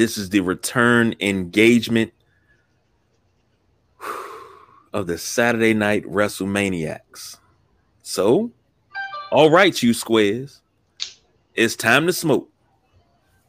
[0.00, 2.14] This is the return engagement
[4.94, 7.36] of the Saturday night WrestleManiacs.
[8.00, 8.50] So,
[9.30, 10.62] all right, you squares,
[11.54, 12.50] it's time to smoke.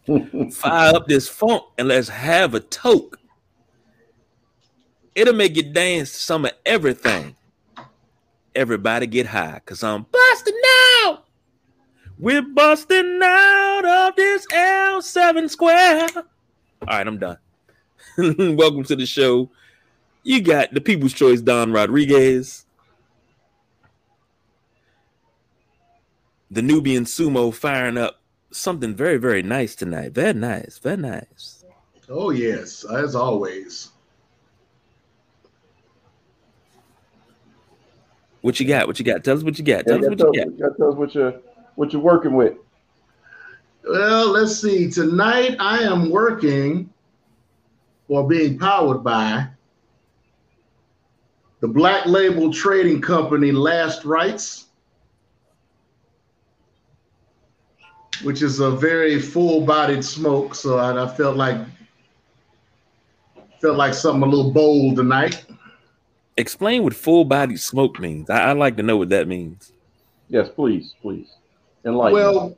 [0.52, 3.18] Fire up this funk and let's have a toke.
[5.16, 7.38] It'll make you dance to some of everything.
[8.54, 10.62] Everybody get high, cause I'm busting
[11.06, 11.24] out.
[12.20, 16.10] We're busting out of this L7 square.
[16.88, 17.38] All right, I'm done.
[18.18, 19.52] Welcome to the show.
[20.24, 22.66] You got the People's Choice Don Rodriguez,
[26.50, 30.14] the Nubian Sumo firing up something very, very nice tonight.
[30.14, 31.64] Very nice, very nice.
[32.10, 33.90] Oh yes, as always.
[38.42, 38.88] What you got?
[38.88, 39.24] What you got?
[39.24, 39.86] Tell us what you got.
[39.86, 40.78] Tell us what you got.
[40.78, 41.40] Tell us what you're
[41.76, 42.56] what you're working with.
[43.84, 44.90] Well, let's see.
[44.90, 46.90] Tonight I am working
[48.08, 49.48] or being powered by
[51.62, 54.68] the Black Label Trading Company Last Rites,
[58.24, 60.54] which is a very full-bodied smoke.
[60.54, 61.58] So I, I felt like
[63.62, 65.46] felt like something a little bold tonight.
[66.38, 68.30] Explain what full-bodied smoke means.
[68.30, 69.72] I, would like to know what that means.
[70.30, 71.28] Yes, please, please.
[71.86, 72.14] Enlighten.
[72.14, 72.58] Well,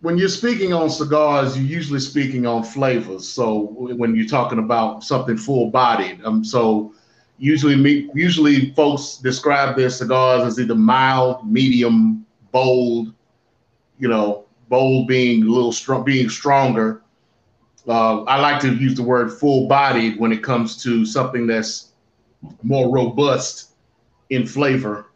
[0.00, 3.28] when you're speaking on cigars, you're usually speaking on flavors.
[3.28, 6.94] So when you're talking about something full bodied, um, so
[7.38, 13.12] usually me, usually folks describe their cigars as either mild, medium, bold.
[13.98, 17.02] You know, bold being a little strong, being stronger.
[17.88, 21.92] Uh, I like to use the word full bodied when it comes to something that's
[22.62, 23.72] more robust
[24.30, 25.06] in flavor,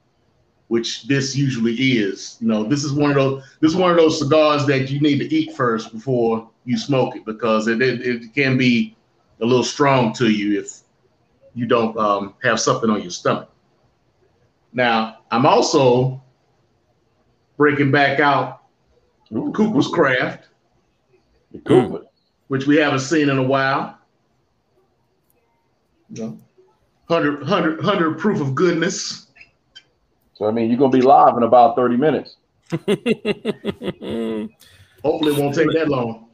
[0.73, 2.39] which this usually is.
[2.41, 5.01] You know, this is one of those this is one of those cigars that you
[5.03, 8.97] need to eat first before you smoke it because it, it, it can be
[9.43, 10.81] a little strong to you if
[11.53, 13.51] you don't um, have something on your stomach.
[14.73, 16.23] Now, I'm also
[17.59, 18.63] breaking back out
[19.31, 20.49] Ooh, Cooper's Craft,
[21.67, 22.07] Cooper.
[22.49, 23.99] which we haven't seen in a while.
[26.15, 26.39] You know,
[27.09, 29.32] 100, 100, 100 proof of goodness.
[30.43, 32.35] So, I mean, you're going to be live in about 30 minutes.
[32.73, 32.97] Hopefully,
[35.05, 36.31] it won't take that long.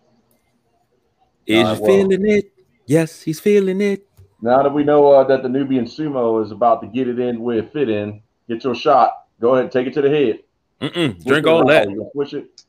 [1.47, 2.51] Is uh, well, feeling it?
[2.87, 4.09] Yes, he's feeling it.
[4.41, 7.39] Now that we know uh, that the Nubian Sumo is about to get it in
[7.43, 9.13] where it fit in, get your shot.
[9.43, 10.39] Go ahead, take it to the head.
[10.81, 11.87] Mm-mm, drink all that.
[12.15, 12.63] Push it.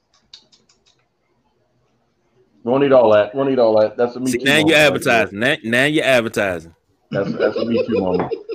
[2.65, 3.33] Won't need all that.
[3.33, 3.95] Won't need all that.
[3.95, 4.31] That's a me.
[4.31, 5.39] See, now you're advertising.
[5.39, 6.75] Now, now you're advertising.
[7.11, 8.33] That's that's a me too moment.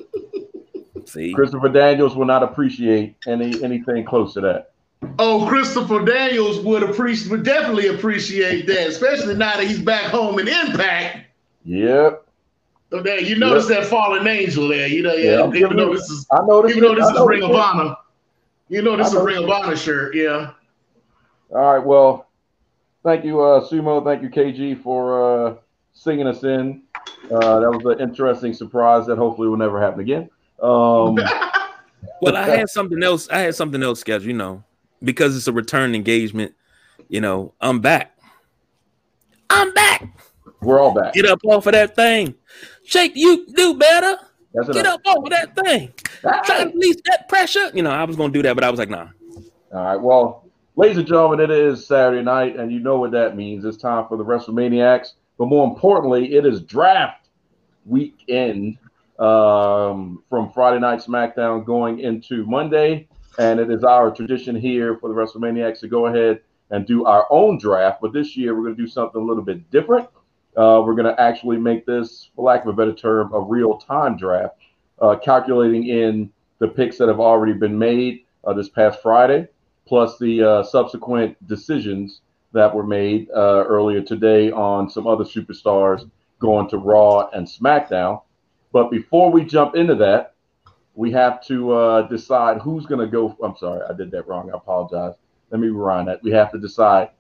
[1.15, 4.73] See, Christopher Daniels will not appreciate any anything close to that.
[5.21, 10.41] Oh, Christopher Daniels would appreciate would definitely appreciate that, especially now that he's back home
[10.41, 11.27] in Impact.
[11.65, 12.27] Yep.
[12.91, 13.83] So there, you notice yep.
[13.83, 14.89] that fallen angel there.
[14.89, 15.47] You know, yeah.
[15.47, 17.97] yeah even though this is, I know this even though this is Ring of Honor,
[18.69, 20.17] you know this is a Ring of Honor shirt.
[20.17, 20.51] Yeah.
[21.51, 21.85] All right.
[21.85, 22.27] Well,
[23.05, 24.03] thank you, uh, Sumo.
[24.05, 25.55] Thank you, KG, for uh,
[25.93, 26.83] singing us in.
[27.31, 30.29] Uh, that was an interesting surprise that hopefully will never happen again.
[30.61, 31.15] Um,
[32.21, 33.29] well, I had something else.
[33.29, 34.29] I had something else scheduled.
[34.29, 34.65] You know,
[35.03, 36.55] because it's a return engagement.
[37.09, 38.17] You know, I'm back.
[39.51, 40.09] I'm back.
[40.61, 41.13] We're all back.
[41.13, 42.35] Get up off of that thing.
[42.85, 44.17] Shake, you do better.
[44.55, 45.93] That's Get up off of that thing.
[46.21, 47.71] Try to release that pressure.
[47.75, 49.09] You know, I was gonna do that, but I was like, nah.
[49.73, 49.97] All right.
[49.97, 53.65] Well, ladies and gentlemen, it is Saturday night, and you know what that means.
[53.65, 55.09] It's time for the WrestleManiacs.
[55.39, 57.29] But more importantly, it is draft
[57.85, 58.79] weekend
[59.19, 63.09] um, from Friday Night SmackDown going into Monday.
[63.39, 66.41] And it is our tradition here for the WrestleManiacs to go ahead
[66.71, 68.01] and do our own draft.
[68.01, 70.09] But this year, we're going to do something a little bit different.
[70.57, 73.77] Uh, we're going to actually make this, for lack of a better term, a real
[73.79, 74.57] time draft,
[75.01, 79.49] uh, calculating in the picks that have already been made uh, this past Friday,
[79.87, 82.21] plus the uh, subsequent decisions
[82.53, 86.09] that were made uh, earlier today on some other superstars
[86.39, 88.23] going to Raw and SmackDown.
[88.75, 90.35] But before we jump into that,
[90.97, 93.37] we have to uh, decide who's going to go.
[93.41, 94.51] I'm sorry, I did that wrong.
[94.53, 95.15] I apologize.
[95.51, 96.21] Let me rewind that.
[96.25, 97.11] We have to decide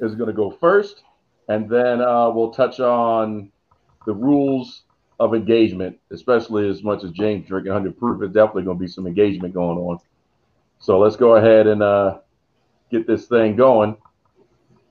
[0.00, 1.04] is going to go first,
[1.48, 3.52] and then uh, we'll touch on
[4.04, 4.82] the rules
[5.20, 8.18] of engagement, especially as much as James drinking 100 proof.
[8.18, 10.00] There's definitely going to be some engagement going on.
[10.80, 12.18] So let's go ahead and uh,
[12.90, 13.96] get this thing going.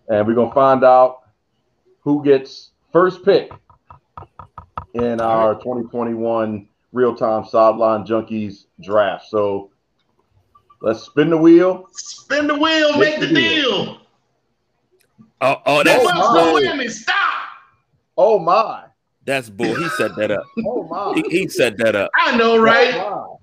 [0.07, 1.24] And we're going to find out
[2.05, 3.51] who gets first pick
[4.93, 9.25] in our 2021 real time sideline junkies draft.
[9.27, 9.71] So
[10.85, 11.87] Let's spin the wheel.
[11.93, 14.01] Spin the wheel, make, the, deal.
[15.41, 16.89] Oh, oh, that's What's the women?
[16.89, 17.15] Stop.
[18.15, 18.83] Oh my.
[19.25, 19.73] That's bull.
[19.73, 20.43] He set that up.
[20.65, 21.13] Oh my.
[21.15, 22.11] He, he set that up.
[22.15, 22.93] I know, right?
[22.95, 23.39] Oh,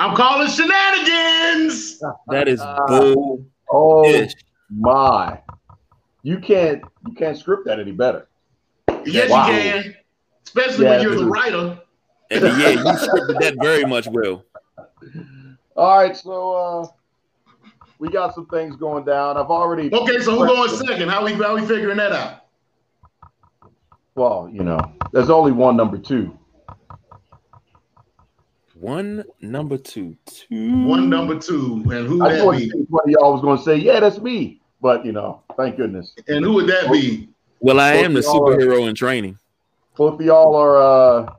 [0.00, 2.00] I'm calling shenanigans.
[2.26, 3.46] That is bull.
[3.70, 4.32] Oh ish.
[4.68, 5.40] my.
[6.22, 8.28] You can't you can't script that any better.
[9.06, 9.46] Yes, Wow.
[9.46, 9.94] you can.
[10.44, 11.80] Especially Yeah, when you're this the writer.
[12.30, 14.44] And yeah, you scripted that very much well.
[15.76, 16.86] All right, so uh
[17.98, 19.36] we got some things going down.
[19.36, 21.08] I've already Okay, so who going second?
[21.08, 22.44] How we how we figuring that out?
[24.14, 24.78] well, you know,
[25.12, 26.36] there's only one number two.
[28.74, 30.16] One number two.
[30.26, 30.86] Two.
[30.86, 32.70] One number two, and who I that thought be?
[32.88, 34.59] one of y'all was gonna say, yeah, that's me.
[34.80, 36.14] But you know, thank goodness.
[36.28, 37.28] And who would that be?
[37.60, 39.38] Well, I am the Both y'all are- superhero in training.
[39.96, 41.34] Both of y'all are uh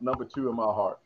[0.00, 0.98] number two in my heart.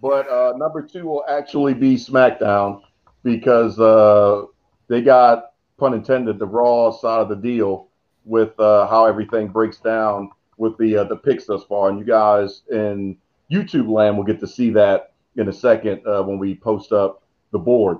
[0.00, 2.82] But uh number two will actually be SmackDown
[3.22, 4.44] because uh
[4.88, 7.88] they got pun intended the raw side of the deal
[8.24, 11.90] with uh how everything breaks down with the uh, the picks thus far.
[11.90, 13.18] And you guys in
[13.52, 17.22] YouTube land will get to see that in a second uh, when we post up
[17.52, 17.98] the board.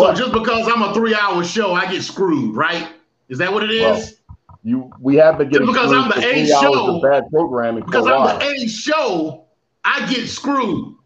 [0.00, 2.88] So just because I'm a three-hour show, I get screwed, right?
[3.28, 3.80] Is that what it is?
[4.28, 7.00] Well, You we have been getting Because I'm the A show.
[7.00, 9.46] bad programming because I'm the A show,
[9.84, 10.96] I get screwed.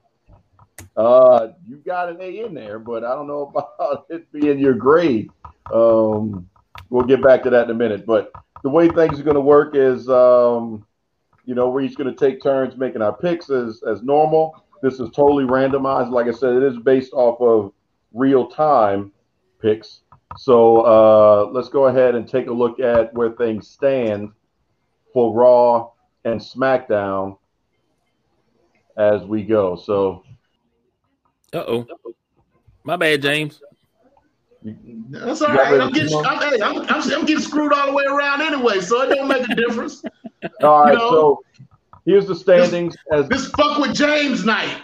[0.97, 4.75] Uh, you got an A in there, but I don't know about it being your
[4.75, 5.31] grade.
[5.73, 6.49] Um,
[6.91, 8.07] we'll get back to that in a minute.
[8.07, 8.33] But
[8.63, 10.87] the way things are going to work is, um,
[11.45, 14.65] you know, we're each going to take turns making our picks as as normal.
[14.83, 16.11] This is totally randomized.
[16.11, 17.73] Like I said, it is based off of
[18.15, 19.13] real time
[19.61, 20.01] picks.
[20.39, 24.31] So uh, let's go ahead and take a look at where things stand
[25.13, 25.91] for Raw
[26.25, 27.37] and SmackDown
[28.97, 29.77] as we go.
[29.77, 30.25] So
[31.53, 31.87] Uh oh.
[32.85, 33.61] My bad, James.
[34.63, 35.73] That's all You got right.
[35.73, 36.25] ready I'm getting.
[36.25, 39.29] I'm, hey, I'm, I'm, I'm getting screwed all the way around anyway, so it don't
[39.29, 40.03] make a difference.
[40.63, 41.11] All right, You know?
[41.11, 41.45] so
[42.07, 44.83] here's the standings as This fuck with James night.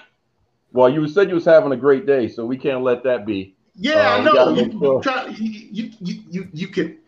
[0.73, 3.57] Well, you said you was having a great day, so we can't let that be.
[3.75, 4.55] Yeah, uh, I know.
[4.55, 6.99] You, you, try, you, you, you, you can.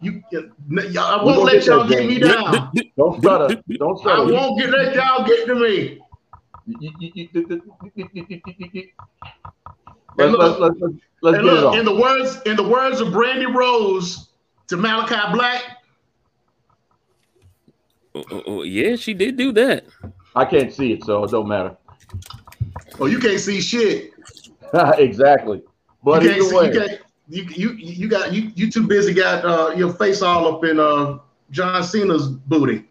[0.00, 2.72] You, you, I won't let y'all get me down.
[2.96, 3.62] Don't try to.
[3.78, 4.12] Don't try.
[4.12, 6.00] I won't get let y'all get to me.
[10.16, 11.78] Let's, look, let's, let's, let's get look, it on.
[11.78, 14.28] In the words, in the words of Brandy Rose
[14.68, 15.62] to Malakai Black.
[18.14, 19.84] Oh, oh, oh yeah, she did do that.
[20.34, 21.76] I can't see it, so it don't matter
[23.00, 24.12] oh, you can't see shit.
[24.98, 25.62] exactly.
[26.02, 26.56] But you can't either see.
[26.56, 27.00] way, You can't.
[27.28, 29.14] You you you got you you too busy.
[29.14, 31.18] Got uh, your face all up in uh
[31.50, 32.88] John Cena's booty.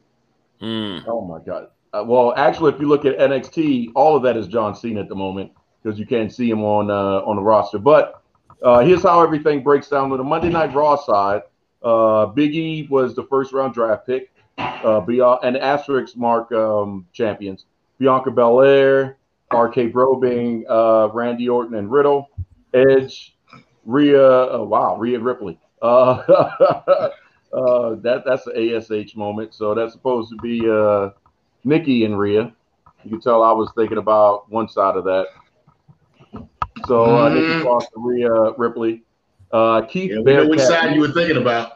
[0.62, 1.04] Mm.
[1.08, 1.70] oh my god.
[1.94, 5.10] Uh, well, actually, if you look at NXT, all of that is John Cena at
[5.10, 5.52] the moment
[5.82, 7.80] because you can't see him on uh, on the roster.
[7.80, 8.22] But
[8.62, 11.42] uh, here's how everything breaks down with the Monday Night Raw side.
[11.82, 14.32] Uh, Big E was the first round draft pick.
[14.58, 17.66] Uh, and asterisk mark um, champions
[17.98, 19.18] Bianca Belair,
[19.54, 22.30] RK Bro being uh, Randy Orton and Riddle,
[22.74, 23.36] Edge,
[23.86, 24.22] Rhea.
[24.22, 25.60] Oh, wow, Rhea Ripley.
[25.82, 26.18] Uh,
[27.54, 29.54] uh, that that's the ASH moment.
[29.54, 31.12] So that's supposed to be uh,
[31.64, 32.54] Nikki and Rhea.
[33.04, 35.28] You can tell I was thinking about one side of that.
[36.86, 37.62] So uh, Nikki Mhm.
[37.62, 39.04] Cross, Rhea Ripley,
[39.52, 41.74] uh, Keith Yeah, which side you were thinking about.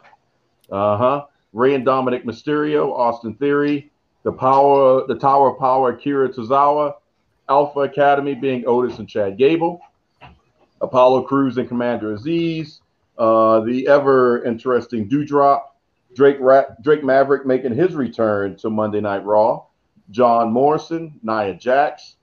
[0.72, 1.25] uh huh.
[1.53, 3.92] Rey and Dominik Mysterio, Austin Theory,
[4.24, 6.94] the power, the Tower of Power, Akira Tozawa,
[7.50, 9.81] Alpha Academy being Otis and Chad Gable,
[10.81, 12.79] Apollo Crews and Commander Azeez,
[13.17, 15.62] uh, the ever interesting Doudrop,
[16.15, 19.63] Drake Ra- Drake Maverick making his return to Monday Night Raw,
[20.12, 22.15] John Morrison, Nia Jax,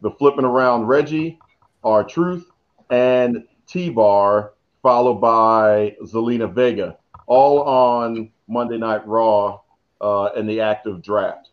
[0.00, 1.38] the flipping around Reggie,
[1.84, 2.50] R Truth,
[2.90, 9.60] and T Bar, followed by Zelina Vega all on Monday Night Raw
[10.00, 11.50] uh, in the active draft.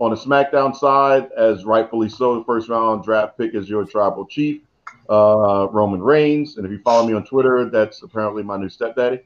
[0.00, 4.24] On the SmackDown side, as rightfully so, the first round draft pick is your tribal
[4.24, 4.62] chief,
[5.10, 6.56] uh, Roman Reigns.
[6.56, 9.20] And if you follow me on Twitter, that's apparently my new stepdaddy.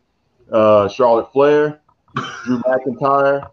[0.51, 1.81] Uh, Charlotte Flair,
[2.45, 3.51] Drew McIntyre,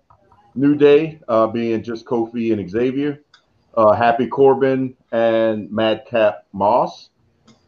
[0.56, 3.22] New Day uh, being just Kofi and Xavier,
[3.78, 7.10] uh, Happy Corbin, and Madcap Moss.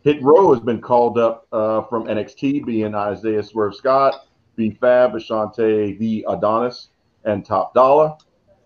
[0.03, 5.13] Hit Row has been called up uh, from NXT, being Isaiah Swerve Scott, B Fab,
[5.13, 6.89] Ashante, The Adonis,
[7.23, 8.17] and Top Dollar.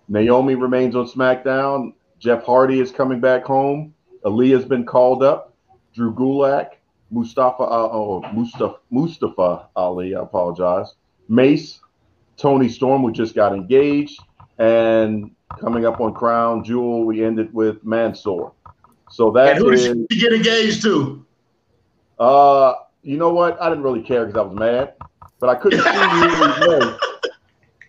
[0.08, 1.94] Naomi remains on SmackDown.
[2.20, 3.94] Jeff Hardy is coming back home.
[4.26, 5.54] Aliyah's been called up.
[5.94, 6.72] Drew Gulak,
[7.12, 10.94] Mustafa, uh, oh, Mustafa, Mustafa Ali, I apologize.
[11.28, 11.80] Mace,
[12.38, 14.20] Toni Storm, who just got engaged.
[14.60, 18.54] And coming up on Crown Jewel, we ended with Mansoor.
[19.10, 21.26] So that And who is did she get engaged to?
[22.20, 22.74] Uh,
[23.04, 23.62] you know what?
[23.62, 24.94] I didn't really care because I was mad,
[25.40, 27.00] but I couldn't see was.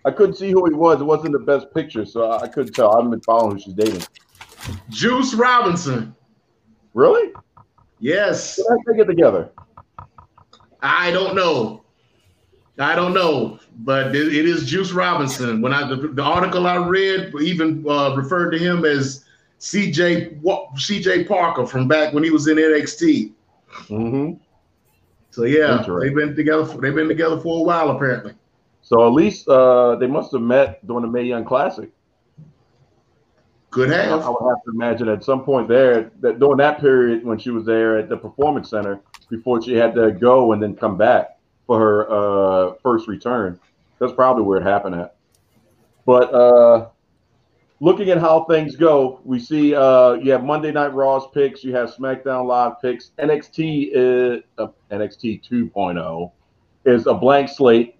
[0.05, 1.01] I couldn't see who he was.
[1.01, 2.93] It wasn't the best picture, so I couldn't tell.
[2.93, 4.03] I haven't been following who she's dating.
[4.91, 6.15] Juice Robinson.
[6.95, 7.33] Really?
[8.01, 8.61] Yes.
[8.69, 9.51] How did they get together?
[10.81, 11.83] I don't know.
[12.79, 15.61] I don't know, but it, it is Juice Robinson.
[15.61, 19.25] When I the, the article I read even uh, referred to him as
[19.59, 23.33] CJ CJ Parker from back when he was in NXT.
[23.89, 24.35] Mm-hmm.
[25.31, 26.65] So yeah, they've been together.
[26.65, 28.35] For, they've been together for a while apparently.
[28.89, 31.91] So at least uh, they must have met during the Mae Young Classic.
[33.69, 34.23] Could have.
[34.23, 37.51] I would have to imagine at some point there that during that period when she
[37.51, 41.39] was there at the Performance Center before she had to go and then come back
[41.67, 43.61] for her uh, first return.
[43.99, 45.17] That's probably where it happened at.
[46.07, 46.89] But uh,
[47.81, 51.75] looking at how things go, we see uh, you have Monday Night Raw's picks, you
[51.75, 53.11] have SmackDown Live picks.
[53.19, 56.33] NXT is uh, NXT 2.0
[56.87, 57.97] is a blank slate.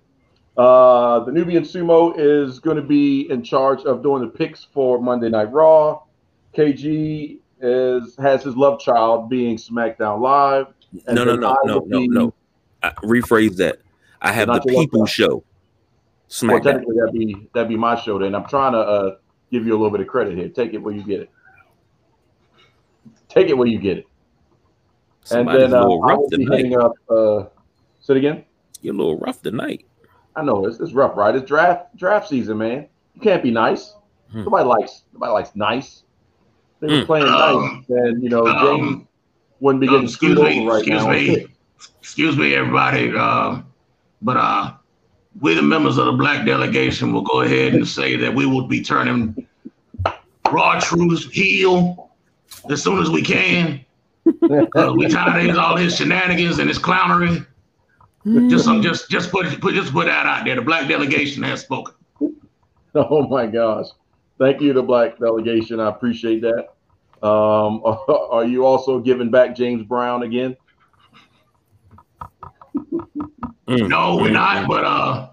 [0.59, 5.01] Uh, the Nubian Sumo is going to be in charge of doing the picks for
[5.01, 6.03] Monday Night Raw.
[6.53, 10.67] KG is has his love child being SmackDown Live.
[11.07, 12.35] No, no, no, no, no, no.
[12.83, 13.79] I, rephrase that.
[14.21, 15.45] I have the People Show.
[16.29, 16.49] SmackDown.
[16.49, 18.19] Well, technically, that'd be that'd be my show.
[18.19, 19.17] Then I'm trying to uh,
[19.53, 20.49] give you a little bit of credit here.
[20.49, 21.31] Take it where you get it.
[23.29, 24.07] Take it where you get it.
[25.23, 26.93] Somebody's and then uh, I will be hitting up.
[27.09, 27.45] Uh,
[28.01, 28.45] say it again.
[28.83, 29.85] You're a little rough tonight.
[30.39, 31.35] I know it's, it's rough, right?
[31.35, 32.87] It's draft draft season, man.
[33.15, 33.95] You can't be nice.
[34.31, 34.45] Hmm.
[34.45, 36.05] Nobody likes nobody likes nice.
[36.81, 37.07] They were hmm.
[37.07, 39.07] playing um, nice, and you know um, James
[39.59, 41.11] wouldn't be getting um, screwed over right excuse now.
[41.11, 41.47] Me,
[42.01, 43.13] excuse me, everybody.
[43.17, 43.63] Uh,
[44.23, 44.75] but uh,
[45.41, 48.69] we, the members of the black delegation, will go ahead and say that we will
[48.69, 49.45] be turning
[50.45, 52.11] R Truth heel
[52.71, 53.85] as soon as we can.
[54.27, 57.45] Uh, we tired of all his shenanigans and his clownery.
[58.49, 60.57] Just some, just just put put just put that out there.
[60.57, 61.95] The black delegation has spoken.
[62.95, 63.87] Oh my gosh!
[64.39, 65.79] Thank you, the black delegation.
[65.79, 66.71] I appreciate that.
[67.23, 70.57] Um, are you also giving back James Brown again?
[73.69, 73.89] Mm.
[73.89, 74.67] No, we're not.
[74.67, 75.29] But uh,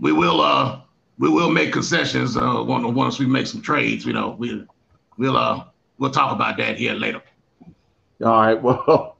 [0.00, 0.80] we will uh,
[1.18, 4.04] we will make concessions uh, once we make some trades.
[4.06, 4.64] You know, we
[5.18, 5.64] we'll uh,
[5.98, 7.22] we'll talk about that here later.
[8.24, 8.60] All right.
[8.60, 9.16] Well,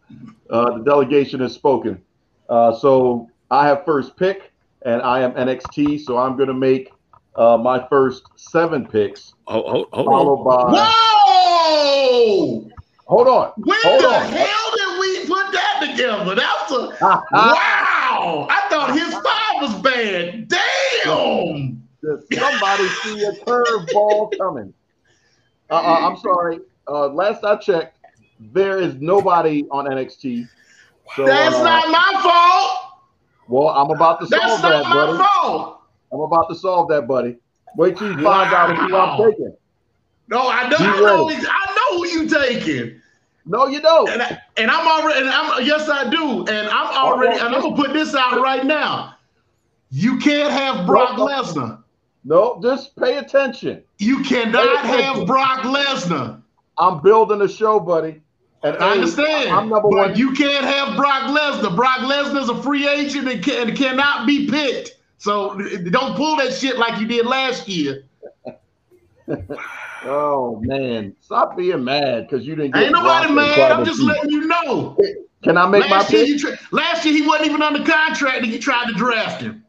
[0.48, 2.02] uh, the delegation has spoken.
[2.50, 4.52] Uh, so I have first pick,
[4.82, 6.00] and I am NXT.
[6.00, 6.92] So I'm going to make
[7.36, 9.34] uh, my first seven picks.
[9.46, 10.72] Oh, hold, hold followed on.
[10.72, 12.70] By, Whoa!
[13.06, 13.52] Hold on.
[13.56, 14.32] When hold the on.
[14.32, 16.34] hell did we put that together?
[16.34, 18.46] That's a wow!
[18.50, 20.48] I thought his five was bad.
[20.48, 21.82] Damn!
[22.02, 24.74] Did somebody see a curveball coming?
[25.70, 26.60] Uh, I'm sorry.
[26.88, 27.98] Uh, last I checked,
[28.40, 30.48] there is nobody on NXT
[31.16, 33.00] so, That's uh, not my fault.
[33.48, 34.68] Well, I'm about to solve that.
[34.68, 35.18] That's that, not buddy.
[35.18, 35.80] my fault.
[36.12, 37.36] I'm about to solve that, buddy.
[37.76, 38.44] Wait till you wow.
[38.44, 39.56] find out who I'm taking.
[40.28, 40.76] No, I know.
[40.78, 43.00] I know, I know who you taking.
[43.46, 44.08] No, you don't.
[44.08, 45.20] And, I, and I'm already.
[45.20, 46.46] And I'm yes, I do.
[46.46, 47.38] And I'm already.
[47.38, 49.16] and I'm gonna put this out right now.
[49.90, 51.82] You can't have Brock no, Lesnar.
[52.24, 53.82] No, just pay attention.
[53.98, 55.16] You cannot attention.
[55.16, 56.42] have Brock Lesnar.
[56.78, 58.20] I'm building a show, buddy.
[58.62, 59.50] And I understand.
[59.50, 60.16] I'm number one.
[60.16, 61.74] You can't have Brock Lesnar.
[61.74, 64.98] Brock Lesnar's a free agent and, can, and cannot be picked.
[65.18, 65.58] So
[65.90, 68.04] don't pull that shit like you did last year.
[70.04, 72.84] oh man, stop being mad because you didn't get.
[72.84, 73.72] Ain't nobody mad.
[73.72, 74.98] I'm just letting you know.
[75.42, 76.40] Can I make last my year pick?
[76.40, 79.64] Tra- last year he wasn't even under contract, and you tried to draft him.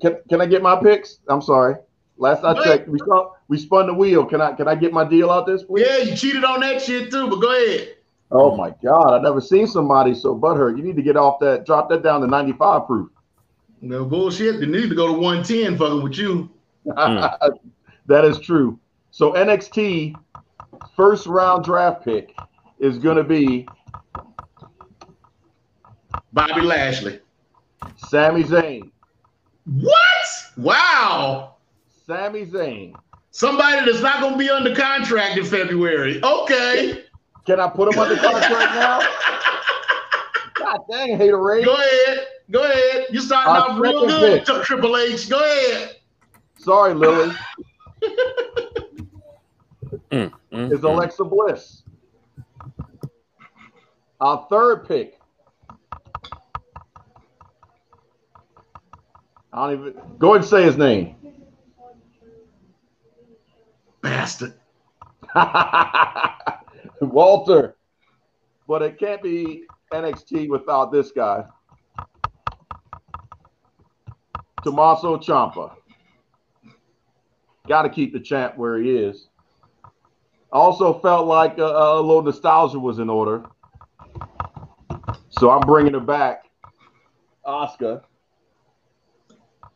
[0.00, 1.18] Can, can I get my picks?
[1.28, 1.76] I'm sorry.
[2.18, 4.24] Last I checked, we spun, we spun the wheel.
[4.24, 5.86] Can I can I get my deal out this week?
[5.86, 7.28] Yeah, you cheated on that shit too.
[7.28, 7.95] But go ahead.
[8.30, 10.76] Oh my God, I've never seen somebody so butthurt.
[10.76, 13.10] You need to get off that, drop that down to 95 proof.
[13.80, 14.60] No bullshit.
[14.60, 16.50] You need to go to 110 fucking with you.
[16.86, 18.78] that is true.
[19.10, 20.14] So NXT
[20.96, 22.34] first round draft pick
[22.78, 23.68] is going to be
[26.32, 27.20] Bobby Lashley.
[27.96, 28.90] Sami Zayn.
[29.64, 29.94] What?
[30.56, 31.56] Wow.
[32.06, 32.94] Sami Zayn.
[33.30, 36.22] Somebody that's not going to be under contract in February.
[36.22, 37.04] Okay.
[37.46, 39.00] Can I put him under contract now?
[40.54, 41.62] God dang, hater Ray.
[41.64, 42.26] Go ahead.
[42.50, 43.06] Go ahead.
[43.10, 44.64] You starting Our off real good, pick.
[44.64, 45.30] Triple H.
[45.30, 45.96] Go ahead.
[46.58, 47.32] Sorry, Lily.
[50.10, 51.30] mm, mm, is Alexa mm.
[51.30, 51.84] Bliss.
[54.20, 55.20] Our third pick.
[59.52, 61.14] I don't even go ahead and say his name.
[64.02, 64.54] Bastard.
[67.00, 67.76] Walter.
[68.68, 71.44] But it can't be NXT without this guy,
[74.64, 75.72] Tommaso Ciampa.
[77.68, 79.28] Got to keep the champ where he is.
[80.52, 83.44] Also felt like a, a little nostalgia was in order,
[85.28, 86.44] so I'm bringing it back,
[87.46, 88.02] Asuka,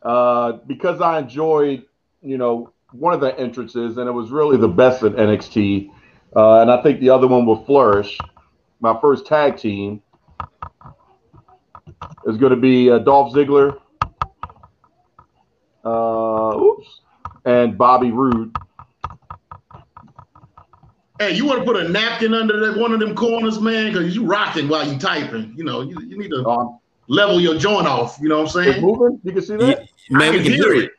[0.01, 1.85] uh, because I enjoyed,
[2.21, 5.91] you know, one of the entrances, and it was really the best at NXT.
[6.35, 8.17] Uh, and I think the other one will flourish.
[8.79, 10.01] My first tag team
[12.25, 13.77] is going to be uh, Dolph Ziggler,
[15.83, 17.01] uh, oops,
[17.45, 18.55] and Bobby Roode.
[21.19, 23.93] Hey, you want to put a napkin under that one of them corners, man?
[23.93, 25.53] Because you rocking while you typing.
[25.55, 28.17] You know, you, you need to Um, level your joint off.
[28.19, 28.81] You know what I'm it's saying?
[28.85, 29.19] moving.
[29.23, 29.67] You can see that.
[30.09, 30.91] Yeah, man, I we can hear it.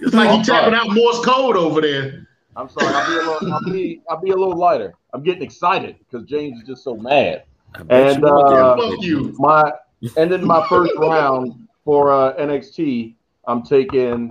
[0.00, 2.28] It's like Oh, you tapping out Morse code over there.
[2.56, 2.86] I'm sorry.
[2.94, 3.52] I'll be a little.
[3.52, 4.00] I'll be.
[4.08, 4.94] I'll be a little lighter.
[5.12, 7.44] I'm getting excited because James is just so mad.
[7.74, 8.60] I bet And, you are.
[8.62, 9.34] uh, Fuck you.
[9.38, 9.72] My
[10.16, 13.14] ending my first round for uh, NXT.
[13.46, 14.30] I'm taking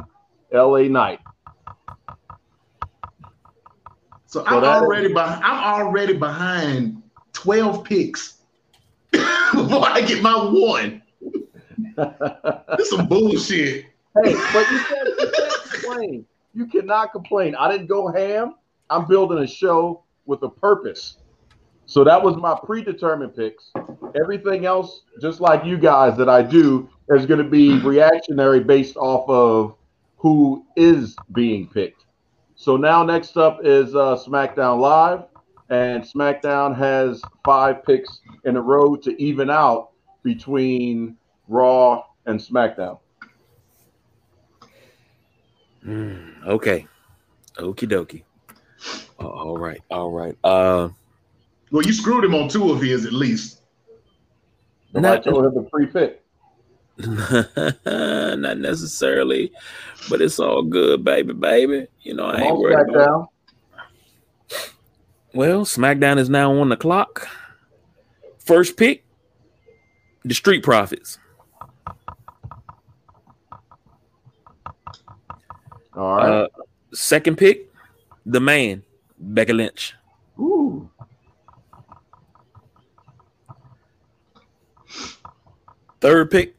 [0.54, 1.20] LA Knight.
[4.26, 5.44] So, So I'm that- already behind.
[5.44, 7.04] I'm already behind
[7.34, 8.38] twelve picks
[9.12, 11.02] before I get my one.
[12.78, 13.86] This some bullshit.
[14.24, 16.26] Hey, but you can't, you can't complain.
[16.54, 17.56] You cannot complain.
[17.56, 18.56] I didn't go ham.
[18.90, 21.18] I'm building a show with a purpose.
[21.86, 23.72] So that was my predetermined picks.
[24.16, 28.96] Everything else, just like you guys that I do, is going to be reactionary based
[28.96, 29.76] off of
[30.18, 32.06] who is being picked.
[32.56, 35.24] So now next up is uh, SmackDown Live,
[35.70, 39.90] and SmackDown has five picks in a row to even out
[40.24, 43.00] between Raw and SmackDown.
[45.86, 46.88] Mm, okay.
[47.58, 48.24] Okie dokie.
[49.20, 49.82] Uh, all right.
[49.92, 50.36] All right.
[50.44, 50.90] Uh
[51.72, 53.62] Well, you screwed him on two of his at least.
[54.94, 56.24] Nobody not, told him the free pick.
[58.38, 59.52] not necessarily,
[60.10, 61.88] but it's all good, baby, baby.
[62.02, 63.28] You know, I Come ain't on, worried about SmackDown.
[65.34, 67.28] Well, SmackDown is now on the clock.
[68.38, 69.04] First pick,
[70.24, 71.18] the Street Profits.
[75.96, 76.30] All right.
[76.30, 76.48] Uh,
[76.94, 77.70] second pick,
[78.26, 78.84] the man,
[79.20, 79.96] Becca Lynch.
[80.40, 80.90] Ooh.
[86.02, 86.56] Third pick,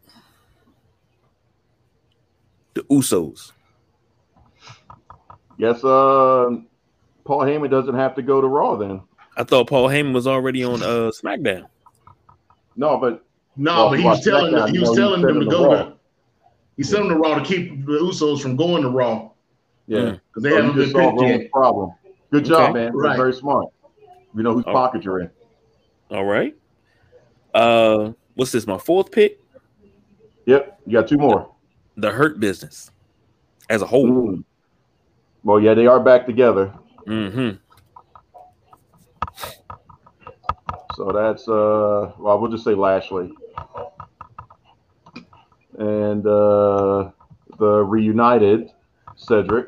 [2.75, 3.53] the Usos.
[5.59, 6.51] Guess uh,
[7.25, 9.03] Paul Heyman doesn't have to go to Raw then.
[9.37, 11.66] I thought Paul Heyman was already on uh, SmackDown.
[12.77, 13.25] No, but
[13.57, 15.77] No, Well, but he was telling SmackDown, he you was telling them to go the
[15.77, 15.94] to.
[16.75, 16.77] Raw.
[16.77, 19.31] He sent them to Raw to keep the Usos from going to Raw
[19.87, 20.21] yeah, Mm.
[20.29, 21.51] because they so haven't you been just solved yet.
[21.53, 21.93] problem.
[22.31, 22.73] Good job, Okay.
[22.85, 22.93] man.
[22.93, 23.17] You're Right.
[23.17, 23.67] very smart.
[24.35, 24.73] We know whose Oh.
[24.73, 25.31] pocket you're in.
[26.11, 26.55] All right.
[27.55, 28.67] Uh, what's this?
[28.67, 29.41] My fourth pick,
[30.47, 31.49] Yep, you got two more.
[31.97, 32.91] the Hurt Business,
[33.71, 34.07] as a whole.
[34.09, 34.45] Mm.
[35.45, 36.73] Well, yeah, they are back together.
[37.07, 37.57] Mm-hmm.
[40.97, 43.33] So that's uh well, we'll just say Lashley.
[45.79, 47.11] And uh
[47.59, 48.71] the reunited
[49.17, 49.67] Cedric.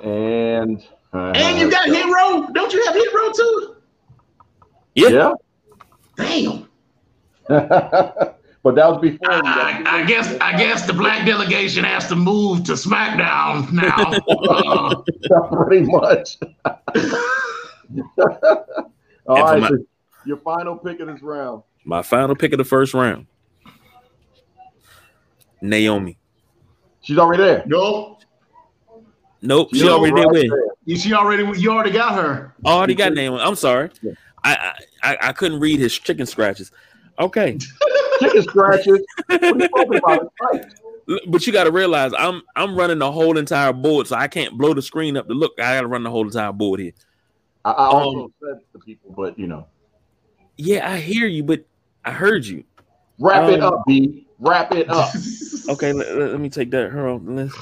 [0.00, 2.48] And uh, And you got Hero.
[2.52, 3.76] Don't you have Hero too?
[4.94, 5.08] Yeah.
[5.08, 5.32] yeah.
[6.16, 6.68] Damn.
[7.48, 9.40] but that was before you.
[9.44, 14.12] I, I guess I guess the black delegation has to move to SmackDown now.
[15.38, 16.36] Uh, pretty much.
[16.64, 16.74] All
[17.96, 18.14] And
[19.26, 19.76] for right, my- so
[20.24, 21.62] your final pick of this round.
[21.84, 23.26] My final pick of the first round,
[25.68, 26.18] Naomi.
[27.02, 27.62] She's already there.
[27.66, 28.18] No,
[29.42, 30.48] Nope, she She's already did right win.
[30.48, 30.62] there.
[30.84, 32.54] you she already you already got her.
[32.64, 33.38] Already got Naomi.
[33.40, 33.90] I'm sorry.
[34.02, 34.12] Yeah.
[34.42, 34.54] I,
[35.02, 36.72] I I- I couldn't read his chicken scratches.
[37.18, 37.56] Okay,
[38.20, 39.00] Chicken scratches.
[39.28, 40.22] What are you talking about?
[40.22, 40.64] It's right.
[41.08, 44.26] L- but you got to realize I'm I'm running the whole entire board, so I
[44.28, 45.52] can't blow the screen up to look.
[45.58, 46.92] I got to run the whole entire board here.
[47.64, 49.66] I, I also Um, said to people, but you know,
[50.56, 51.64] Yeah, I hear you, but
[52.04, 52.64] I heard you.
[53.18, 54.25] wrap it Um, up, B.
[54.38, 55.10] Wrap it up.
[55.68, 57.56] Okay, let, let- let me take that her off the list.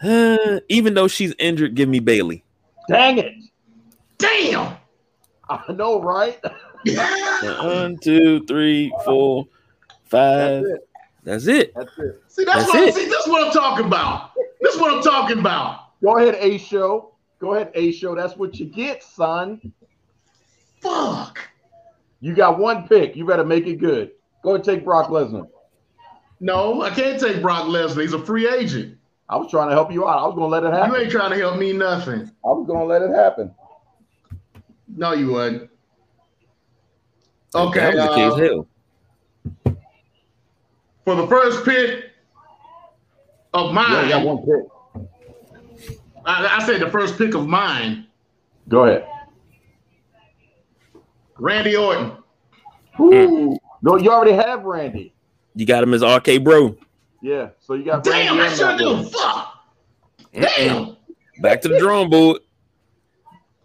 [0.00, 2.44] Uh, even though she's injured, give me Bayley.
[2.88, 3.34] Dang it!
[4.18, 4.76] Damn.
[5.48, 6.38] I know, right?
[7.64, 9.48] One, two, three, four,
[10.04, 10.62] five.
[10.62, 10.88] That's it.
[11.24, 11.74] That's it.
[11.74, 12.22] That's it.
[12.28, 12.94] See, that's, That's what it.
[12.94, 14.30] see, this is what I'm talking about.
[14.60, 16.00] This is what I'm talking about.
[16.02, 17.16] Go ahead, A show.
[17.40, 18.14] Go ahead, A show.
[18.14, 19.72] That's what you get, son.
[20.80, 21.40] Fuck.
[22.20, 23.16] You got one pick.
[23.16, 24.12] You better make it good.
[24.44, 25.48] Go and take Brock Lesnar.
[26.40, 28.00] No, I can't take Brock Lesnar.
[28.00, 28.96] He's a free agent.
[29.28, 30.18] I was trying to help you out.
[30.18, 30.94] I was going to let it happen.
[30.94, 32.22] You ain't trying to help me nothing.
[32.44, 33.54] I was going to let it happen.
[34.88, 35.70] No, you wouldn't.
[37.54, 37.80] Okay.
[37.80, 38.32] that was the case.
[38.32, 38.36] uh,
[39.64, 39.76] Hell,
[41.04, 42.04] for the first pick
[43.54, 45.06] of You only mine, got one pick.
[46.24, 48.06] I, I said the first pick of mine,
[48.68, 49.06] Go ahead.
[51.38, 52.12] Randy Orton.
[53.00, 53.56] Ooh.
[53.82, 55.12] No, you already have Randy.
[55.54, 56.76] You got him as RK Bro.
[57.22, 58.92] Yeah, so you got Damn, Randy I and should that do.
[58.92, 59.04] one.
[59.06, 59.54] Fuck.
[60.34, 60.56] Mm-mm.
[60.56, 60.96] Damn.
[61.42, 62.38] Back to the drawing board.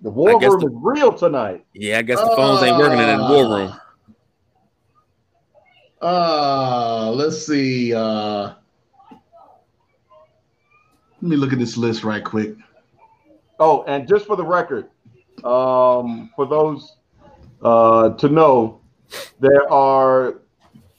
[0.01, 1.65] The war room the- is real tonight.
[1.73, 3.73] Yeah, I guess the phones ain't working in the war room.
[6.01, 7.93] Uh, let's see.
[7.93, 8.53] Uh,
[11.21, 12.55] let me look at this list right quick.
[13.59, 14.89] Oh, and just for the record,
[15.43, 16.97] um, for those
[17.61, 18.81] uh, to know,
[19.39, 20.41] there are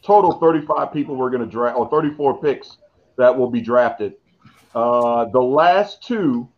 [0.06, 2.78] total 35 people we're going to draft, or 34 picks
[3.16, 4.14] that will be drafted.
[4.74, 6.48] Uh, the last two,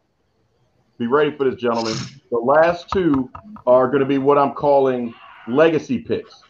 [0.99, 1.95] be ready for this, gentlemen.
[2.31, 3.31] The last two
[3.67, 5.15] are going to be what I'm calling
[5.47, 6.43] legacy picks.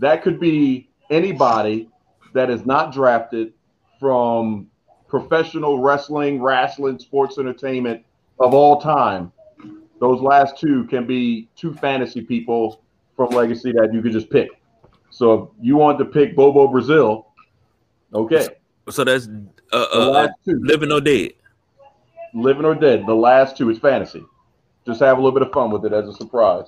[0.00, 1.88] That could be anybody
[2.32, 3.52] that is not drafted
[4.00, 4.66] from
[5.06, 8.02] professional wrestling, wrestling, sports entertainment
[8.40, 9.30] of all time.
[10.00, 12.82] Those last two can be two fantasy people
[13.14, 14.48] from Legacy that you could just pick.
[15.12, 17.26] So if you want to pick Bobo Brazil,
[18.14, 18.48] okay.
[18.88, 19.30] So that's uh,
[19.70, 21.32] The uh, uh, last two, living or dead.
[22.34, 24.24] living or dead, the last two is fantasy.
[24.86, 26.64] Just have a little bit of fun with it as a surprise.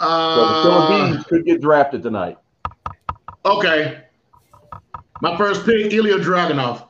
[0.00, 2.38] So the Killer Uh, could get drafted tonight.
[3.44, 4.02] okay.
[5.22, 6.86] My first pick, Ilya Dragunov.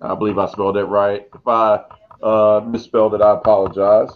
[0.00, 1.26] I believe I spelled that right.
[1.34, 1.80] If I
[2.22, 4.10] uh, misspelled it, I apologize.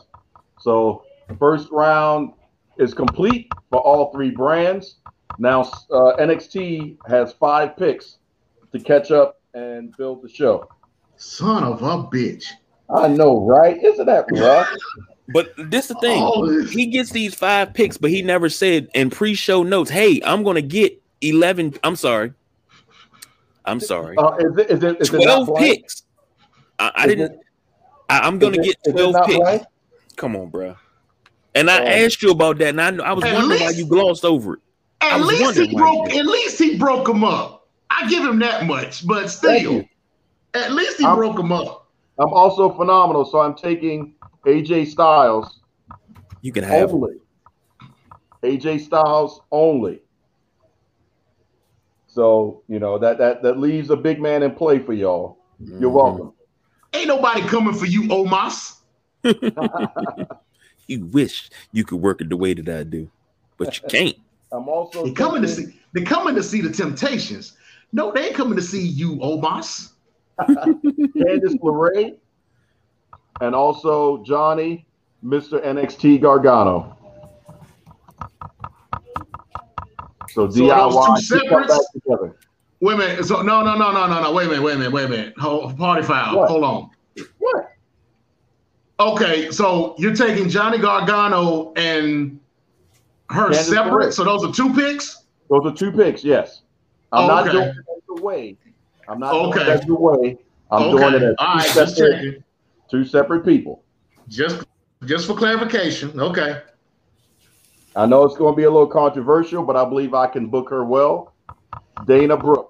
[0.61, 1.05] So,
[1.39, 2.33] first round
[2.79, 4.97] is complete for all three brands.
[5.39, 8.19] Now, uh, NXT has five picks
[8.73, 10.69] to catch up and build the show.
[11.17, 12.45] Son of a bitch.
[12.95, 13.83] I know, right?
[13.83, 14.69] Isn't that rough?
[15.33, 16.21] But this the thing.
[16.21, 20.43] Oh, He gets these five picks, but he never said in pre-show notes, "Hey, I'm
[20.43, 22.33] gonna get 11." I'm sorry.
[23.65, 24.17] I'm sorry.
[24.19, 25.83] Uh, is it, is it, is 12 blank?
[25.83, 26.03] picks.
[26.81, 27.33] I, I didn't.
[27.33, 27.41] it-
[28.11, 29.37] I, I'm gonna it- get 12 picks.
[29.39, 29.63] blank?
[30.17, 30.77] Come on, bro.
[31.55, 31.87] And I Oh.
[32.05, 34.55] asked you about that, and I, kn- I was At wondering why you glossed over
[34.55, 34.61] it.
[35.01, 36.15] I At was least wondering he why you broke.
[36.15, 37.69] At least he broke him up.
[37.91, 39.83] I give him that much, but still,
[40.55, 41.89] at least he I'm- broke him up.
[42.19, 44.15] I'm also phenomenal, so I'm taking
[44.47, 45.61] AJ Styles
[46.43, 46.93] You can have.
[46.93, 47.15] only.
[48.43, 50.01] AJ Styles only.
[52.07, 55.39] So you know that that that leaves a big man in play for y'all.
[55.61, 55.93] You're Mhm.
[55.93, 56.33] welcome.
[56.93, 58.77] Ain't nobody coming for you, Omos.
[60.91, 63.09] You wish you could work it the way that I do,
[63.59, 64.17] but you can't.
[64.53, 65.67] I'm also They coming to see.
[65.93, 67.57] they're coming to see the Temptations.
[67.93, 69.93] No, they ain't coming to see you, Omos.
[70.41, 72.17] Candice LeRae
[73.41, 74.85] and also Johnny,
[75.25, 75.65] Mr.
[75.65, 76.97] NXT Gargano.
[80.31, 82.47] So So DIY those two should come back separates?
[82.81, 83.25] Wait a minute.
[83.25, 84.33] So no, no, no, no, no, no.
[84.33, 84.63] Wait a minute.
[84.63, 84.93] Wait a minute.
[84.93, 85.35] Wait a minute.
[85.39, 86.39] Hold, party foul.
[86.39, 86.49] What?
[86.49, 86.91] Hold on.
[87.39, 87.67] What?
[88.99, 92.39] Okay, so you're taking Johnny Gargano and
[93.31, 94.13] her Candice separate.
[94.13, 95.25] So those are two picks.
[95.49, 96.63] Those are two picks, yes.
[97.13, 97.53] I'm not Okay.
[97.53, 98.57] doing it as the way.
[99.09, 99.63] I'm not doing Okay.
[99.63, 100.39] it as the way.
[100.71, 100.91] I'm okay.
[100.99, 101.67] doing it as All right.
[101.67, 102.43] two, Just separate,
[102.91, 103.83] two separate people.
[104.29, 104.65] Just,
[105.07, 106.21] just for clarification.
[106.21, 106.61] Okay.
[107.97, 110.69] I know it's going to be a little controversial, but I believe I can book
[110.71, 111.35] her well.
[112.07, 112.70] Dana Brooke.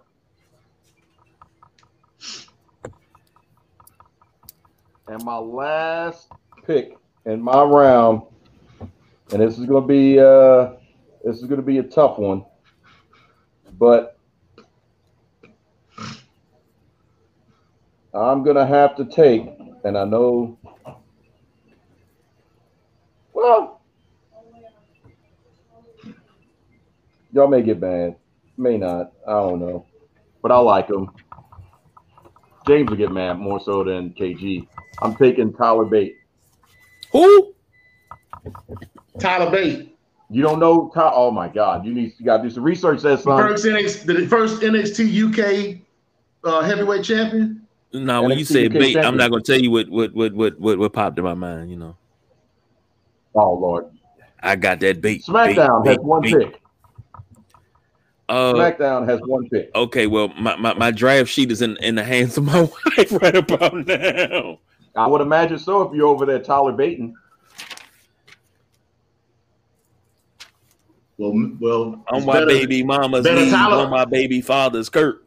[5.11, 6.29] And my last
[6.65, 6.97] pick
[7.27, 8.23] in my round,
[9.33, 10.75] and this is going to be uh,
[11.25, 12.45] this is going to be a tough one,
[13.77, 14.17] but
[18.15, 19.51] I'm going to have to take,
[19.83, 20.57] and I know,
[23.33, 23.81] well,
[27.33, 28.15] Y'all may get mad,
[28.57, 29.13] may not.
[29.27, 29.87] I don't know,
[30.41, 31.11] but I like him.
[32.65, 34.69] James will get mad more so than KG.
[35.03, 36.17] I'm taking Tyler Bate.
[37.13, 37.55] Who?
[39.19, 39.97] Tyler Bate,
[40.31, 41.11] You don't know Ty?
[41.15, 41.85] Oh my God!
[41.85, 43.39] You need you got to do some research, there, son.
[43.39, 45.81] first NXT, the first NXT UK
[46.45, 47.67] uh, heavyweight champion.
[47.93, 50.61] No, when you say UK bait, I'm not gonna tell you what what what what
[50.61, 51.71] what, what popped in my mind.
[51.71, 51.97] You know,
[53.35, 53.87] Oh Lord!
[54.43, 55.25] I got that bait.
[55.25, 56.35] SmackDown bait, has bait, one bait.
[56.35, 56.63] pick.
[58.29, 59.71] Uh, SmackDown has one pick.
[59.75, 62.61] okay, well, my, my, my draft sheet is in, in the hands of my
[62.97, 64.61] wife right about now.
[64.97, 67.15] I would imagine so if you're over there, Tyler Baton.
[71.19, 75.25] Well, well, On my better, baby mama's better knee, Tyler- on my baby father's skirt.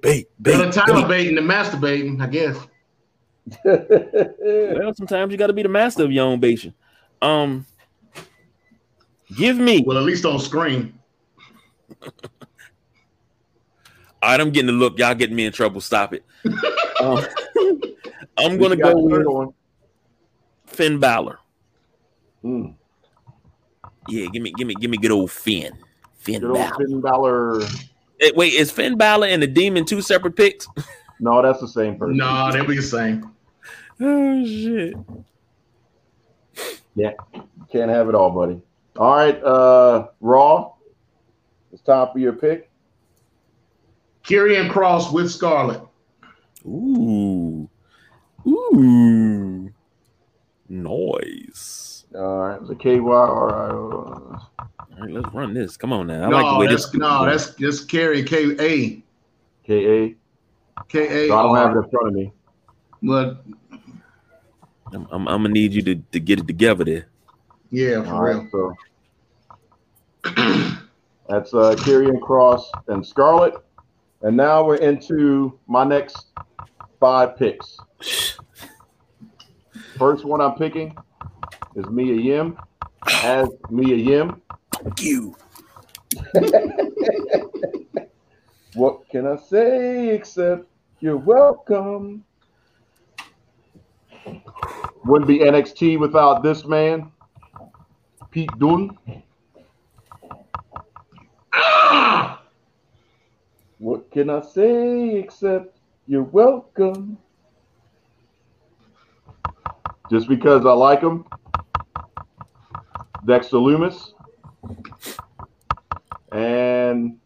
[0.00, 1.08] Bait, bait, better Tyler bait.
[1.08, 2.56] baiting than masturbating, I guess.
[3.64, 6.72] Well, sometimes you got to be the master of your own bation.
[7.20, 7.66] Um,
[9.36, 9.82] give me.
[9.86, 10.98] Well, at least on screen.
[12.02, 12.10] All
[14.22, 14.98] right, I'm getting the look.
[14.98, 15.80] Y'all getting me in trouble.
[15.80, 16.24] Stop it.
[17.00, 17.22] Um,
[18.38, 19.54] I'm gonna go with one.
[20.66, 21.38] Finn Balor.
[22.44, 22.74] Mm.
[24.08, 25.72] Yeah, give me, give me, give me good old Finn.
[26.18, 26.86] Finn Good old Balor.
[26.86, 27.62] Finn Balor.
[28.20, 30.66] Eh, wait, is Finn Balor and the Demon two separate picks?
[31.20, 32.16] No, that's the same person.
[32.16, 33.30] No, they'll be the same.
[34.00, 34.94] Oh shit!
[36.96, 37.12] Yeah,
[37.70, 38.60] can't have it all, buddy.
[38.96, 40.72] All right, uh, Raw.
[41.72, 42.68] It's time for your pick.
[44.24, 45.80] Karrion Kross with Scarlett.
[46.66, 47.63] Ooh,
[48.46, 49.70] ooh,
[50.68, 52.04] noise.
[52.14, 52.98] All right, it's a KY.
[53.00, 53.70] All right.
[53.72, 55.76] All right, let's run this.
[55.76, 56.26] Come on now.
[56.26, 57.00] I no, like the way that's this.
[57.00, 59.02] no, that's that's Carry K A
[59.66, 60.14] KA.
[60.88, 61.28] K A.
[61.28, 62.32] So I don't have it in front of me.
[63.02, 63.44] But
[64.92, 67.06] I'm, I'm, I'm gonna need you to, to get it together there.
[67.70, 68.74] yeah, All for right, real.
[70.24, 70.32] so
[71.28, 73.54] that's uh, Karrion Kross and Scarlett.
[74.22, 76.26] And now we're into my next
[77.00, 77.76] five picks.
[79.98, 80.96] First one I'm picking
[81.76, 82.56] is Mia Yim.
[83.22, 84.40] As Mia Yim.
[84.72, 85.36] Thank you.
[88.74, 90.66] What can I say except
[90.98, 92.24] you're welcome?
[95.04, 97.12] Wouldn't be NXT without this man,
[98.32, 98.98] Pete Dunne.
[101.52, 102.42] Ah!
[103.78, 105.78] What can I say except
[106.08, 107.16] you're welcome?
[110.10, 111.24] Just because I like him.
[113.26, 114.12] Dexter Lumis.
[116.32, 117.18] And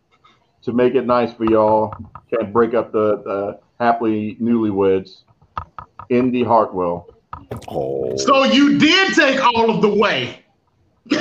[0.62, 1.92] to make it nice for y'all,
[2.30, 5.22] can't break up the, the happily newlyweds,
[6.10, 7.08] Indi Hartwell.
[7.68, 10.44] Oh, So you did take all of the way.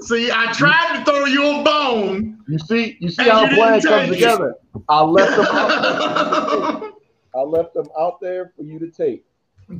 [0.00, 2.38] See, I tried to throw you a bone.
[2.48, 4.14] You see, you see how you the plan comes it.
[4.14, 4.54] together.
[4.88, 6.82] I left them out.
[7.44, 9.24] I left them out there for you to take.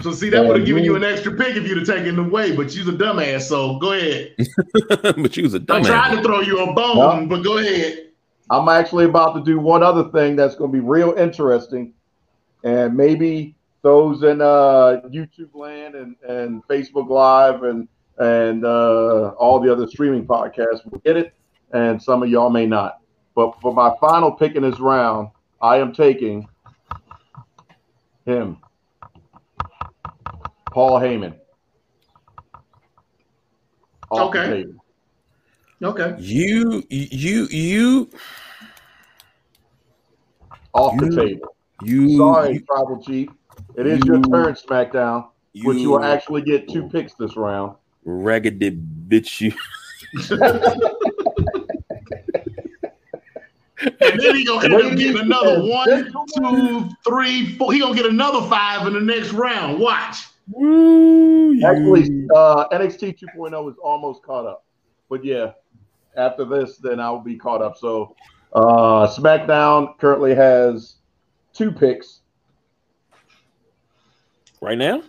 [0.02, 2.16] so see, that would have given you- you an extra pick if you'd have taken
[2.16, 3.42] the way, but you's a dumbass.
[3.42, 4.34] So go ahead.
[5.16, 8.08] but you was a I tried to throw you a bone, but go ahead.
[8.50, 11.94] I'm actually about to do one other thing that's going to be real interesting,
[12.62, 19.58] and maybe those in uh, YouTube land and, and Facebook Live and and uh, all
[19.60, 21.34] the other streaming podcasts will get it,
[21.72, 23.00] and some of y'all may not.
[23.34, 25.28] But for my final pick in this round,
[25.60, 26.46] I am taking
[28.26, 28.58] him,
[30.70, 31.36] Paul Heyman.
[34.10, 34.66] Off Okay.
[35.82, 36.14] Okay.
[36.18, 38.10] You, you, you,
[40.72, 41.54] Off the table.
[41.82, 42.16] you.
[42.16, 43.28] Sorry, you, Tribal Chief.
[43.76, 45.28] It is your turn, SmackDown.
[45.62, 47.76] Which you will actually get two picks this round.
[48.04, 49.40] raggedy bitch.
[49.40, 49.52] You.
[53.80, 56.44] And then he gonna end up getting another one, two, three, four.
[56.44, 56.66] one, gentlemen.
[56.66, 57.72] two, three, four.
[57.72, 59.78] He gonna get another five in the next round.
[59.80, 60.28] Watch.
[60.50, 61.60] Woo.
[61.62, 64.64] Actually, uh, NXT 2.0 is almost caught up.
[65.08, 65.52] But yeah,
[66.16, 67.76] after this, then I'll be caught up.
[67.76, 68.14] So
[68.52, 70.96] uh, SmackDown currently has
[71.52, 72.20] two picks.
[74.60, 75.02] right now.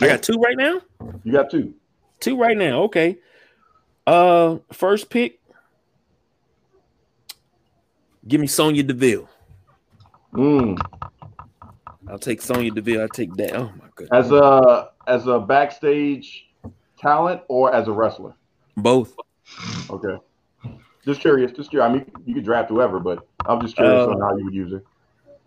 [0.00, 0.80] I got two right now.
[1.24, 1.74] You got two.
[2.20, 2.82] Two right now.
[2.84, 3.18] Okay.
[4.06, 5.37] Uh, first pick.
[8.28, 9.28] Give me Sonya Deville.
[10.34, 10.78] Mm.
[12.06, 13.00] I'll take Sonya Deville.
[13.00, 13.56] I'll take that.
[13.56, 14.26] Oh my goodness.
[14.26, 16.46] As a as a backstage
[16.98, 18.34] talent or as a wrestler?
[18.76, 19.16] Both.
[19.88, 20.18] Okay.
[21.04, 21.52] Just curious.
[21.52, 21.88] Just curious.
[21.88, 24.54] I mean, you could draft whoever, but I'm just curious Uh, on how you would
[24.54, 24.86] use it.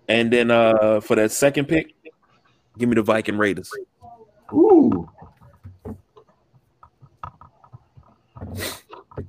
[0.09, 1.93] And then uh for that second pick,
[2.79, 3.71] give me the Viking Raiders.
[4.51, 5.07] Ooh.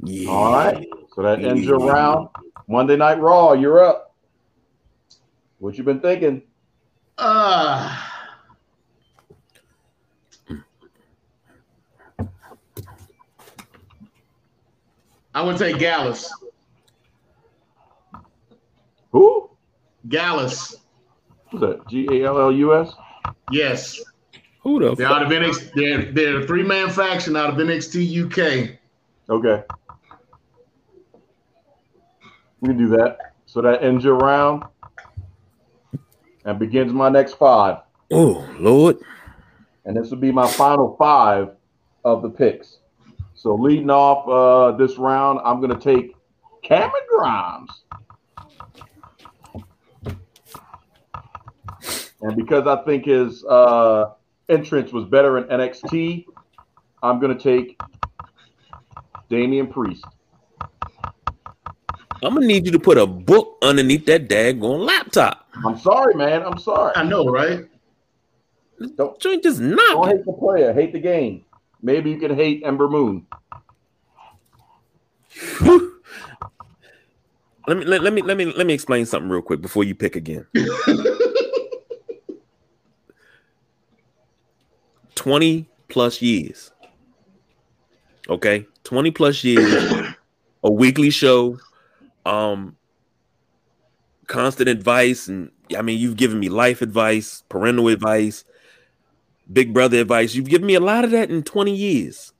[0.03, 0.31] Yeah.
[0.31, 0.89] All right.
[1.15, 2.29] So that ends your round.
[2.69, 4.15] Monday Night Raw, you're up.
[5.59, 6.43] What you been thinking?
[7.19, 7.97] Uh,
[15.35, 16.31] I would take Gallus.
[19.13, 19.51] Who?
[20.09, 20.77] Gallus.
[21.51, 21.87] Who's that?
[21.89, 22.93] G A L L U S?
[23.51, 24.01] Yes.
[24.61, 25.23] Who the They're fuck?
[25.23, 25.73] out of NXT.
[25.75, 28.79] They're, they're a three man faction out of NXT UK.
[29.29, 29.63] Okay.
[32.63, 33.35] We can do that.
[33.47, 34.63] So that ends your round
[36.45, 37.79] and begins my next five.
[38.11, 38.99] Oh Lord.
[39.85, 41.51] And this will be my final five
[42.05, 42.79] of the picks.
[43.35, 46.15] So leading off uh, this round, I'm going to take
[46.63, 47.71] Cameron Grimes.
[52.21, 54.13] And because I think his uh,
[54.49, 56.27] entrance was better in NXT,
[57.03, 57.81] I'm going to take
[59.29, 60.05] Damian Priest.
[62.23, 65.49] I'm gonna need you to put a book underneath that daggone laptop.
[65.65, 66.43] I'm sorry, man.
[66.43, 66.93] I'm sorry.
[66.95, 67.67] I know, right?
[68.97, 71.45] Don't, Joint just don't hate the player, hate the game.
[71.83, 73.27] Maybe you can hate Ember Moon.
[77.69, 79.95] Let me let, let me let me let me explain something real quick before you
[79.95, 80.47] pick again.
[85.15, 86.73] 20 plus years.
[88.29, 88.67] Okay?
[88.83, 90.15] 20 plus years,
[90.65, 91.61] a weekly show,
[92.25, 92.77] um
[94.27, 98.45] constant advice and I mean you've given me life advice, parental advice,
[99.53, 100.35] big brother advice.
[100.35, 102.33] You've given me a lot of that in 20 years.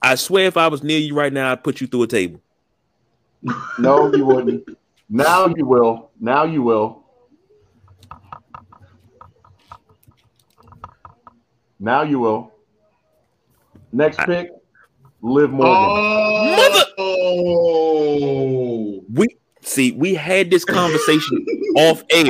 [0.00, 2.40] I swear if I was near you right now I'd put you through a table.
[3.78, 4.68] No, you wouldn't.
[5.08, 6.10] Now you will.
[6.20, 7.04] Now you will.
[11.80, 12.52] Now you will.
[13.92, 14.50] Next pick,
[15.22, 15.74] Liv Morgan.
[15.74, 18.64] Oh, Oh,
[19.12, 19.28] we
[19.62, 22.24] see we had this conversation off air.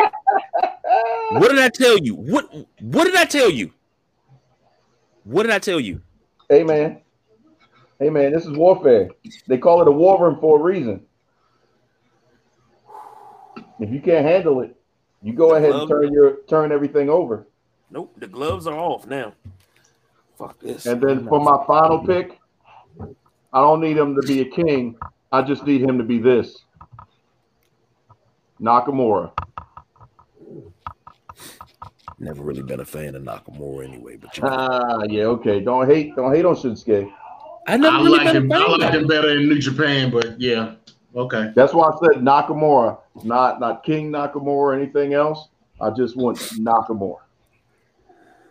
[1.30, 2.14] What did I tell you?
[2.14, 2.44] What
[2.80, 3.72] what did I tell you?
[5.24, 6.02] What did I tell you?
[6.50, 7.00] Hey man.
[7.98, 9.08] Hey man, this is warfare.
[9.46, 11.06] They call it a war room for a reason.
[13.80, 14.76] If you can't handle it,
[15.22, 17.46] you go ahead and turn your turn everything over.
[17.90, 19.32] Nope, the gloves are off now.
[20.36, 20.84] Fuck this.
[20.84, 22.38] And then for my final pick,
[23.58, 24.94] I don't need him to be a king.
[25.32, 26.62] I just need him to be this.
[28.60, 29.32] Nakamura.
[32.20, 35.58] Never really been a fan of Nakamura anyway, but you Ah, yeah, okay.
[35.58, 37.12] Don't hate, don't hate on Shinsuke.
[37.66, 38.52] I never I really like been him.
[38.52, 38.78] a I fan.
[38.78, 40.76] like him better in New Japan, but yeah,
[41.16, 41.50] okay.
[41.56, 45.48] That's why I said Nakamura, not not King Nakamura or anything else.
[45.80, 47.18] I just want Nakamura.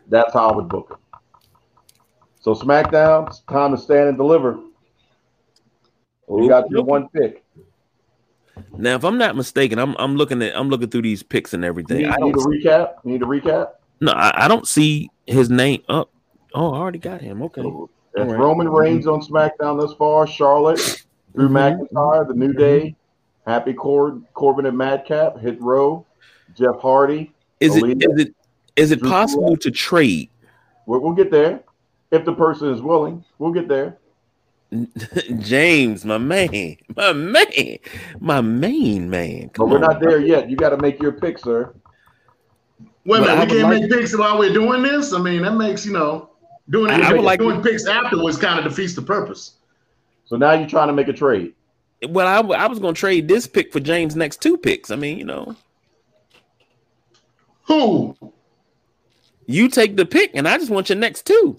[0.09, 1.19] That's how I would book it.
[2.41, 4.59] So SmackDown, it's time to stand and deliver.
[6.29, 7.43] You got your one pick.
[8.77, 11.63] Now, if I'm not mistaken, I'm I'm looking at I'm looking through these picks and
[11.63, 11.97] You everything.
[11.99, 12.93] need, I need don't a recap?
[13.03, 13.69] You need a recap?
[14.01, 16.09] no, I, I don't see his name up.
[16.53, 17.41] Oh, I already got him.
[17.43, 17.61] Okay.
[17.61, 17.71] That's
[18.29, 18.39] All right.
[18.39, 20.25] Roman Reigns on SmackDown thus far.
[20.25, 21.03] Charlotte,
[21.35, 21.87] Drew Mhm.
[21.91, 22.95] McIntyre, The New Day,
[23.45, 26.05] Happy Cor- Corbin and Madcap, Hit Row,
[26.55, 27.31] Jeff Hardy.
[27.59, 28.13] Is it Alita.
[28.15, 28.35] is it
[28.75, 30.29] is it Drew possible to trade
[30.87, 31.61] We'll, we'll get there
[32.11, 33.23] if the person is willing.
[33.39, 33.97] We'll get there.
[35.39, 37.77] James, my man, my man,
[38.19, 39.49] my main man?
[39.55, 39.81] But we're on.
[39.81, 40.49] not there yet.
[40.49, 41.73] You got to make your pick, sir.
[43.05, 45.13] Wait a minute, we can't like- make picks while we're doing this.
[45.13, 46.31] I mean, that makes you know
[46.69, 49.53] doing I- I would like doing picks afterwards kind of defeats the purpose.
[50.25, 51.53] So now you're trying to make a trade.
[52.09, 54.91] Well, I, I was going to trade this pick for James' next two picks.
[54.91, 55.55] I mean, you know,
[57.63, 58.15] Who?
[59.45, 61.57] you take the pick, and I just want your next two.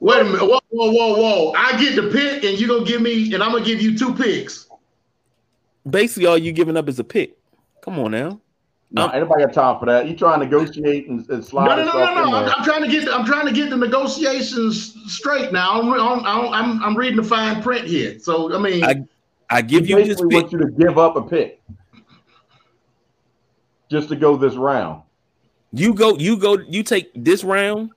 [0.00, 0.40] Wait a minute.
[0.42, 1.52] Whoa, whoa, whoa, whoa!
[1.56, 4.14] I get the pick, and you're gonna give me, and I'm gonna give you two
[4.14, 4.68] picks.
[5.88, 7.36] Basically, all you giving up is a pick.
[7.82, 8.40] Come on now.
[8.90, 10.06] No, Um, anybody got time for that?
[10.08, 12.36] You trying to negotiate and, and No, slide no, no, yourself no, in no.
[12.36, 12.48] I'm.
[12.58, 13.08] I'm trying to get.
[13.08, 15.80] I'm trying to get the negotiations straight now.
[15.80, 18.18] I'm, I'm, I'm, I'm reading the fine print here.
[18.18, 19.02] So I mean, I-
[19.48, 20.42] I give He you this basically pick.
[20.42, 21.62] want you to give up a pick
[23.90, 25.02] just to go this round.
[25.72, 27.90] You go, you go, you take this round,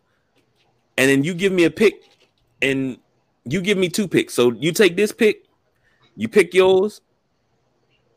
[1.00, 2.04] and then you give me a pick,
[2.62, 2.98] and
[3.46, 4.34] you give me two picks.
[4.34, 5.46] So you take this pick,
[6.18, 7.00] you pick yours.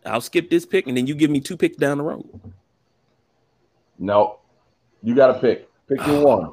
[0.05, 2.29] I'll skip this pick, and then you give me two picks down the road.
[4.01, 4.41] No,
[5.01, 5.69] you got to pick.
[5.87, 6.47] Pick your one.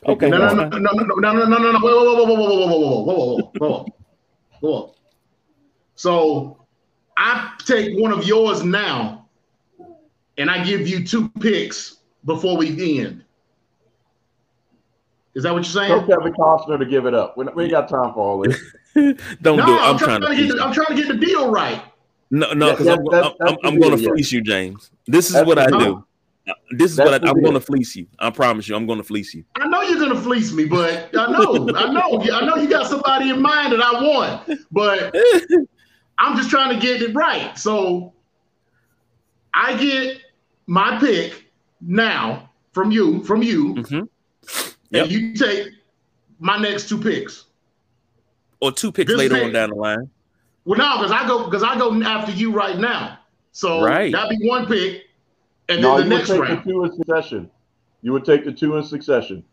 [0.00, 0.30] Pick Okay.
[0.30, 1.78] no, no, no, no, no, no, no, no, no, no.
[1.78, 3.86] Whoa, whoa, whoa, whoa, whoa, whoa, whoa, whoa, whoa, whoa, whoa,
[4.60, 4.94] whoa.
[5.94, 6.64] So
[7.18, 9.28] I take one of yours now,
[10.38, 13.25] and I give you two picks before we end.
[15.36, 15.88] Is that what you're saying?
[15.88, 16.18] Tell saying?
[16.18, 17.36] Kevin Costner to give it up.
[17.36, 18.58] We, we ain't got time for all this.
[19.42, 19.80] Don't No, do it.
[19.80, 20.28] I'm, I'm trying to.
[20.28, 20.56] to get.
[20.56, 21.82] The, I'm trying to get the deal right.
[22.30, 24.90] No, no, because that- I'm, that- I'm, that's I'm, I'm going to fleece you, James.
[25.06, 25.78] This is That's what the I deal.
[25.78, 26.04] do.
[26.70, 28.06] This is That's what I, I'm going to fleece you.
[28.18, 29.44] I promise you, I'm going to fleece you.
[29.56, 32.86] I know you're gonna fleece me, but I know, I know, I know you got
[32.88, 35.14] somebody in mind that I want, but
[36.18, 37.58] I'm just trying to get it right.
[37.58, 38.14] So
[39.52, 40.20] I get
[40.66, 44.08] my pick now from you, from you, Mhm.
[44.90, 45.02] Yep.
[45.04, 45.68] and you take
[46.38, 47.44] my next two picks.
[48.60, 50.10] Or two picks This later pick- on down the line.
[50.64, 53.18] Well, no, because I go because I go after you right now.
[53.52, 54.12] So Right.
[54.12, 55.04] that'd be one pick,
[55.68, 56.64] and No, then you the would next take round.
[56.64, 57.50] the two in succession.
[58.02, 59.44] You would take the two in succession.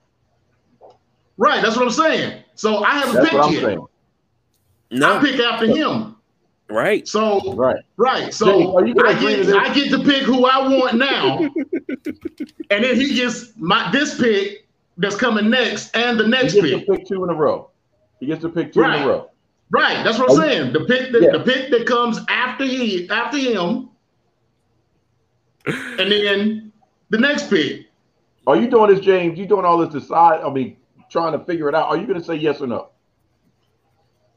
[1.37, 2.43] Right, that's what I'm saying.
[2.55, 3.63] So I haven't That's picked what I'm yet.
[3.63, 3.85] saying.
[4.91, 6.15] No, I pick after him.
[6.69, 7.07] Right.
[7.07, 7.83] So Right.
[7.97, 8.33] right.
[8.33, 9.49] So are you I get?
[9.55, 11.39] I get to pick who I want now,
[12.69, 14.62] and then he gets my this pick
[14.97, 16.85] that's coming next and the He next gets pick.
[16.85, 17.69] to pick two in a row.
[18.19, 19.01] He gets to pick two in Right.
[19.03, 19.29] a row.
[19.71, 20.03] Right.
[20.03, 20.73] That's what I'm oh, saying.
[20.73, 21.31] The pick that Yeah.
[21.31, 23.89] the pick that comes after he after him,
[25.65, 26.71] and then
[27.09, 27.87] the next pick.
[28.45, 29.39] Are you doing this, James?
[29.39, 30.41] You doing all this decide?
[30.41, 30.75] I mean,
[31.09, 31.87] trying to figure it out.
[31.87, 32.89] Are you going to say yes or no?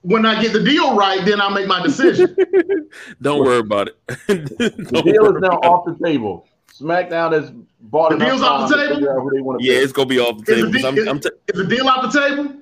[0.03, 2.37] When I get the deal right, then I make my decision.
[3.21, 3.97] Don't worry about it.
[4.29, 6.47] The deal is now off the table.
[6.81, 8.95] SmackDown has bought The deal's off time the table?
[8.97, 10.87] figure out who they want to Yeah, it's gonna be off the Is the deal-
[10.87, 12.53] I'm, is- I'm ta- Is the deal off the table?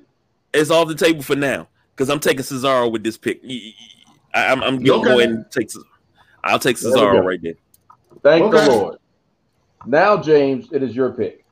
[0.53, 3.41] it's off the table for now because I'm taking Cesaro with this pick.
[4.33, 5.09] I- I'm, I'm gonna Okay.
[5.09, 5.69] go ahead and take.
[6.43, 7.55] I'll take Cesaro right there.
[8.23, 8.65] Thank Okay.
[8.65, 8.97] the Lord.
[9.85, 11.45] Now, James, it is your pick.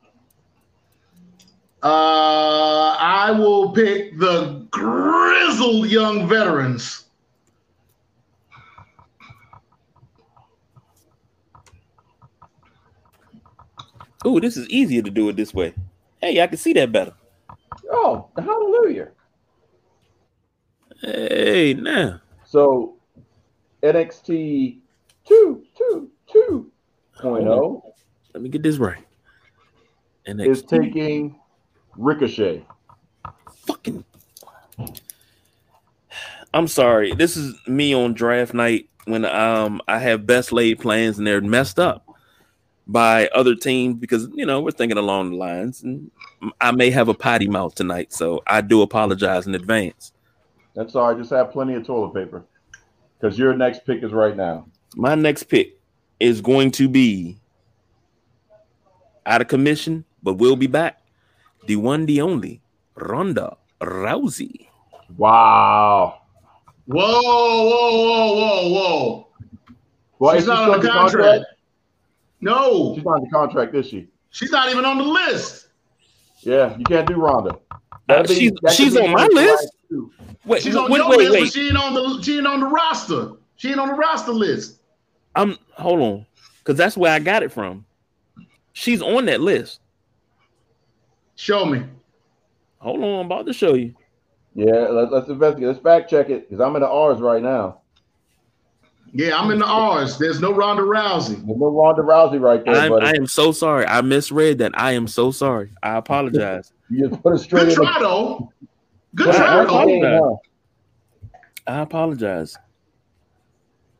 [1.83, 7.02] Uh, I will pick the grizzled young veterans.
[14.25, 15.73] Ooh, this is easier to do it this way.
[16.21, 17.13] Hey, I can see that better.
[17.91, 19.09] Oh, hallelujah.
[21.01, 22.21] Hey, now.
[22.45, 22.95] So,
[23.81, 24.79] NXT
[25.27, 26.09] 2, 2,
[27.21, 27.81] 2.0
[28.33, 29.05] Let me get this right.
[30.25, 31.35] And is taking
[31.97, 32.65] Ricochet.
[33.65, 34.05] fucking.
[36.53, 37.13] I'm sorry.
[37.13, 41.41] This is me on draft night when um I have best laid plans and they're
[41.41, 42.05] messed up
[42.87, 46.11] by other teams because you know we're thinking along the lines and
[46.59, 50.11] I may have a potty mouth tonight, so I do apologize in advance.
[50.75, 51.17] That's all right.
[51.17, 52.43] Just have plenty of toilet paper
[53.19, 54.65] because your next pick is right now.
[54.95, 55.79] My next pick
[56.19, 57.37] is going to be
[59.25, 61.01] out of commission, but we'll be back.
[61.67, 62.61] The one, the only
[62.95, 64.67] Ronda Rousey.
[65.17, 66.21] Wow.
[66.85, 69.27] Whoa, whoa, whoa, whoa, whoa.
[70.19, 71.45] Well, She's is she not on the under contract.
[72.43, 74.07] No, She's not in the contract, is she?
[74.29, 75.67] she's not even on the list.
[76.41, 77.57] Yeah, you can't do Ronda.
[78.09, 79.73] Uh, she's she's on my one of the list.
[80.45, 81.39] Wait, She's on wait, your wait, list, wait.
[81.43, 83.31] but she ain't on the she ain't on the roster.
[83.55, 84.79] She ain't on the roster list.
[85.35, 86.25] I'm hold on,
[86.59, 87.85] because that's where I got it from.
[88.73, 89.79] She's on that list.
[91.35, 91.83] Show me.
[92.79, 93.95] Hold on, I'm about to show you.
[94.53, 95.67] Yeah, let, let's investigate.
[95.69, 97.79] Let's fact check it because I'm in the R's right now.
[99.15, 100.17] Yeah, I'm in the R's.
[100.17, 101.35] There's no Ronda Rousey.
[101.45, 103.05] There's no Ronda Rousey right there, I'm, buddy.
[103.05, 103.85] I am so sorry.
[103.85, 104.71] I misread that.
[104.73, 105.71] I am so sorry.
[105.83, 106.73] I apologize.
[106.89, 107.75] you just put it straight Good in.
[107.75, 108.51] try though.
[109.13, 109.63] Good Well, try I though.
[109.65, 110.21] apologize.
[110.23, 110.35] huh?
[111.67, 112.57] I apologize.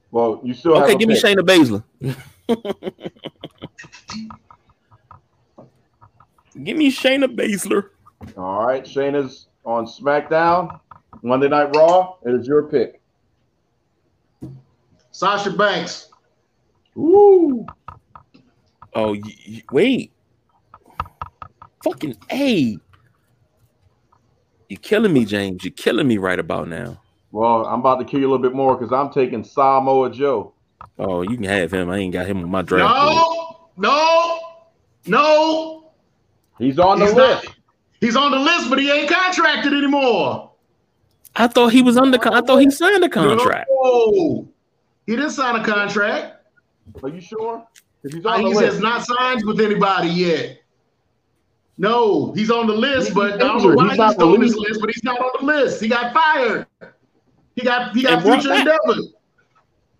[0.09, 1.23] Well, you still Okay, have a give me pick.
[1.23, 2.01] Shayna Baszler.
[6.63, 7.89] give me Shayna Baszler.
[8.37, 10.79] All right, Shayna's on SmackDown,
[11.21, 12.15] Monday Night Raw.
[12.25, 12.99] It is your pick.
[15.13, 16.09] Sasha Banks.
[16.97, 17.65] Ooh,
[18.95, 20.11] Oh, y- y- wait.
[21.83, 22.77] Fucking A.
[24.69, 25.63] You're killing me, James.
[25.63, 26.99] You're killing me right about now.
[27.31, 30.53] well, I'm about to kill you a little bit more because I'm taking Samoa Joe.
[30.99, 31.89] Oh, you can have him.
[31.89, 32.93] I ain't got him on my draft.
[32.93, 33.15] board.
[33.77, 34.39] No, no,
[35.07, 35.91] no.
[36.59, 37.45] He's on the He's list.
[37.45, 37.55] not.
[37.99, 40.51] He's on the list, but he ain't contracted anymore.
[41.35, 42.19] I thought he was under.
[42.19, 43.67] con- I thought he signed a contract.
[43.81, 44.47] No,
[45.05, 46.45] he didn't sign a contract.
[47.01, 47.65] Are you sure?
[48.03, 48.73] he's Uh, on the He list.
[48.73, 50.59] has not signed with anybody yet.
[51.77, 54.55] No, he's on the list, He's but I don't know why He's he's, on this
[54.55, 54.79] list.
[54.79, 55.81] But he's not on the list.
[55.81, 56.67] He got fired.
[57.55, 59.01] He got he got And future endeavor.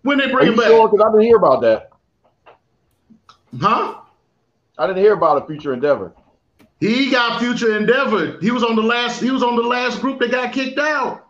[0.02, 0.88] When they Are bring you him back, sure?
[0.88, 1.90] Because I didn't hear about that.
[3.60, 4.00] huh?
[4.78, 6.12] I didn't hear about a future endeavor.
[6.80, 8.38] He got future endeavor.
[8.40, 9.20] He was on the last.
[9.20, 11.26] He was on the last group that got kicked out.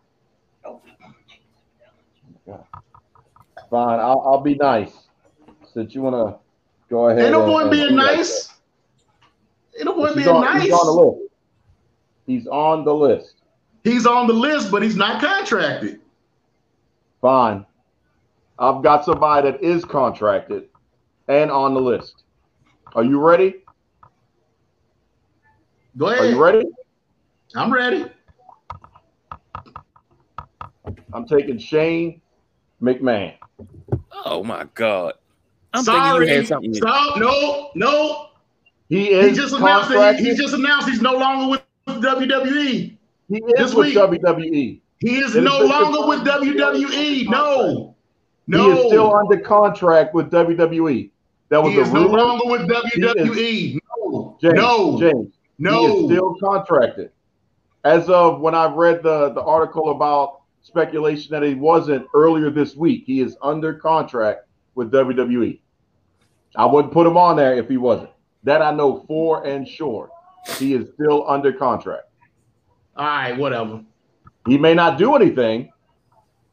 [3.75, 4.93] Fine, I'll, I'll be nice.
[5.73, 6.39] Since you want to
[6.89, 7.25] go ahead.
[7.25, 8.49] Ain't no and- point being nice.
[9.77, 10.63] Ain't no point being on, nice.
[10.63, 11.35] he's on the list.
[12.25, 13.35] He's on the list.
[13.83, 16.01] He's on the list, but he's not contracted.
[17.21, 17.67] Fine.
[18.61, 20.69] I've got somebody that is contracted
[21.27, 22.23] and on the list.
[22.95, 23.57] Are you ready?
[25.97, 26.21] Go ahead.
[26.21, 26.65] Are you ready?
[27.57, 28.07] I'm ready.
[31.13, 32.21] I'm taking Shane
[32.85, 33.35] McMahon.
[34.25, 35.15] Oh my god!
[35.73, 36.27] I'm Sorry.
[36.27, 36.75] thinking you had something.
[36.75, 37.19] Stop.
[37.19, 38.29] No, no.
[38.89, 41.63] He He is just announced that he, he just announced he's no longer with
[42.03, 42.97] WWE.
[43.29, 43.97] he is this is with week.
[43.97, 44.81] WWE.
[45.01, 47.29] He is It is no been longer with confirmed WWE.
[47.31, 47.95] No,
[48.47, 48.65] No.
[48.73, 51.11] He is still under contract with WWE.
[51.49, 53.79] That was He a is no longer with WWE.
[54.01, 54.39] No.
[54.41, 55.01] James, No.
[55.01, 57.11] James, he is still contracted.
[57.85, 62.75] As of when I read the, the article about speculation that he wasn't earlier this
[62.75, 63.05] week.
[63.07, 65.61] He is under contract with WWE.
[66.57, 68.11] I wouldn't put him on there if he wasn't.
[68.43, 70.11] That I know for and sure.
[70.59, 72.09] He is still under contract.
[72.97, 73.83] All right, whatever.
[74.47, 75.71] He may not do anything,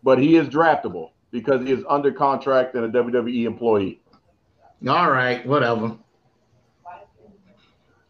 [0.03, 4.01] but he is draftable because he is under contract and a WWE employee.
[4.88, 5.97] All right, whatever.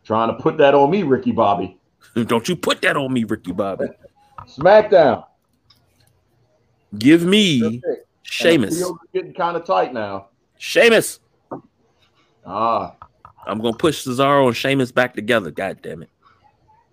[0.04, 1.80] Trying to put that on me, Ricky Bobby.
[2.26, 3.88] Don't you put that on me, Ricky Bobby.
[4.48, 5.26] SmackDown.
[6.98, 8.06] Give me pick.
[8.24, 8.84] Sheamus.
[9.14, 10.28] getting kind of tight now.
[10.58, 11.20] Sheamus.
[12.46, 12.96] Ah,
[13.46, 15.52] I'm gonna push Cesaro and Sheamus back together.
[15.52, 16.10] God damn it.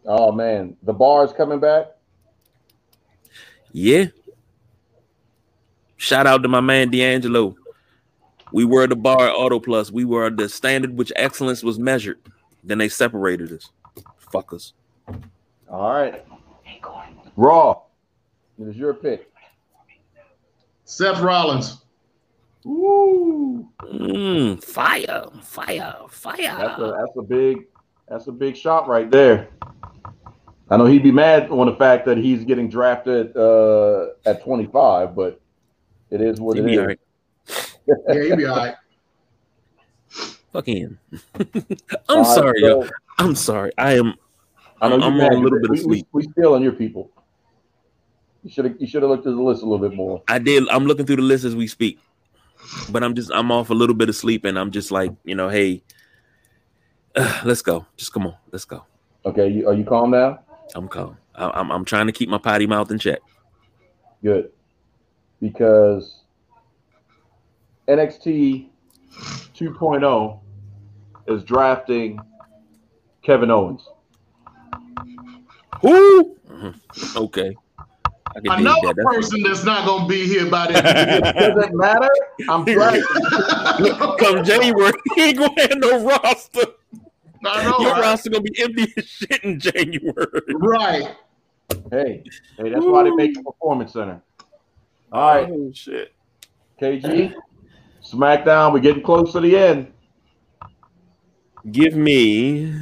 [0.04, 1.86] oh man, the bar is coming back.
[3.72, 4.06] Yeah.
[5.96, 7.56] Shout out to my man D'Angelo.
[8.52, 9.90] We were the bar at Auto Plus.
[9.90, 12.18] We were the standard which excellence was measured.
[12.64, 13.70] Then they separated us.
[14.32, 14.72] Fuckers.
[15.68, 16.24] All right.
[17.36, 17.82] Raw.
[18.58, 19.27] It is your pick.
[20.88, 21.82] Seth Rollins.
[22.64, 23.68] Woo!
[23.82, 26.36] Mm, fire, fire, fire.
[26.38, 27.66] That's a that's a big
[28.08, 29.48] that's a big shot right there.
[30.70, 35.14] I know he'd be mad on the fact that he's getting drafted uh, at 25,
[35.14, 35.40] but
[36.10, 36.78] it is what He it be is.
[36.78, 37.00] all right.
[38.08, 38.74] Yeah, he'll be all right.
[40.52, 40.98] Fuck him.
[41.34, 41.46] I'm
[42.08, 42.88] All right, sorry, so- yo.
[43.18, 43.72] I'm sorry.
[43.78, 44.14] I am.
[44.80, 45.32] I know I'm you're on mad.
[45.32, 46.06] a little bit of we, sleep.
[46.12, 47.10] We, we stealing your people.
[48.42, 50.22] You should have you should have looked at the list a little bit more.
[50.28, 50.68] I did.
[50.68, 51.98] I'm looking through the list as we speak,
[52.90, 53.30] but I'm just.
[53.32, 55.82] I'm off a little bit of sleep, and I'm just like, you know, hey,
[57.44, 57.86] let's go.
[57.96, 58.84] Just come on, let's go.
[59.24, 60.40] Okay, you, are you calm now?
[60.74, 61.16] I'm calm.
[61.34, 61.70] I, I'm.
[61.72, 63.18] I'm trying to keep my potty mouth in check.
[64.22, 64.50] Good.
[65.40, 66.22] Because
[67.88, 68.68] NXT
[69.54, 70.40] 2.0
[71.28, 72.20] is drafting
[73.22, 73.88] Kevin Owens.
[75.82, 76.36] Who?
[76.48, 77.16] Mhm.
[77.16, 77.56] Okay.
[78.38, 78.96] I can dig Another that.
[78.96, 80.84] That's- person that's not gonna be here by then.
[81.54, 82.08] Doesn't matter.
[82.48, 83.02] I'm drafting.
[84.18, 86.60] Come January, he ain't gonna have no roster.
[87.44, 88.00] I know, Your right?
[88.02, 90.40] roster gonna be empty as shit in January.
[90.54, 91.16] right.
[91.90, 92.24] Hey,
[92.56, 94.20] hey, that's why they make a performance center.
[95.12, 96.12] All right, Oh shit.
[96.80, 97.34] KG,
[98.04, 98.72] SmackDown.
[98.72, 99.92] We're getting close to the end.
[101.70, 102.72] Give me.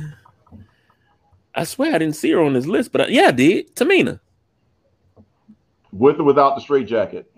[1.55, 3.75] I swear I didn't see her on this list, but I, yeah, I did.
[3.75, 4.21] Tamina.
[5.99, 7.31] With or without the straight jacket.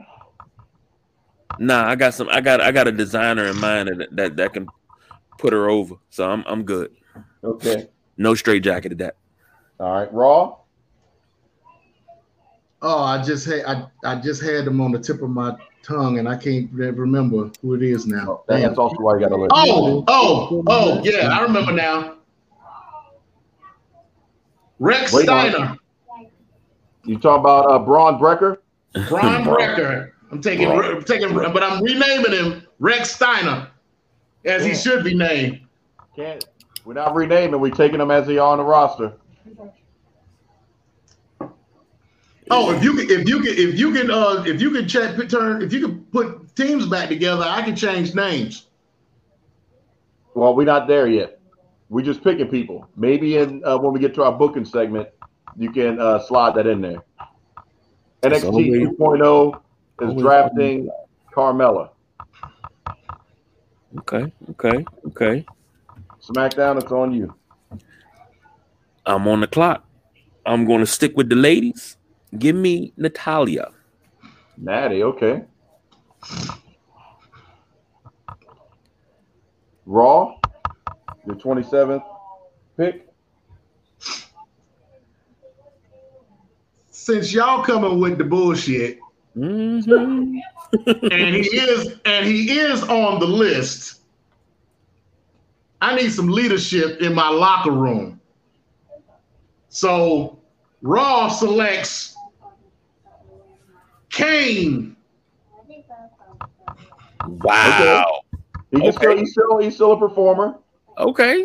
[1.58, 2.28] Nah, I got some.
[2.28, 2.60] I got.
[2.60, 4.68] I got a designer in mind that that, that can
[5.38, 5.94] put her over.
[6.10, 6.94] So I'm I'm good.
[7.42, 7.88] Okay.
[8.16, 9.16] No straight jacket at that.
[9.80, 10.56] All right, Raw.
[12.82, 16.18] Oh, I just had I, I just had them on the tip of my tongue,
[16.18, 18.24] and I can't remember who it is now.
[18.28, 18.68] Oh, that- Damn.
[18.68, 19.48] That's also why you got to listen.
[19.52, 22.16] Oh, oh, oh, yeah, I remember now.
[24.78, 25.50] Rex Wait on.
[25.50, 25.76] Steiner,
[27.04, 28.60] You talk about uh, Bron Breakker?
[29.08, 30.14] Brian Breakker.
[30.30, 30.96] I'm taking, Bro.
[30.96, 33.68] I'm taking, but I'm renaming him Rex Steiner,
[34.44, 35.60] as he should be named.
[36.14, 36.44] Can't.
[36.84, 37.60] We're not renaming.
[37.60, 39.14] We're taking him as he are on the roster.
[42.50, 45.16] Oh, if you can, if you can, if you can, uh, if you can check,
[45.28, 48.66] turn, if you can put teams back together, I can change names.
[50.34, 51.40] Well, we're not there yet.
[51.90, 52.88] We're just picking people.
[52.96, 55.08] Maybe in uh, when we get to our booking segment,
[55.58, 57.02] you can uh, slide that in there.
[58.22, 59.60] It's NXT always- 2.0
[60.00, 60.88] is always drafting
[61.34, 61.90] Carmella.
[63.98, 64.32] Okay.
[64.50, 64.84] Okay.
[65.06, 65.46] Okay.
[66.22, 67.34] SmackDown, it's on you.
[69.06, 69.84] I'm on the clock.
[70.44, 71.96] I'm going to stick with the ladies.
[72.38, 73.70] Give me Natalya.
[74.58, 75.44] Natty, okay.
[79.86, 80.38] Raw,
[81.26, 82.02] your 27th
[82.76, 83.07] pick.
[87.08, 88.98] Since y'all coming with the bullshit,
[89.34, 90.42] Mhm.
[90.84, 94.02] and he is, and he is on the list.
[95.80, 98.20] I need some leadership in my locker room.
[99.70, 100.38] So
[100.82, 102.14] Raw selects
[104.10, 104.94] Kane.
[107.26, 108.20] Wow.
[108.70, 109.20] He can still, Okay.
[109.20, 110.58] he's still he's still a performer,
[110.98, 111.42] Okay.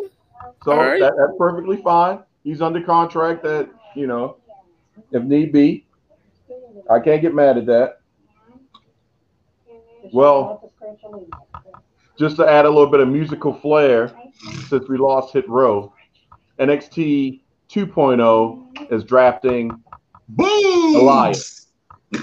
[0.65, 0.99] so All right.
[0.99, 2.19] that, that's perfectly fine.
[2.43, 3.43] He's under contract.
[3.43, 4.35] That you know,
[5.13, 5.85] if need be,
[6.89, 7.99] I can't get mad at that.
[10.11, 10.71] Well,
[12.17, 14.11] just to add a little bit of musical flair,
[14.67, 15.93] since we lost Hit Row,
[16.59, 19.71] NXT 2.0 is drafting
[20.29, 20.95] Boom!
[20.95, 21.67] Elias.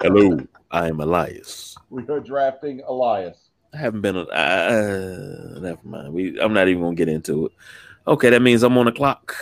[0.00, 0.38] Hello.
[0.70, 1.76] I am Elias.
[1.90, 3.50] we are drafting Elias.
[3.72, 4.16] I haven't been.
[4.16, 6.12] Uh, uh, never mind.
[6.12, 6.40] We.
[6.40, 7.52] I'm not even gonna get into it.
[8.06, 9.34] Okay, that means I'm on the clock.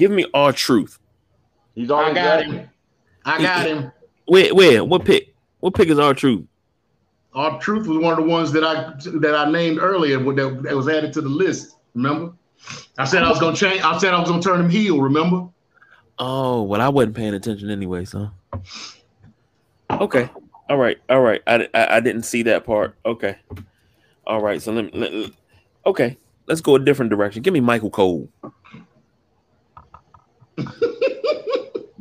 [0.00, 0.98] Give me R Truth.
[1.74, 2.70] He's I got got him.
[3.26, 3.92] I got him.
[4.24, 4.54] Where?
[4.54, 4.82] Where?
[4.82, 5.34] What pick?
[5.58, 6.46] What pick is R Truth?
[7.34, 10.74] R Truth was one of the ones that I that I named earlier that, that
[10.74, 11.76] was added to the list.
[11.94, 12.32] Remember?
[12.96, 13.82] I said I was gonna change.
[13.82, 15.02] I said I was gonna turn him heel.
[15.02, 15.46] Remember?
[16.18, 18.06] Oh well, I wasn't paying attention anyway.
[18.06, 18.30] So
[19.90, 20.30] okay,
[20.70, 21.42] all right, all right.
[21.46, 22.96] I, I, I didn't see that part.
[23.04, 23.36] Okay,
[24.26, 24.62] all right.
[24.62, 24.98] So let me.
[24.98, 25.32] Let, let-
[25.84, 27.42] okay, let's go a different direction.
[27.42, 28.30] Give me Michael Cole.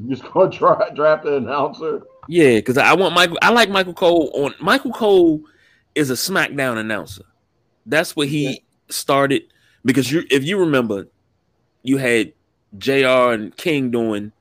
[0.02, 2.04] You just gonna try draft an announcer.
[2.28, 3.38] Yeah, because I want Michael.
[3.42, 4.32] I like Michael Cole.
[4.34, 5.42] On Michael Cole
[5.94, 7.24] is a SmackDown announcer.
[7.86, 9.44] That's what he started.
[9.84, 11.08] Because you, if you remember,
[11.84, 12.32] you had
[12.78, 13.34] Jr.
[13.34, 14.32] and King doing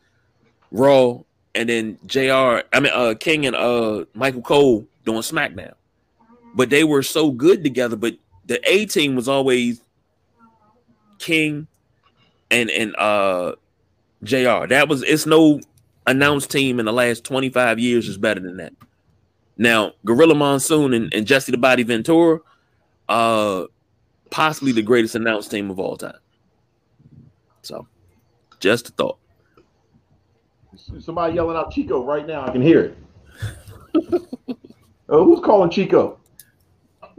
[0.70, 1.20] Raw,
[1.54, 2.60] and then Jr.
[2.72, 5.74] I mean, uh, King and uh Michael Cole doing SmackDown.
[6.54, 7.96] But they were so good together.
[7.96, 8.16] But
[8.46, 9.82] the A team was always
[11.18, 11.66] King
[12.50, 13.54] and and uh
[14.22, 14.66] Jr.
[14.66, 15.60] That was it's no
[16.06, 18.72] announced team in the last 25 years is better than that.
[19.56, 22.40] Now, Gorilla Monsoon and, and Jesse the Body Ventura,
[23.08, 23.64] uh,
[24.30, 26.18] possibly the greatest announced team of all time.
[27.62, 27.86] So,
[28.60, 29.18] just a thought.
[31.00, 32.46] Somebody yelling out Chico right now.
[32.46, 32.96] I can hear it.
[35.08, 36.18] oh, who's calling Chico?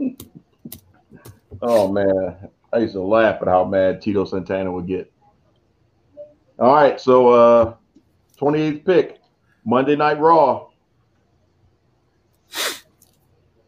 [1.62, 2.36] oh man,
[2.72, 5.12] I used to laugh at how mad Tito Santana would get.
[6.60, 7.74] All right, so uh
[8.38, 9.18] 28th pick,
[9.64, 10.68] Monday Night Raw.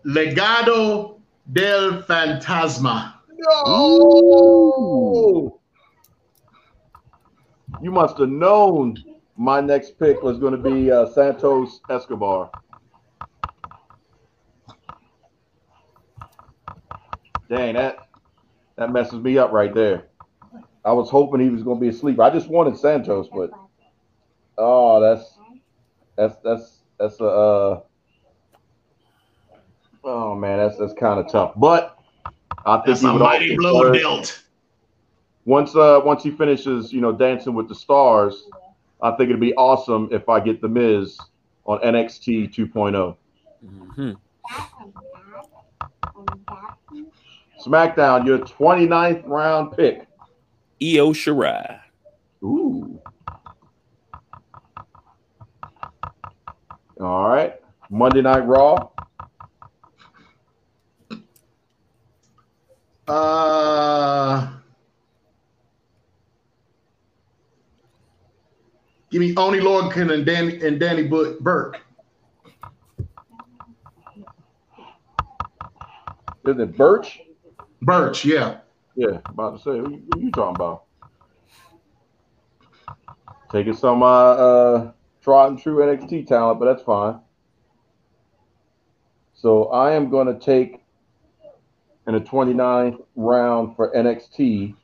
[0.04, 1.20] Legado
[1.52, 3.14] del Fantasma.
[3.38, 5.58] No!
[7.80, 8.96] You must have known
[9.36, 12.50] my next pick was going to be uh, Santos Escobar.
[17.48, 18.08] Dang, that
[18.76, 20.08] that messes me up right there.
[20.84, 22.18] I was hoping he was going to be asleep.
[22.20, 23.50] I just wanted Santos, but
[24.58, 25.38] oh, that's
[26.16, 27.80] that's that's that's a uh,
[30.04, 31.52] oh man, that's that's kind of tough.
[31.56, 31.98] But
[32.66, 34.42] I think That's he a would mighty also blow serve- dealt.
[35.44, 38.48] once uh once he finishes, you know, dancing with the stars,
[39.00, 41.18] I think it'd be awesome if I get the Miz
[41.64, 43.16] on NXT 2.0.
[43.64, 44.16] Mhm.
[47.64, 50.06] SmackDown, your 29th round pick.
[50.82, 51.78] Io Shirai.
[52.42, 53.00] Ooh.
[57.00, 57.60] All right.
[57.88, 58.88] Monday Night Raw.
[63.06, 64.48] Uh,
[69.10, 71.80] give me Oni Lorcan and Danny and Danny Burke.
[76.44, 77.20] Is it Burch?
[77.82, 78.58] Burch, yeah.
[78.94, 80.84] Yeah, about to say, who, who you talking about?
[83.50, 87.20] Taking some uh, uh tried and true NXT talent, but that's fine.
[89.34, 90.82] So I am going to take
[92.06, 94.74] in the 29th round for NXT.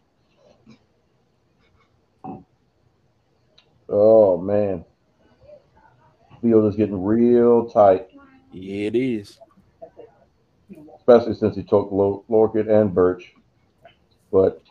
[3.89, 4.85] Oh man,
[6.43, 8.09] field is getting real tight,
[8.53, 9.39] Yeah, it is.
[10.99, 13.33] especially since he took Lo- Lorcan and Burch.
[14.33, 14.62] But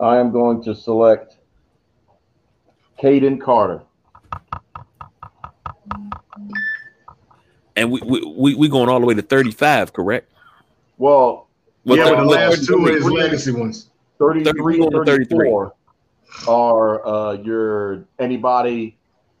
[0.00, 1.36] I am going to select
[3.02, 3.82] Kayden Carter.
[7.76, 10.32] And we we we, going all the way to 35, correct?
[10.96, 11.46] Well,
[11.84, 13.22] yeah, the- but the last two 33.
[13.22, 13.90] legacy ones.
[14.18, 15.74] 33 going to 34
[16.48, 18.96] are uh, your anybody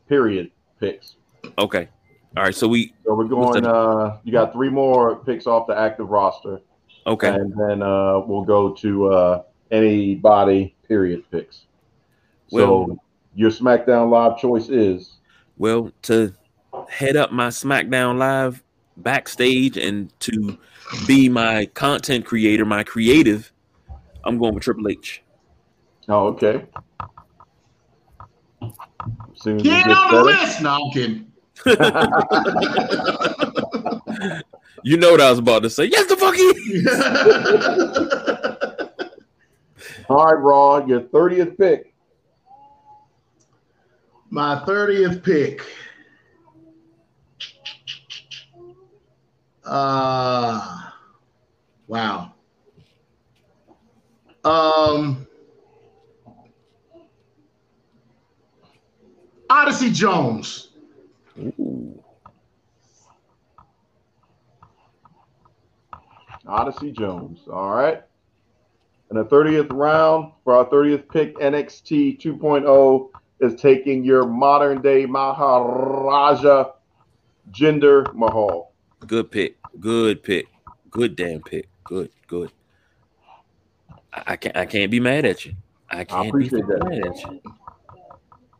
[0.06, 1.16] period picks.
[1.58, 1.88] Okay.
[2.36, 2.54] All right.
[2.54, 6.60] So we So we're going, uh, you got three more picks off the active roster.
[7.06, 7.28] Okay.
[7.28, 11.62] And then uh, we'll go to uh, anybody period picks.
[12.50, 12.98] Well- so
[13.34, 15.16] your SmackDown Live choice is
[15.58, 16.32] Well, to
[16.88, 18.62] head up my SmackDown Live
[18.96, 20.56] backstage and to
[21.06, 23.52] be my content creator, my creative,
[24.24, 25.22] I'm going with Triple H.
[26.08, 26.64] oh okay.
[29.34, 30.62] Soon as it Get on the list.
[30.62, 31.26] No, I'm kidding.
[34.82, 35.84] You know what I was about to say.
[35.84, 36.86] Yes, the fuck he.
[40.08, 41.92] All right, Raw, your 30th pick.
[44.30, 45.62] My 30th pick.
[49.64, 50.90] Uh
[51.88, 52.32] wow.
[54.44, 55.26] Um
[59.50, 60.68] Odyssey Jones.
[61.38, 62.02] Ooh.
[66.46, 67.40] Odyssey Jones.
[67.50, 68.02] All right.
[69.10, 75.06] In the 30th round, for our 30th pick, NXT 2.0 is taking your modern day
[75.06, 76.72] Maharaja
[77.52, 78.72] Jinder Mahal.
[79.06, 79.56] Good pick.
[79.78, 80.46] Good pick.
[80.90, 81.68] Good damn pick.
[81.84, 82.10] Good.
[82.26, 82.50] Good.
[84.12, 84.56] I, I can't.
[84.56, 85.54] I can't be mad at you.
[85.90, 86.84] I can't appreciate be that.
[86.88, 87.40] mad at you.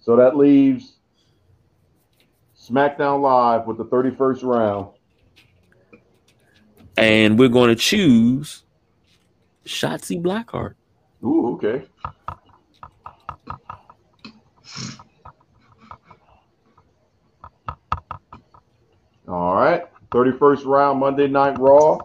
[0.00, 0.96] So that leaves
[2.56, 4.88] SmackDown Live with the 31st round.
[6.96, 8.64] And we're going to choose
[9.66, 10.74] Shotzi Blackheart.
[11.22, 11.86] Ooh, okay.
[19.28, 19.84] All right.
[20.10, 21.98] 31st round, Monday Night Raw.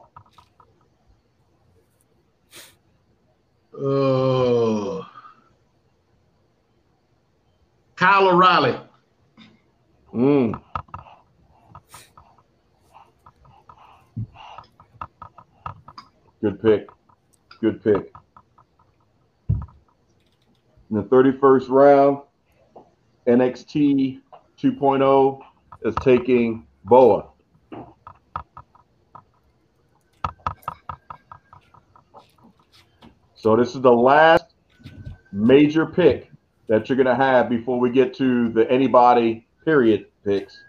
[3.74, 5.04] Uh,
[7.96, 8.78] Kyle O'Reilly.
[10.14, 10.62] Mm.
[16.42, 16.90] Good pick.
[17.60, 18.12] Good pick.
[19.50, 22.18] In the 31st round,
[23.28, 24.20] NXT
[24.60, 25.40] 2.0
[25.84, 27.28] is taking Boa.
[33.36, 34.54] So this is the last
[35.32, 36.32] major pick
[36.68, 40.64] that you're going to have before we get to the anybody period picks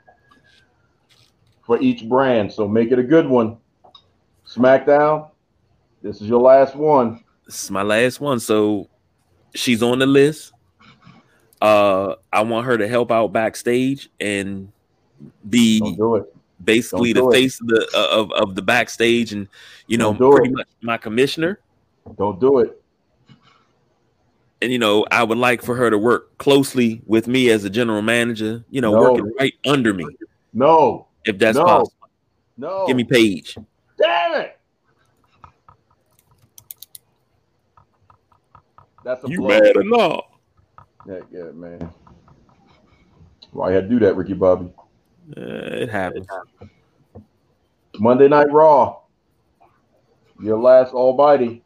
[1.66, 2.52] for each brand.
[2.52, 3.56] So make it a good one.
[4.46, 5.31] SmackDown,
[6.02, 7.22] this is your last one.
[7.46, 8.40] This is my last one.
[8.40, 8.88] So
[9.54, 10.52] she's on the list.
[11.60, 14.70] Uh, I want her to help out backstage and
[15.48, 16.34] be it.
[16.64, 17.40] basically Don't the it.
[17.40, 19.46] face of the uh, of, of the backstage and
[19.86, 20.54] you know do pretty it.
[20.56, 21.60] much my commissioner.
[22.18, 22.82] Don't do it.
[24.60, 27.70] And you know, I would like for her to work closely with me as a
[27.70, 29.00] general manager, you know, No.
[29.12, 30.06] working right under me,
[30.52, 31.06] No.
[31.24, 31.64] if that's No.
[31.64, 32.08] possible.
[32.56, 32.86] No.
[32.86, 33.56] Give me Paige.
[33.98, 34.58] Damn it.
[39.04, 39.48] That's a You blow.
[39.48, 40.24] mad or not?
[41.06, 41.92] Yeah, yeah, man.
[43.50, 44.72] Why you had to do that, Ricky Bobby?
[45.36, 46.26] Uh, it happens.
[47.98, 49.00] Monday Night Raw.
[50.40, 51.62] Your last Almighty.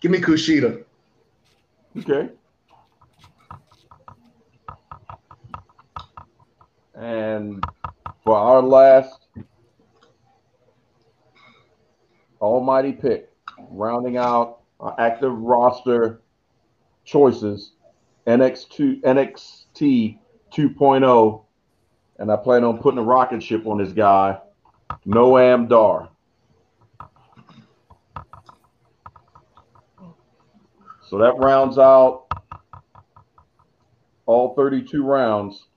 [0.00, 0.84] Give me Kushida.
[1.98, 2.30] Okay.
[6.98, 7.62] And
[8.24, 9.28] for our last
[12.40, 13.30] almighty pick,
[13.70, 16.20] rounding out our active roster
[17.04, 17.72] choices,
[18.26, 20.18] NX2, NXT
[20.52, 21.44] 2.0, oh,
[22.18, 24.38] and I plan on putting a rocket ship on this guy,
[25.06, 26.08] Noam Dar.
[31.08, 32.26] So that rounds out
[34.26, 35.68] all 32 rounds,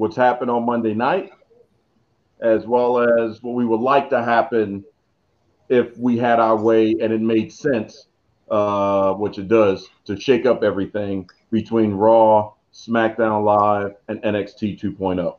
[0.00, 1.30] what's happened on Monday night,
[2.40, 4.82] as well as what we would like to happen
[5.68, 8.06] if we had our way and it made sense,
[8.50, 15.36] uh, which it does, to shake up everything between Raw, SmackDown Live, and NXT 2.0.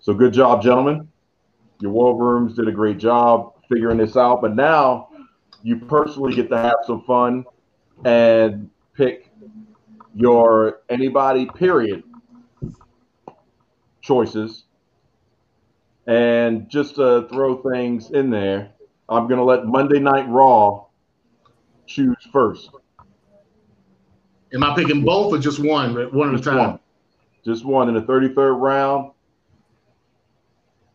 [0.00, 1.06] So good job, gentlemen.
[1.78, 5.08] Your war rooms did a great job figuring this out, but now
[5.62, 7.44] you personally get to have some fun
[8.04, 9.30] and pick
[10.16, 12.02] your anybody period
[14.12, 14.64] choices
[16.06, 18.70] and just to throw things in there
[19.08, 20.84] i'm going to let monday night raw
[21.86, 22.70] choose first
[24.54, 25.94] Am I picking both or just one?
[26.14, 26.58] One at a Just time.
[26.58, 26.78] one.
[27.44, 29.12] just one in the 33rd round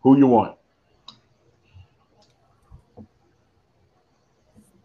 [0.03, 0.55] who you want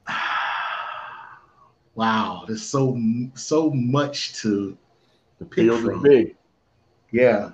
[1.94, 2.98] Wow, there's so
[3.34, 4.76] so much to
[5.38, 6.36] the Pick field is big
[7.10, 7.50] yeah.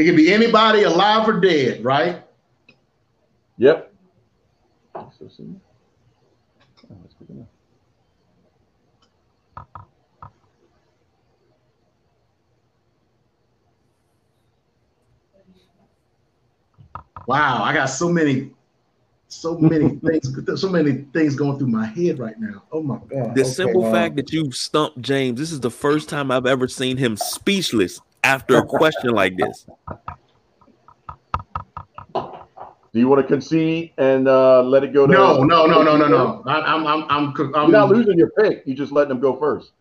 [0.00, 2.22] It could be anybody alive or dead, right?
[3.58, 3.92] yep
[4.94, 5.44] So, see.
[6.88, 7.48] That's good enough.
[17.26, 18.52] Wow, I got so many,
[19.28, 22.62] so many things, so many things going through my head right now.
[22.72, 23.34] Oh my god!
[23.34, 26.68] The Okay, simple fact that you stumped James, this is the first time I've ever
[26.68, 29.66] seen him speechless after a question like this.
[32.14, 35.96] do you want to concede and uh, let it go to No, no, no, no,
[35.96, 36.42] no, no.
[36.46, 38.62] I, I'm, I'm, I'm, You're not losing your pick.
[38.66, 39.72] You just letting them go first.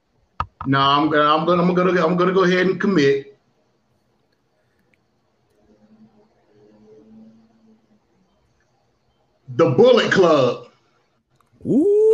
[0.65, 3.37] No, I'm gonna, I'm gonna, I'm gonna, I'm gonna go ahead and commit.
[9.55, 10.67] The Bullet Club.
[11.65, 12.09] Ooh.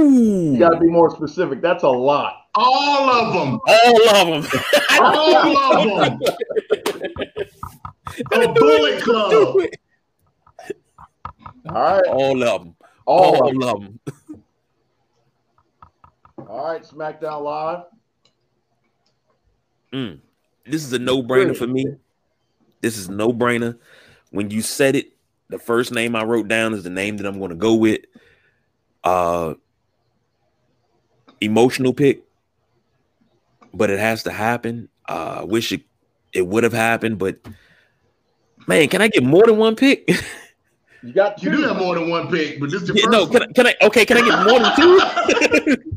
[0.00, 0.52] Ooh.
[0.52, 1.60] You got to be more specific.
[1.60, 2.46] That's a lot.
[2.62, 3.58] All of them.
[3.66, 4.60] All of them.
[5.00, 6.20] All of them.
[8.30, 9.56] The Bullet Club.
[11.68, 12.06] All right.
[12.06, 12.76] All of them.
[13.06, 13.62] All, All, of them.
[13.62, 14.00] of them.
[16.48, 16.82] All right.
[16.82, 17.84] SmackDown Live.
[19.94, 20.20] Mm.
[20.66, 21.86] This is a no-brainer for me.
[22.82, 23.78] This is no-brainer.
[24.30, 25.12] When you said it,
[25.48, 28.00] the first name I wrote down is the name that I'm going to go with.
[29.02, 29.54] Uh
[31.40, 32.22] emotional pick,
[33.74, 34.88] but it has to happen.
[35.08, 35.82] Uh I wish it
[36.32, 37.38] it would have happened, but
[38.66, 40.08] man, can I get more than one pick?
[41.02, 41.56] You got You two.
[41.56, 43.74] do have more than one pick, but this is Yeah, no, can I, can I?
[43.80, 45.76] Okay, can I get more than two?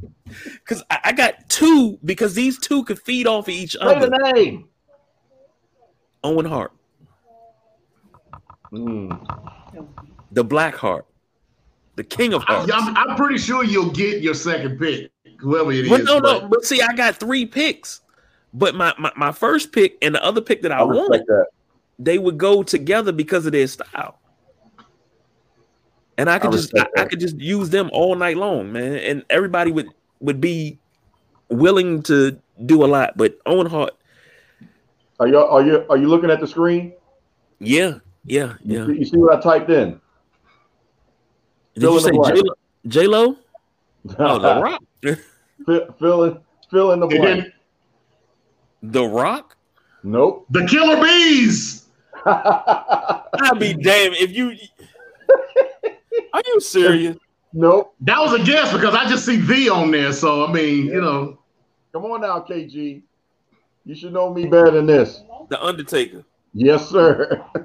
[0.64, 2.00] Because I, I got two.
[2.06, 4.10] Because these two could feed off of each Say other.
[4.10, 4.70] the name.
[6.24, 6.72] Owen Hart,
[8.72, 9.20] Mm.
[10.32, 11.06] the Black Heart,
[11.98, 12.72] the King of I, Hearts.
[12.72, 15.12] am I'm pretty sure you'll get your second pick,
[15.44, 15.90] whoever it is.
[15.90, 16.48] But no, but no.
[16.50, 18.02] But see, I got three picks.
[18.54, 21.48] But my, my my first pick and the other pick that I, I want, that.
[22.00, 24.20] they would go together because of their style.
[26.18, 28.96] And I could I just I, I could just use them all night long, man.
[28.98, 29.88] And everybody would
[30.20, 30.80] would be
[31.50, 33.18] willing to do a lot.
[33.18, 33.92] But Owen Hart,
[35.20, 36.94] Are you are you are you looking at the screen?
[37.60, 38.86] yeah, yeah, You yeah.
[38.86, 40.00] see- You see what I typed in?
[41.74, 42.42] Did Fill you in say
[42.88, 43.36] J Lo?
[44.20, 44.84] Oh, The Rock.
[45.66, 46.38] fill, fill in
[46.70, 47.46] fill in the blank.
[48.82, 49.56] then The Rock.
[50.04, 50.46] Nope.
[50.50, 51.88] the Killer Bees.
[52.26, 54.56] I'd be damned if you.
[56.34, 57.18] Are you serious?
[57.54, 57.96] nope.
[58.02, 60.12] That was a guess because I just see V on there.
[60.14, 61.40] So I mean, you know,
[61.94, 63.04] Come on now, KG.
[63.86, 65.22] You should know me better than this.
[65.50, 66.24] The Undertaker.
[66.54, 67.44] Yes, sir.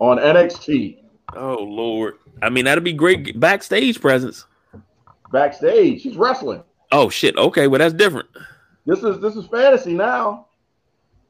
[0.00, 0.98] On NXT,
[1.36, 2.14] Oh Lord.
[2.42, 4.46] I mean, that'd be great backstage presence.
[5.32, 6.62] Backstage, he's wrestling.
[6.92, 7.36] Oh shit.
[7.36, 8.28] Okay, well that's different.
[8.86, 10.46] This is this is fantasy now.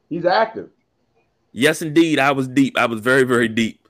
[0.08, 0.70] He's active.
[1.52, 2.18] Yes, indeed.
[2.18, 2.76] I was deep.
[2.78, 3.86] I was very, very deep.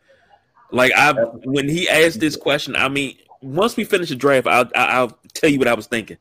[0.71, 4.71] Like I, when he asked this question, I mean, once we finish the draft, I'll,
[4.75, 6.17] I'll tell you what I was thinking.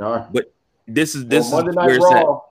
[0.00, 0.32] All right.
[0.32, 0.52] But
[0.86, 2.24] this is this Well, Monday is Night where it's at.
[2.24, 2.42] Raw,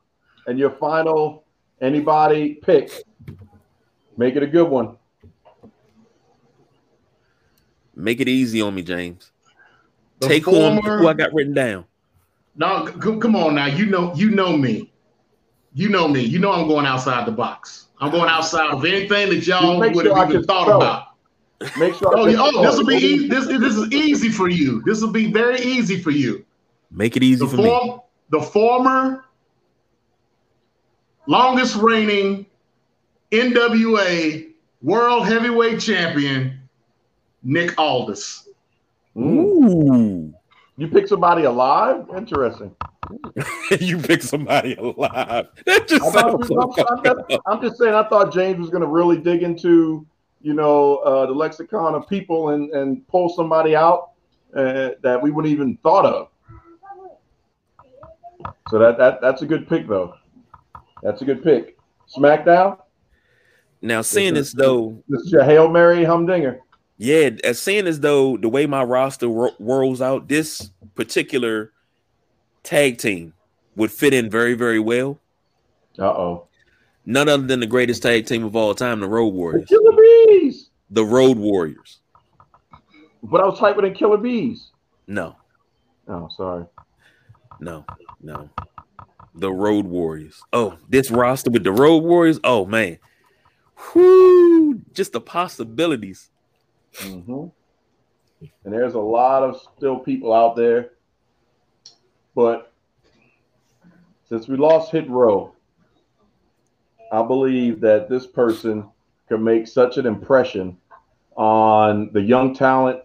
[0.47, 1.43] and your final
[1.81, 2.91] anybody pick.
[4.17, 4.97] Make it a good one.
[7.95, 9.31] Make it easy on me, James.
[10.19, 11.85] The Take who, former- who I got written down.
[12.55, 13.67] No, c- come on now.
[13.67, 14.91] You know, you know me.
[15.73, 16.21] You know me.
[16.21, 17.87] You know I'm going outside the box.
[17.99, 21.07] I'm going outside of anything that y'all would sure have even thought about.
[21.77, 22.17] Make sure.
[22.17, 23.27] Oh, oh, this will be easy.
[23.27, 24.81] This, this is easy for you.
[24.85, 26.45] This will be very easy for you.
[26.91, 27.97] Make it easy The for me.
[28.31, 29.25] the former
[31.27, 32.45] longest reigning
[33.31, 34.49] NWA
[34.81, 36.59] World Heavyweight Champion,
[37.43, 38.47] Nick Aldis.
[39.17, 40.08] Ooh.
[40.79, 42.05] You pick somebody alive?
[42.15, 42.73] Interesting.
[43.81, 45.47] you pick somebody alive.
[45.65, 47.41] That just I thought- sounds so I'm, I'm just.
[47.47, 47.93] I'm just saying.
[47.93, 50.07] I thought James was going to really dig into,
[50.41, 54.11] you know, uh, the lexicon of people and and pull somebody out
[54.55, 56.29] uh, that we wouldn't even thought of.
[58.69, 60.15] So that that that's a good pick, though.
[61.03, 61.77] That's a good pick.
[62.15, 62.77] SmackDown.
[63.81, 66.61] Now, seeing This as though, This is your hail mary humdinger.
[66.99, 71.71] Yeah, as seeing as though the way my roster ro- rolls out, this particular
[72.63, 73.33] tag team
[73.75, 75.17] would fit in very, very well.
[75.97, 76.47] Uh oh.
[77.05, 79.69] None other than the greatest tag team of all time, the Road The Warriors.
[79.69, 79.95] Killer
[80.27, 80.69] Bees.
[80.91, 81.99] The Road Warriors.
[83.23, 84.69] But I was typing in Killer Bees.
[85.07, 85.35] No,
[86.07, 86.65] Oh, sorry.
[87.59, 87.85] no,
[88.21, 88.49] no.
[89.35, 90.41] The Road Warriors.
[90.53, 92.39] Oh, this roster with the Road Warriors.
[92.43, 92.99] Oh man,
[93.95, 94.81] whoo!
[94.93, 96.29] Just the possibilities.
[96.97, 97.45] Hmm
[98.63, 100.91] And there's a lot of still people out there.
[102.35, 102.71] But
[104.27, 105.53] since we lost Hit Row,
[107.11, 108.87] I believe that this person
[109.27, 110.77] can make such an impression
[111.35, 113.01] on the young talent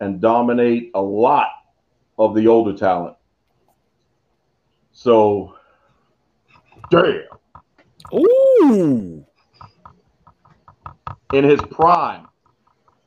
[0.00, 1.48] and dominate a lot
[2.18, 3.16] of the older talent.
[4.92, 5.54] So,
[6.90, 7.22] damn,
[8.12, 9.24] Ooh,
[11.32, 12.27] in his prime,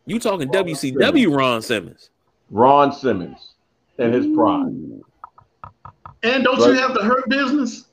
[0.06, 2.10] you talking WCW Ron Simmons?
[2.50, 3.54] Ron Simmons
[3.98, 5.02] and his prime.
[6.24, 6.68] And don't Right.
[6.68, 7.86] you have the hurt business?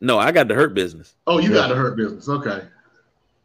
[0.00, 1.14] No, I got the hurt business.
[1.26, 1.54] Oh, you Yeah.
[1.56, 2.28] got the hurt business.
[2.28, 2.62] Okay.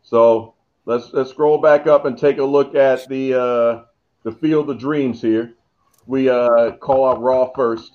[0.03, 0.53] So
[0.85, 3.81] let's let's scroll back up and take a look at the uh,
[4.23, 5.53] the field of dreams here.
[6.07, 7.93] We uh, call out Raw first.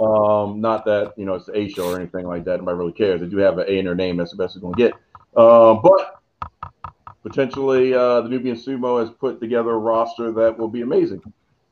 [0.00, 2.58] Um, not that you know it's the A show or anything like that.
[2.60, 3.20] Nobody really cares.
[3.20, 4.16] They do have an A in their name.
[4.16, 4.92] That's the best it's going to get.
[5.36, 6.17] Um, but
[7.28, 11.22] potentially, uh, the Nubian Sumo has put together a roster that will be amazing.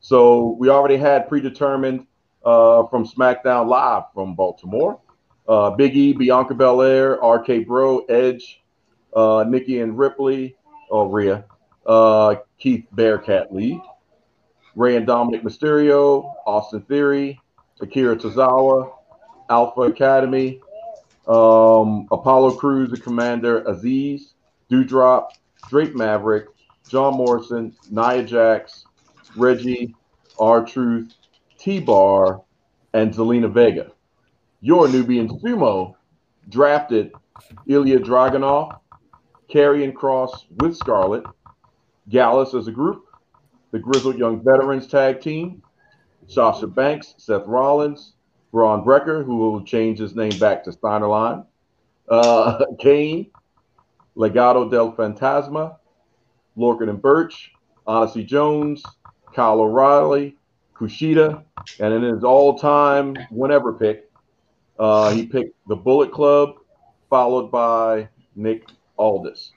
[0.01, 2.07] So we already had predetermined
[2.45, 5.01] uh, from SmackDown Live from Baltimore.
[5.49, 8.63] Uh, Big E, Bianca Belair, RK Bro, Edge,
[9.15, 10.57] uh, Nikki and Ripley,
[10.91, 11.45] or Rhea,
[11.87, 13.81] uh, Keith Bearcat Lee,
[14.75, 17.41] Rey and Dominik Mysterio, Austin Theory,
[17.81, 18.93] Akira Tozawa,
[19.49, 20.61] Alpha Academy,
[21.29, 24.33] um, Apollo Crews and Commander Azeez,
[24.71, 25.29] Doudrop,
[25.69, 26.47] Drake Maverick,
[26.89, 28.85] John Morrison, Nia Jax,
[29.37, 29.95] Reggie,
[30.39, 31.15] R Truth,
[31.59, 32.43] T Bar,
[32.93, 33.91] and Zelina Vega.
[34.61, 35.95] Your Nubian Sumo
[36.49, 37.13] drafted
[37.67, 38.79] Ilya Dragunov,
[39.53, 41.25] Karrion Kross with Scarlett,
[42.09, 43.05] Gallus as a group,
[43.73, 45.63] the Grizzled Young Veterans Tag Team,
[46.29, 48.15] Sasha Banks, Seth Rollins,
[48.53, 51.45] Bron Breakker, who will change his name back to Steiner Line,
[52.09, 53.31] uh, Kane,
[54.17, 55.77] Legado del Fantasma,
[56.57, 57.53] Lorcan and Burch,
[57.87, 58.83] Odyssey Jones,
[59.35, 60.37] Kyle O'Reilly,
[60.75, 61.43] Kushida,
[61.81, 64.11] and in his all-time whenever pick,
[64.79, 66.57] uh, he picked the Bullet Club,
[67.09, 69.53] followed by Nick Aldis.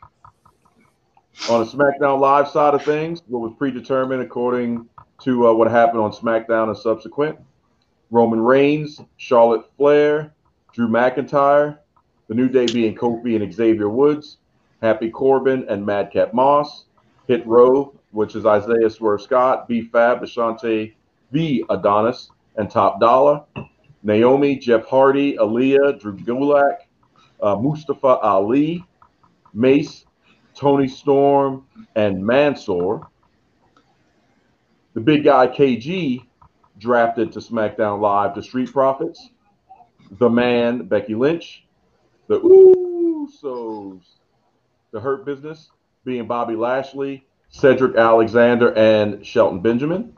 [1.50, 4.88] On the SmackDown Live side of things, what was predetermined according
[5.24, 7.40] to uh, what happened on SmackDown and subsequent,
[8.12, 10.34] Roman Reigns, Charlotte Flair,
[10.74, 11.78] Drew McIntyre,
[12.28, 14.38] the New Day being Kofi and Xavier Woods,
[14.82, 16.86] Happy Corbin and Madcap Moss,
[17.28, 20.94] Hit Row, which is Isaiah Swerve Scott, B Fab, Ashante
[21.32, 23.44] V Adonis, and Top Dollar,
[24.04, 26.80] Naomi, Jeff Hardy, Aliyah, Drew Gulak,
[27.42, 28.84] uh, Mustafa Ali,
[29.54, 30.06] Mace,
[30.56, 31.66] Toni Storm,
[31.96, 33.08] and Mansoor.
[34.94, 36.26] The big guy KG
[36.80, 39.30] drafted to SmackDown Live to Street Profits.
[40.12, 41.66] The man, Becky Lynch.
[42.28, 44.02] The Usos,
[44.92, 45.72] the Hurt Business,
[46.06, 50.14] being Bobby Lashley, Cedric Alexander, and Shelton Benjamin.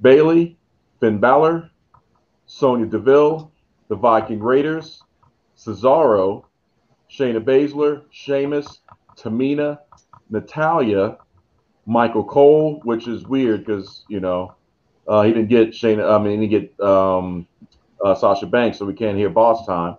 [0.00, 0.56] Bayley,
[1.00, 1.70] Finn Balor,
[2.46, 3.50] Sonya Deville,
[3.88, 5.02] the Viking Raiders,
[5.56, 6.44] Cesaro,
[7.10, 8.80] Shayna Baszler, Sheamus,
[9.16, 9.78] Tamina,
[10.30, 11.18] Natalya,
[11.86, 14.54] Michael Cole, which is weird because you know
[15.08, 16.08] uh, he didn't get Shayna.
[16.08, 17.46] I mean, he didn't get um,
[18.04, 19.96] uh, Sasha Banks, so we can't hear Boss Time.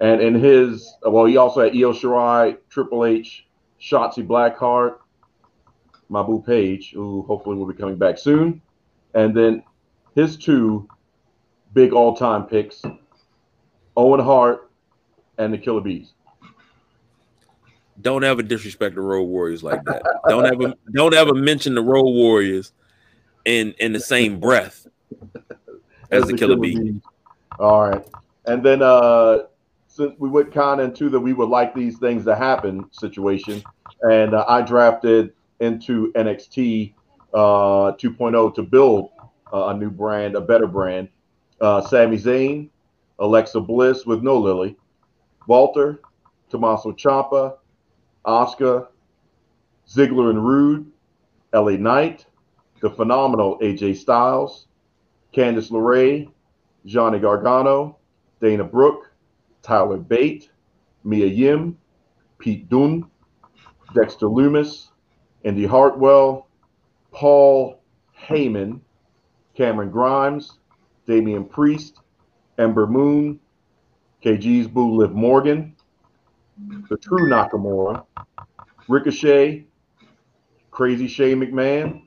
[0.00, 3.46] And in his, well, he also had Io Shirai, Triple H,
[3.80, 4.96] Shotzi Blackheart,
[6.10, 8.62] Mabu Page, who hopefully will be coming back soon.
[9.14, 9.62] And then
[10.14, 10.88] his two
[11.74, 12.82] big all-time picks,
[13.96, 14.70] Owen Hart
[15.38, 16.12] and the Killer Bees.
[18.00, 20.02] Don't ever disrespect the Road Warriors like that.
[20.26, 22.72] don't ever don't ever mention the Road Warriors
[23.44, 24.86] in in the same breath
[26.10, 26.78] as, as the, the Killer, Killer Bees.
[26.78, 27.02] Bees.
[27.58, 28.06] All right.
[28.46, 29.40] And then uh
[30.00, 33.62] since we went kind into the we would like these things to happen situation,
[34.00, 36.94] and uh, I drafted into NXT
[37.34, 39.10] uh, 2.0 to build
[39.52, 41.10] uh, a new brand, a better brand.
[41.60, 42.70] Uh, Sami Zayn,
[43.18, 44.74] Alexa Bliss with no Lily,
[45.46, 46.00] Walter,
[46.48, 47.58] Tommaso Ciampa,
[48.24, 48.86] Asuka,
[49.86, 50.90] Ziggler and Roode,
[51.52, 52.24] LA Knight,
[52.80, 54.66] the phenomenal AJ Styles,
[55.34, 56.30] Candice LeRae,
[56.86, 57.98] Johnny Gargano,
[58.40, 59.09] Dana Brooke,
[59.62, 60.50] Tyler Bate,
[61.04, 61.76] Mia Yim,
[62.38, 63.04] Pete Dunne,
[63.94, 64.88] Dexter Lumis,
[65.44, 66.46] Indi Hartwell,
[67.12, 67.80] Paul
[68.18, 68.80] Heyman,
[69.54, 70.58] Cameron Grimes,
[71.06, 72.00] Damian Priest,
[72.58, 73.40] Ember Moon,
[74.24, 75.74] KG's Boo Liv Morgan,
[76.88, 78.04] the true Nakamura,
[78.88, 79.64] Ricochet,
[80.70, 82.02] Crazy Shane McMahon,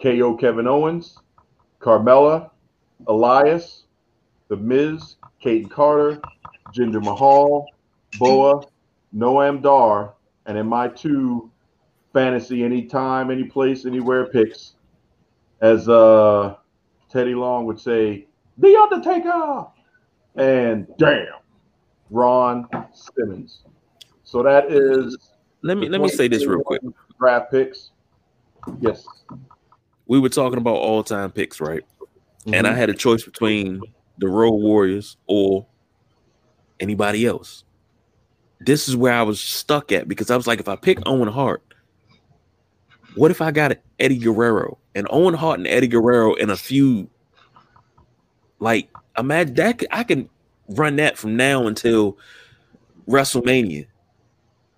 [0.00, 1.18] KO Kevin Owens,
[1.80, 2.50] Carmella,
[3.06, 3.84] Elias,
[4.48, 6.20] The Miz, Kayden Carter,
[6.72, 7.66] Jinder Mahal,
[8.18, 8.64] Boa,
[9.14, 10.14] Noam Dar,
[10.46, 11.50] and in my two
[12.12, 14.74] fantasy anytime, any place, anywhere picks.
[15.60, 16.56] As uh,
[17.10, 18.26] Teddy Long would say,
[18.58, 19.66] The Undertaker!
[20.36, 21.26] And damn,
[22.10, 23.62] Ron Simmons.
[24.24, 25.16] So that is.
[25.62, 26.82] Let me let me say this real quick.
[27.18, 27.90] Draft picks.
[28.80, 29.06] Yes.
[30.06, 31.82] We were talking about all time picks, right?
[32.00, 32.54] Mm-hmm.
[32.54, 32.78] And I mm-hmm.
[32.78, 33.80] had a choice between
[34.18, 35.66] the Road Warriors or
[36.80, 37.64] anybody else.
[38.60, 41.28] This is where I was stuck at because I was like, if I pick Owen
[41.28, 41.62] Hart,
[43.14, 47.08] what if I got Eddie Guerrero and Owen Hart and Eddie Guerrero in a feud?
[48.58, 50.28] Like, imagine that I can
[50.68, 52.18] run that from now until
[53.08, 53.86] WrestleMania.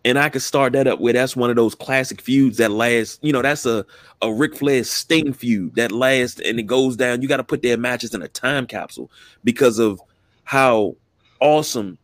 [0.04, 3.18] And I could start that up where that's one of those classic feuds that lasts,
[3.20, 3.84] you know, that's a,
[4.22, 7.20] a Ric Flair Sting feud that lasts and it goes down.
[7.20, 9.10] You got to put their matches in a time capsule
[9.44, 10.00] because of
[10.44, 10.96] how
[11.40, 11.98] awesome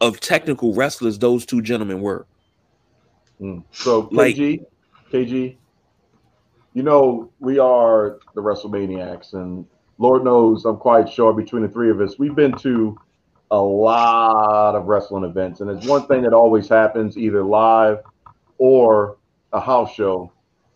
[0.00, 2.26] of technical wrestlers those two gentlemen were.
[3.40, 3.64] Mm.
[3.72, 4.68] So KG, like,
[5.12, 5.56] KG,
[6.74, 9.66] you know, we are the WrestleManiacs, and
[9.98, 12.98] Lord knows I'm quite sure between the three of us, we've been to
[13.50, 15.60] a lot of wrestling events.
[15.60, 18.00] And it's one thing that always happens either live
[18.58, 19.16] or
[19.52, 20.30] a house show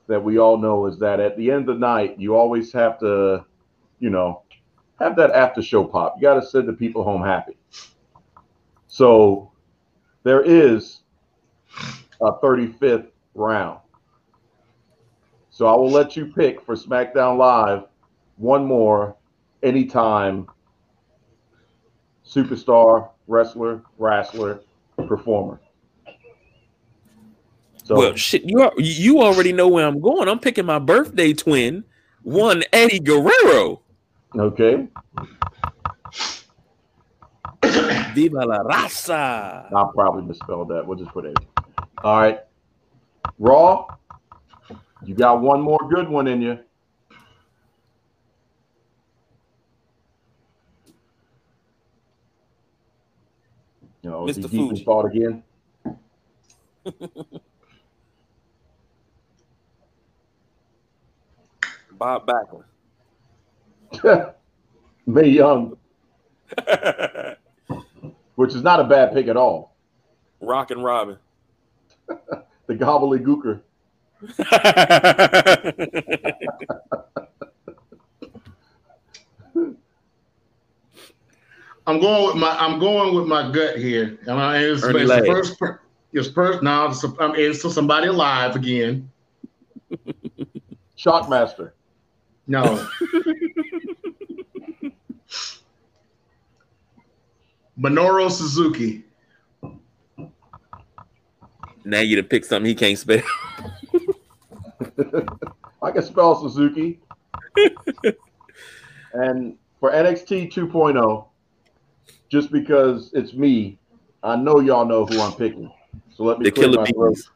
[0.07, 2.99] that we all know is that at the end of the night, you always have
[3.01, 3.45] to,
[4.01, 4.43] you know,
[5.03, 6.15] have that after show pop.
[6.17, 7.57] You got to send the people home happy.
[8.87, 9.51] So
[10.23, 11.01] there is
[12.21, 13.81] a 35th round.
[15.51, 17.85] So I will let you pick for SmackDown Live
[18.37, 19.17] one more
[19.63, 20.47] anytime
[22.27, 24.61] superstar, wrestler, wrestler,
[25.07, 25.61] performer.
[27.85, 30.29] So, well, shit, you are, you already know where I'm going.
[30.29, 31.85] I'm picking my birthday twin,
[32.23, 33.82] one Eddie Guerrero.
[34.35, 34.89] Okay.
[38.15, 39.71] Viva la raza.
[39.73, 40.87] I'll probably misspelled that.
[40.87, 41.37] We'll just put it.
[42.03, 42.41] All right.
[43.39, 43.87] Raw,
[45.05, 46.59] you got one more good one in you.
[54.03, 54.51] You know, Mr.
[54.51, 54.85] Fuji.
[54.85, 55.43] thought again.
[61.93, 62.65] Bob Backlund.
[65.07, 65.77] Mae Young.
[68.35, 69.75] Which is not a bad pick at all.
[70.41, 71.19] Rockin' Robin.
[72.07, 73.61] the gobbledygooker.
[81.87, 85.25] I'm going with my I'm going with my gut here, and I, it's, it's the
[85.27, 85.61] first
[86.13, 89.11] it's first now it's, it's somebody alive again.
[90.97, 91.73] Shockmaster.
[92.47, 92.87] No.
[97.79, 99.05] Minoru Suzuki.
[101.85, 103.23] Now you to pick something he can't spell.
[105.83, 107.01] I can spell Suzuki.
[109.13, 111.27] and for NXT 2.0,
[112.31, 113.79] just because it's me,
[114.23, 115.73] I know y'all know who I'm picking.
[116.15, 117.31] So let me the killer bees.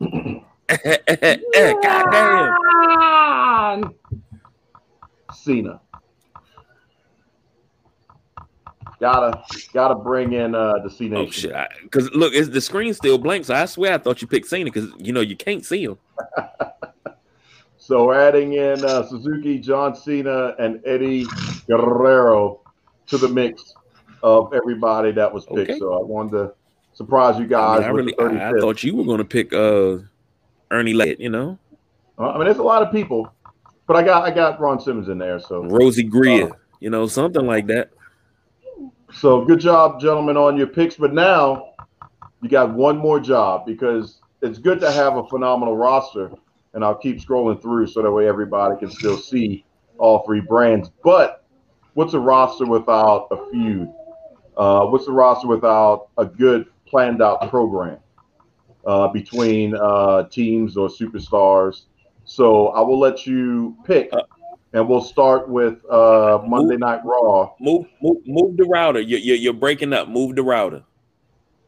[1.82, 3.94] God damn.
[5.32, 5.80] Cena.
[9.02, 9.42] Gotta
[9.72, 11.50] gotta bring in uh the C Nation.
[11.50, 11.68] Oh shit!
[11.82, 14.90] Because look, the screen's still blank, so I swear I thought you picked Cena because
[14.96, 15.98] you know you can't see him.
[17.78, 21.26] so we're adding in uh, Suzuki, John Cena, and Eddie
[21.66, 22.60] Guerrero
[23.08, 23.74] to the mix
[24.22, 25.70] of everybody that was picked.
[25.70, 25.78] Okay.
[25.80, 26.52] So I wanted to
[26.92, 27.80] surprise you guys.
[27.80, 29.98] I, mean, I really, I, thought you were going to pick uh,
[30.70, 31.16] Ernie Ladd.
[31.18, 31.58] You know,
[32.20, 33.34] uh, I mean, there's a lot of people,
[33.88, 35.40] but I got I got Ron Simmons in there.
[35.40, 37.90] So Rosey Grier, uh, you know, something like that.
[39.14, 40.96] So good job, gentlemen, on your picks.
[40.96, 41.74] But now
[42.40, 46.30] you got one more job because it's good to have a phenomenal roster.
[46.74, 49.64] And I'll keep scrolling through so that way everybody can still see
[49.98, 50.90] all three brands.
[51.04, 51.44] But
[51.94, 53.92] what's a roster without a feud?
[54.56, 57.98] Uh, what's a roster without a good planned out program
[58.86, 61.82] uh, between uh, teams or superstars?
[62.24, 64.22] So I will let you pick, uh,
[64.72, 67.54] and we'll start with uh, Monday move, Night Raw.
[67.60, 69.00] Move, move, move the router.
[69.00, 70.08] You're, you're, you're breaking up.
[70.08, 70.82] Move the router.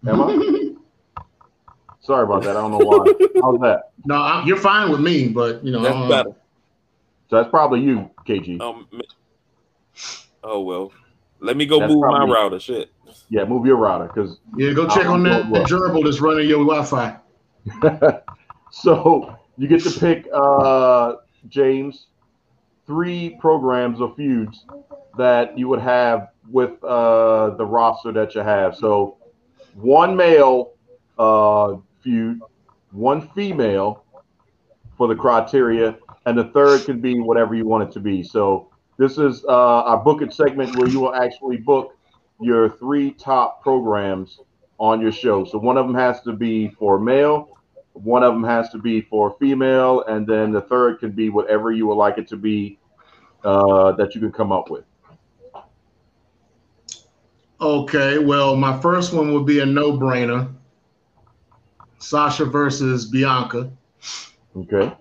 [0.07, 0.71] Am I?
[2.01, 2.57] Sorry about that.
[2.57, 3.05] I don't know why.
[3.41, 3.93] How's that?
[4.05, 6.31] No, I, you're fine with me, but you know that's better.
[7.31, 8.61] So that's probably you, KG.
[8.61, 8.87] Um,
[10.43, 10.93] oh well.
[11.41, 12.59] Let me go That's move my router.
[12.59, 12.91] Shit.
[13.29, 15.65] Yeah, move your router because yeah, go check on that well.
[15.65, 17.19] gerbil that's running your Wi-Fi.
[18.71, 21.17] so you get to pick uh,
[21.49, 22.07] James
[22.87, 24.65] three programs or feuds
[25.17, 28.77] that you would have with uh, the roster that you have.
[28.77, 29.17] So
[29.75, 30.73] one male
[31.19, 32.41] uh, feud,
[32.91, 34.05] one female
[34.97, 35.97] for the criteria,
[36.27, 38.23] and the third can be whatever you want it to be.
[38.23, 41.97] So this is uh, our book it segment where you will actually book
[42.41, 44.41] your three top programs
[44.79, 45.45] on your show.
[45.45, 47.57] So one of them has to be for male,
[47.95, 51.73] one of them has to be for female, and then the third can be whatever
[51.73, 52.79] you would like it to be
[53.45, 54.85] uh, that you can come up with.
[57.61, 60.53] Okay, well, my first one would be a no-brainer.
[61.99, 63.71] Sasha versus Bianca.
[64.57, 64.93] Okay.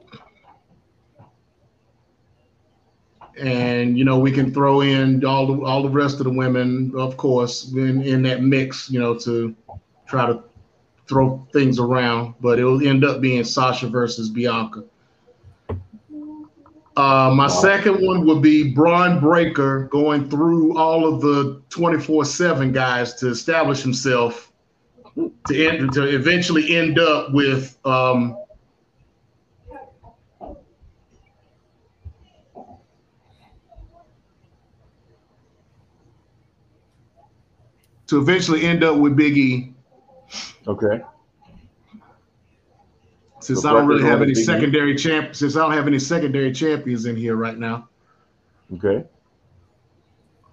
[3.40, 6.94] and you know we can throw in all the all the rest of the women,
[6.96, 9.56] of course, in, in that mix, you know, to
[10.08, 10.44] try to
[11.08, 14.84] throw things around, but it'll end up being Sasha versus Bianca.
[16.96, 17.48] Uh, my wow.
[17.48, 23.30] second one would be Bron Breakker going through all of the 24 7 guys to
[23.30, 24.52] establish himself
[25.48, 27.78] to, end, to eventually end up with.
[27.86, 28.38] Um,
[38.06, 39.73] to eventually end up with Biggie
[40.68, 41.02] Okay.
[43.42, 46.54] Since So I don't really have any secondary champ, since I don't have any secondary
[46.54, 47.90] champions in here right now.
[48.76, 49.04] Okay.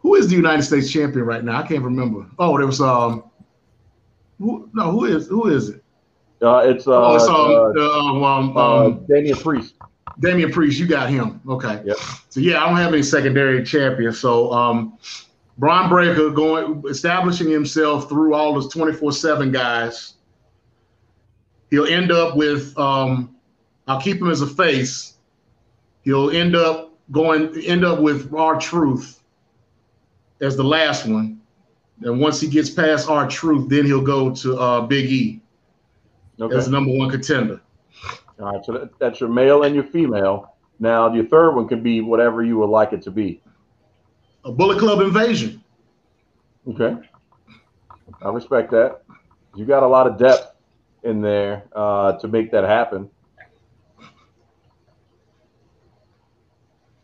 [0.01, 1.59] Who is the United States champion right now?
[1.59, 2.27] I can't remember.
[2.39, 3.25] Oh, there was um.
[4.39, 5.85] Who, no, who is who is it?
[6.43, 9.75] Uh, it's uh, oh, it's um, uh, uh, um, um, uh, um Damian Priest.
[10.19, 10.79] Damian Priest.
[10.79, 11.41] You got him.
[11.49, 11.83] Okay.
[11.85, 11.97] Yep.
[12.31, 14.19] So yeah, I don't have any secondary champions.
[14.19, 14.99] So um,
[15.61, 20.15] Bron Breakker going establishing himself through all those twenty four seven guys.
[21.69, 23.37] He'll end up with um,
[23.87, 25.19] I'll keep him as a face.
[26.03, 29.23] He'll end up going end up with R Truth
[30.41, 31.43] as the last one.
[32.03, 35.43] And once he gets past R Truth, then he'll go to uh, Big E
[36.41, 36.57] Okay.
[36.57, 37.61] as the number one contender.
[38.41, 38.65] All right.
[38.65, 40.57] So that, that's your male and your female.
[40.79, 43.43] Now your third one can be whatever you would like it to be.
[44.45, 45.63] A Bullet Club invasion.
[46.69, 46.97] Okay.
[48.23, 49.03] I respect that.
[49.55, 50.55] You got a lot of depth
[51.03, 53.11] in there uh, to make that happen.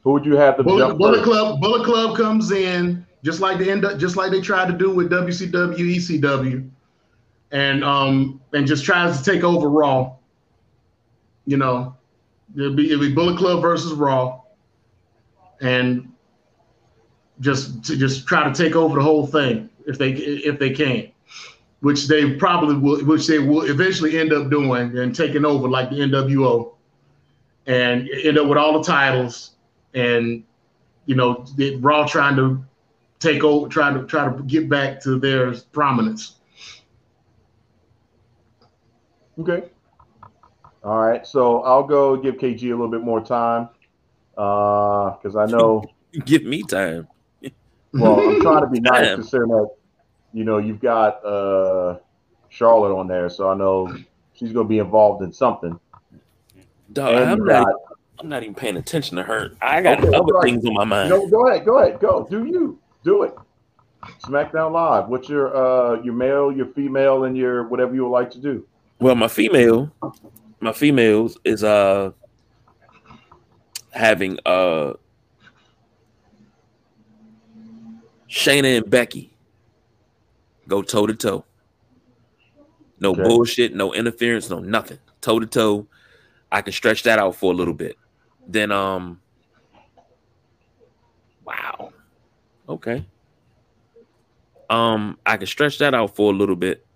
[0.03, 1.25] Who would you have the Bullet, Bullet?
[1.25, 4.73] Club, Bullet Club comes in just like they end up, just like they tried to
[4.73, 6.71] do with WCW, ECW,
[7.51, 10.15] and um and just tries to take over Raw.
[11.45, 11.97] You know,
[12.55, 14.43] it'll be it'll be Bullet Club versus Raw,
[15.61, 16.13] and
[17.41, 21.09] just to just try to take over the whole thing if they if they can,
[21.81, 25.91] which they probably will, which they will eventually end up doing and taking over like
[25.91, 26.75] the NWO,
[27.67, 29.53] and end up with all the titles
[29.95, 30.45] and
[31.07, 32.65] you know they- Raw trying to
[33.19, 36.37] take over, trying to try to get back to their prominence.
[39.39, 39.69] Okay.
[40.83, 41.27] All right.
[41.27, 43.69] So I'll go give KG a little bit more time
[44.39, 45.85] uh, because I know.
[46.25, 47.09] Give me time.
[47.99, 49.69] Well, I'm trying to be nice, considering that
[50.33, 51.99] you know you've got uh,
[52.49, 53.95] Charlotte on there, so I know
[54.35, 55.79] she's going to be involved in something.
[56.93, 57.65] Dog, I'm not.
[57.67, 57.75] got-
[58.19, 59.53] I'm not even paying attention to her.
[59.61, 61.11] I got Okay, other things on my mind.
[61.11, 62.27] No, go ahead, go ahead, go.
[62.31, 63.35] Do you do it?
[64.23, 65.09] SmackDown Live.
[65.09, 68.67] What's your uh your male, your female, and your whatever you would like to do?
[69.01, 69.93] Well, my female,
[70.61, 72.13] my females is uh
[73.91, 74.95] having uh
[78.37, 79.35] Shayna and Becky
[80.69, 81.45] go toe to toe.
[83.01, 83.23] No Okay.
[83.23, 84.99] bullshit, no interference, no nothing.
[85.23, 85.87] Toe to toe.
[86.53, 87.97] I can stretch that out for a little bit.
[88.47, 89.23] Then um
[91.47, 91.93] wow.
[92.69, 93.07] Okay.
[94.69, 96.87] Um I can stretch that out for a little bit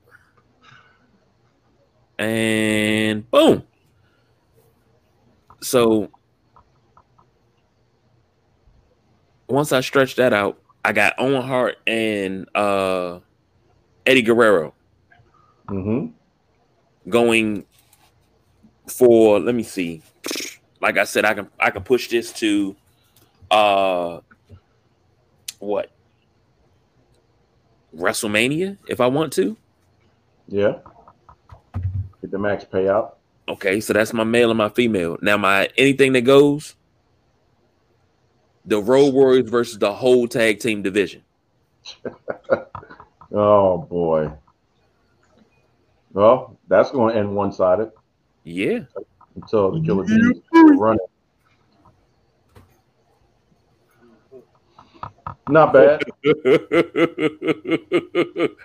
[2.18, 3.62] and boom.
[5.62, 6.10] So
[9.48, 13.20] once I stretch that out, I got Owen Hart and uh
[14.06, 14.74] Eddie Guerrero
[15.68, 16.06] Mm-hmm.
[17.10, 17.64] going
[18.88, 20.02] for let me see.
[20.80, 22.74] Like I said, I can I can push this to
[23.50, 24.20] uh
[25.60, 25.90] what
[27.96, 29.56] WrestleMania if I want to.
[30.48, 30.78] Yeah.
[32.20, 33.12] Get the max payout.
[33.48, 35.18] Okay, so that's my male and my female.
[35.22, 36.74] Now my anything that goes,
[38.64, 41.22] the Road Warriors versus the whole tag team division.
[43.32, 44.32] Oh boy.
[46.12, 47.92] Well, that's going to end one sided
[48.44, 48.80] Yeah.
[49.36, 50.18] until the Killer Bees
[50.52, 50.78] mm-hmm.
[50.78, 50.98] run.
[55.48, 56.02] Not bad.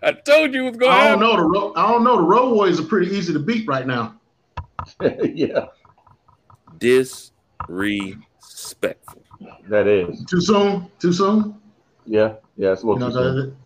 [0.04, 2.24] I told you it was going I don't know the Ro- I don't know the
[2.24, 4.20] Road Warriors are pretty easy to beat right now.
[5.24, 5.66] yeah,
[8.66, 9.22] Disrespectful.
[9.70, 10.26] that is.
[10.26, 10.90] Too soon?
[10.98, 11.62] Too soon?
[12.06, 13.58] Yeah, yeah, it's a You know, too soon.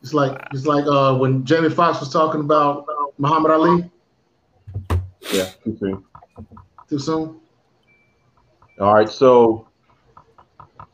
[0.00, 2.86] it's like it's like uh, when Jamie Foxx was talking about
[3.18, 3.90] Muhammad Ali.
[5.32, 6.04] Yeah, too soon.
[6.88, 7.40] Too soon?
[8.80, 9.68] All right, so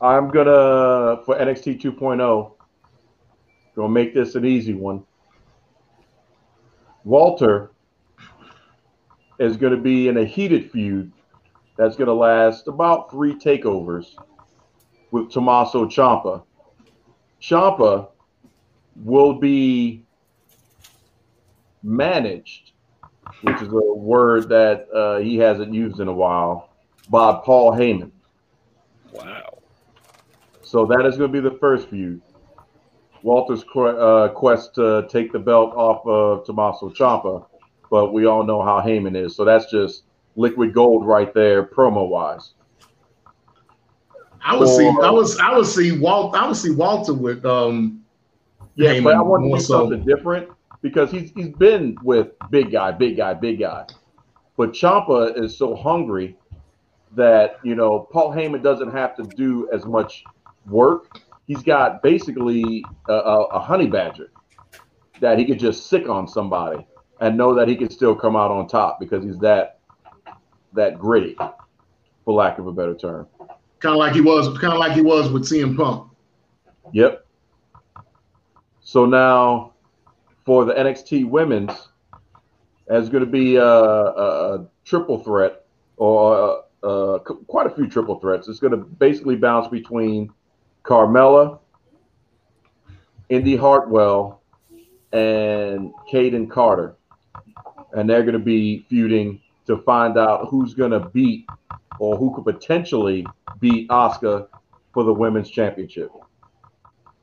[0.01, 2.51] I'm gonna for NXT 2.0,
[3.75, 5.01] gonna make this an easy one.
[7.05, 7.71] Walter
[9.39, 11.13] is gonna be in a heated feud
[11.77, 14.15] that's gonna last about three takeovers
[15.11, 16.43] with Tommaso Ciampa.
[17.41, 18.09] Ciampa
[18.95, 20.03] will be
[21.83, 22.71] managed,
[23.43, 26.69] which is a word that uh, he hasn't used in a while,
[27.09, 28.11] by Paul Heyman.
[29.11, 29.59] Wow.
[30.63, 32.21] So that is going to be the first feud.
[33.21, 37.45] Walter's uh, quest to take the belt off of Tommaso Ciampa,
[37.89, 39.35] but we all know how Heyman is.
[39.35, 40.03] So that's just
[40.35, 42.53] liquid gold right there, promo wise.
[44.43, 48.03] I would see I was I would see Walt I would see Walter with um
[48.75, 49.79] Yeah, Heyman but I want to do so.
[49.79, 50.49] something different
[50.81, 53.85] because he's he's been with big guy, big guy, big guy.
[54.57, 56.37] But Ciampa is so hungry
[57.15, 60.23] that you know Paul Heyman doesn't have to do as much
[60.67, 61.19] work.
[61.47, 64.31] He's got basically a, a, a honey badger
[65.21, 66.85] that he could just sick on somebody
[67.21, 69.79] and know that he can still come out on top because he's that
[70.75, 71.35] that gritty,
[72.23, 73.27] for lack of a better term.
[73.79, 76.09] Kind of like he was, kind of like he was with CM Punk.
[76.93, 77.25] Yep.
[78.81, 79.73] So now
[80.45, 81.89] for the NXT women's,
[82.87, 85.65] there's going to be a, a, a triple threat
[85.97, 88.47] or uh, uh, qu- quite a few triple threats.
[88.47, 90.31] It's going to basically bounce between
[90.83, 91.59] Carmella,
[93.29, 94.41] Indi Hartwell,
[95.11, 96.95] and Kayden Carter.
[97.93, 101.45] And they're going to be feuding to find out who's going to beat
[101.99, 103.25] or who could potentially
[103.59, 104.47] beat Asuka
[104.93, 106.11] for the women's championship.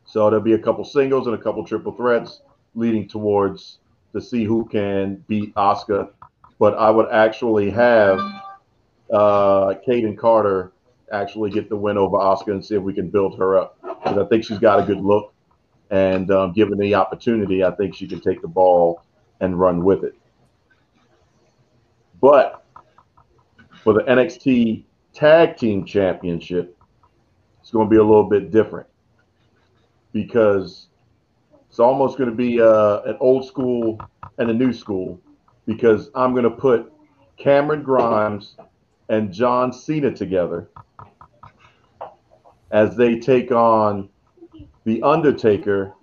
[0.04, 2.42] So there'll be a couple singles and a couple triple threats
[2.74, 3.78] leading towards
[4.12, 6.10] to see who can beat Asuka.
[6.58, 8.18] But I would actually have
[9.12, 10.72] uh Kayden Carter
[11.12, 13.78] actually get the win over Asuka and see if we can build her up.
[13.82, 15.32] Because I think she's got a good look.
[15.90, 19.02] And um, given the opportunity, I think she can take the ball
[19.40, 20.14] and run with it.
[22.22, 22.64] But
[23.82, 26.78] for the NXT Tag Team Championship,
[27.60, 28.86] it's going to be a little bit different
[30.12, 30.86] because
[31.68, 34.00] it's almost going to be uh, an old school
[34.38, 35.20] and a new school
[35.66, 36.92] because I'm going to put
[37.38, 38.56] Cameron Grimes
[39.08, 40.68] and John Cena together
[42.70, 44.08] as they take on
[44.84, 45.94] The Undertaker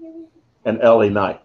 [0.65, 1.41] and LA Knight.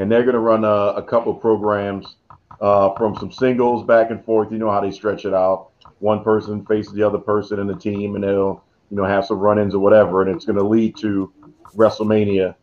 [0.00, 2.16] And they're going to run a, a couple programs
[2.62, 4.50] uh, from some singles back and forth.
[4.50, 5.68] You know how they stretch it out.
[5.98, 9.38] One person faces the other person in the team, and they'll you know have some
[9.38, 11.30] run-ins or whatever, and it's going to lead to
[11.76, 12.54] WrestleMania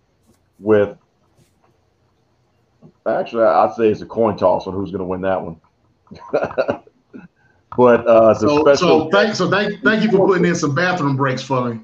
[0.60, 0.98] with.
[3.06, 5.62] Actually, I'd say it's a coin toss on who's going to win that one.
[7.78, 11.16] but uh, So, special, so thank, so thank, thank you for putting in some bathroom
[11.16, 11.82] breaks for me.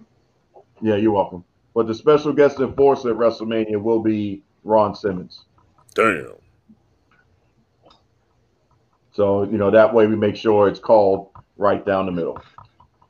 [0.82, 1.44] yeah, you're welcome.
[1.76, 5.46] But the special guest enforcer at WrestleMania will be Ron Simmons.
[5.96, 6.34] Damn.
[9.12, 12.42] So, you know, that way we make sure it's called right down the middle.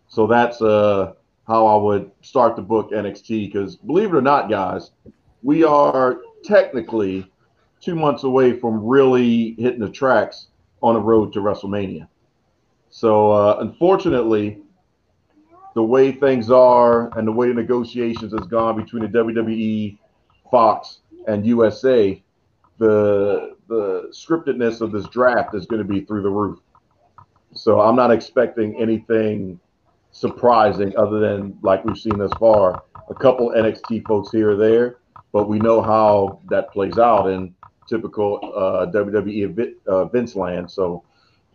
[0.07, 1.13] So that's uh,
[1.47, 4.91] how I would start the book NXT because believe it or not, guys,
[5.43, 7.31] we are technically
[7.79, 10.47] two months away from really hitting the tracks
[10.81, 12.07] on the road to WrestleMania.
[12.89, 14.59] So, uh, unfortunately,
[15.73, 19.97] the way things are and the way the negotiations has gone between the WWE,
[20.51, 22.21] Fox, and USA,
[22.77, 26.59] the the scriptedness of this draft is going to be through the roof.
[27.53, 29.59] So I'm not expecting anything
[30.11, 34.97] surprising other than like we've seen thus far, a couple NXT folks here or there,
[35.31, 37.53] but we know how that plays out in
[37.87, 40.69] typical uh, WWE Vin- uh, Vince land.
[40.69, 41.03] So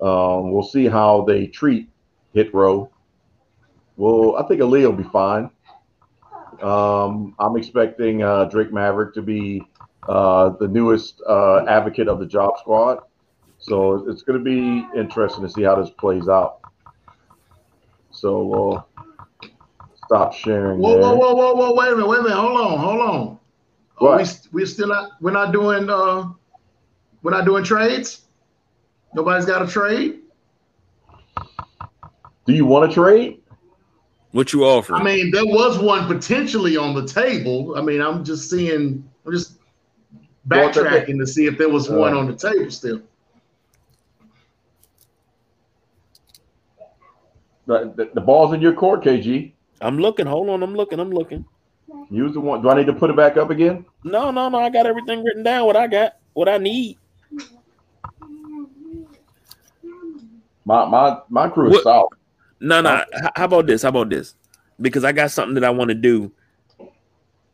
[0.00, 1.88] um, we'll see how they treat
[2.34, 2.90] Hit Row.
[3.96, 5.50] Well, I think Aliyah will be fine.
[6.62, 9.62] Um, I'm expecting uh, Drake Maverick to be
[10.08, 13.00] uh, the newest uh, advocate of the Job Squad.
[13.58, 16.60] So it's going to be interesting to see how this plays out.
[18.10, 18.88] So we'll
[20.04, 20.80] stop sharing.
[20.80, 21.02] Whoa, there.
[21.02, 21.74] whoa, whoa, whoa, whoa!
[21.74, 22.36] Wait a minute, wait a minute.
[22.36, 23.38] Hold on, hold on.
[24.00, 24.48] Are we What?
[24.52, 25.10] we're still not.
[25.20, 25.88] We're not doing.
[25.90, 26.30] Uh,
[27.22, 28.22] we're not doing trades.
[29.14, 30.20] Nobody's got a trade.
[32.46, 33.40] Do you want to trade?
[34.32, 35.00] What you offering?
[35.00, 37.76] I mean, there was one potentially on the table.
[37.76, 39.08] I mean, I'm just seeing.
[39.24, 39.54] I'm just
[40.48, 43.00] backtracking to see if there was one Uh, on the table still.
[47.66, 49.52] The, the, the ball's in your court, KG.
[49.80, 50.26] I'm looking.
[50.26, 50.62] Hold on.
[50.62, 50.98] I'm looking.
[51.00, 51.44] I'm looking.
[52.10, 52.62] Use the one.
[52.62, 53.84] Do I need to put it back up again?
[54.04, 54.58] No, no, no.
[54.58, 55.66] I got everything written down.
[55.66, 56.16] What I got.
[56.34, 56.98] What I need.
[60.64, 62.17] My my my crew is What- solid.
[62.60, 62.96] No, no.
[63.14, 63.82] H- How about this?
[63.82, 64.34] How about this?
[64.80, 66.32] Because I got something that I want to do.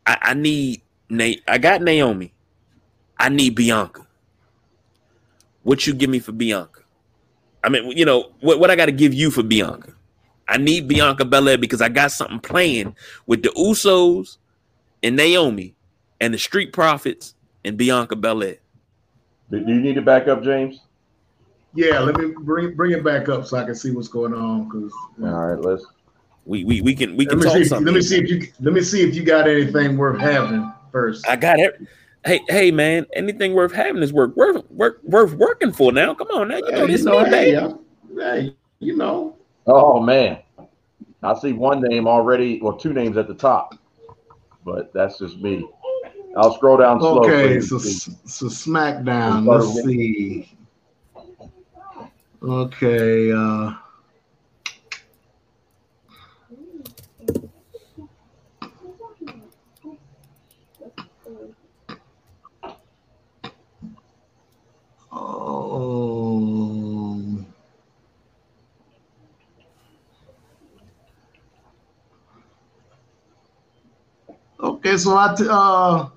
[0.05, 1.43] I, I need Nate.
[1.47, 2.33] I got Naomi.
[3.17, 4.05] I need Bianca.
[5.63, 6.81] What you give me for Bianca?
[7.63, 9.93] I mean, you know, what, what I got to give you for Bianca?
[10.47, 12.95] I need Bianca Belair because I got something playing
[13.25, 14.37] with the Usos
[15.01, 15.73] and Naomi
[16.21, 17.33] and the Street Profits
[17.63, 18.57] and Bianca Belair.
[19.49, 20.81] Do do you need to back up, James?
[21.75, 24.69] Yeah, let me bring bring it back up so I can see what's going on.
[24.69, 25.85] Because All right, let's.
[26.45, 27.65] We we, we can we let can me talk see.
[27.65, 27.85] Something.
[27.85, 31.27] let me see if you let me see if you got anything worth having first.
[31.27, 31.81] I got it.
[32.23, 33.05] Hey, hey, man!
[33.13, 35.91] Anything worth having is worth worth worth, worth working for.
[35.91, 37.73] Now, come on, now you know Hey, this you know, me, hey, baby.
[38.17, 39.37] Hey, you know.
[39.67, 40.39] Oh man,
[41.23, 42.61] I see one name already.
[42.61, 43.75] Well, two names at the top.
[44.63, 45.67] but that's just me.
[46.37, 47.23] I'll scroll down slow.
[47.23, 49.47] Okay, so so SmackDown.
[49.47, 50.54] Let's see.
[52.45, 53.33] Okay.
[53.33, 53.73] uh
[65.11, 67.21] Oh.
[74.59, 76.09] Okay, so I t- uh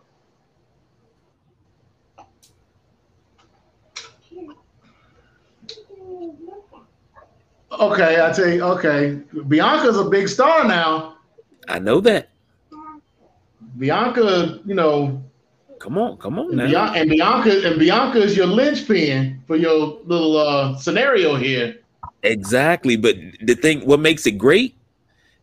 [7.78, 9.20] Okay, I tell you, okay.
[9.46, 11.16] Bianca's a big star now.
[11.68, 12.30] I know that.
[13.78, 15.22] Bianca, you know,
[15.78, 16.66] Come on, come on and, now.
[16.66, 21.76] Bianca, and Bianca and Bianca is your linchpin for your little uh scenario here.
[22.22, 22.96] Exactly.
[22.96, 24.74] But the thing, what makes it great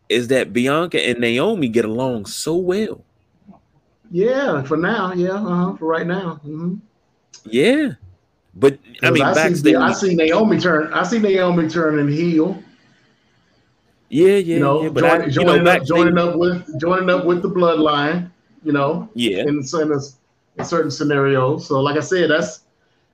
[0.08, 3.02] is that Bianca and Naomi get along so well.
[4.10, 6.38] Yeah, for now, yeah, uh-huh, for right now.
[6.44, 6.80] mhm.
[7.44, 7.92] Yeah.
[8.58, 9.62] But I mean, I backstage.
[9.62, 10.92] see, I see Naomi turn.
[10.92, 12.62] I see Naomi turning heel.
[14.08, 14.88] yeah, yeah, you know, yeah.
[14.88, 18.30] But join, I, you joining, know, up, joining up with joining up with the bloodline.
[18.64, 19.42] You know, yeah.
[19.42, 19.98] in, in, a,
[20.58, 21.68] in certain scenarios.
[21.68, 22.62] So, like I said, that's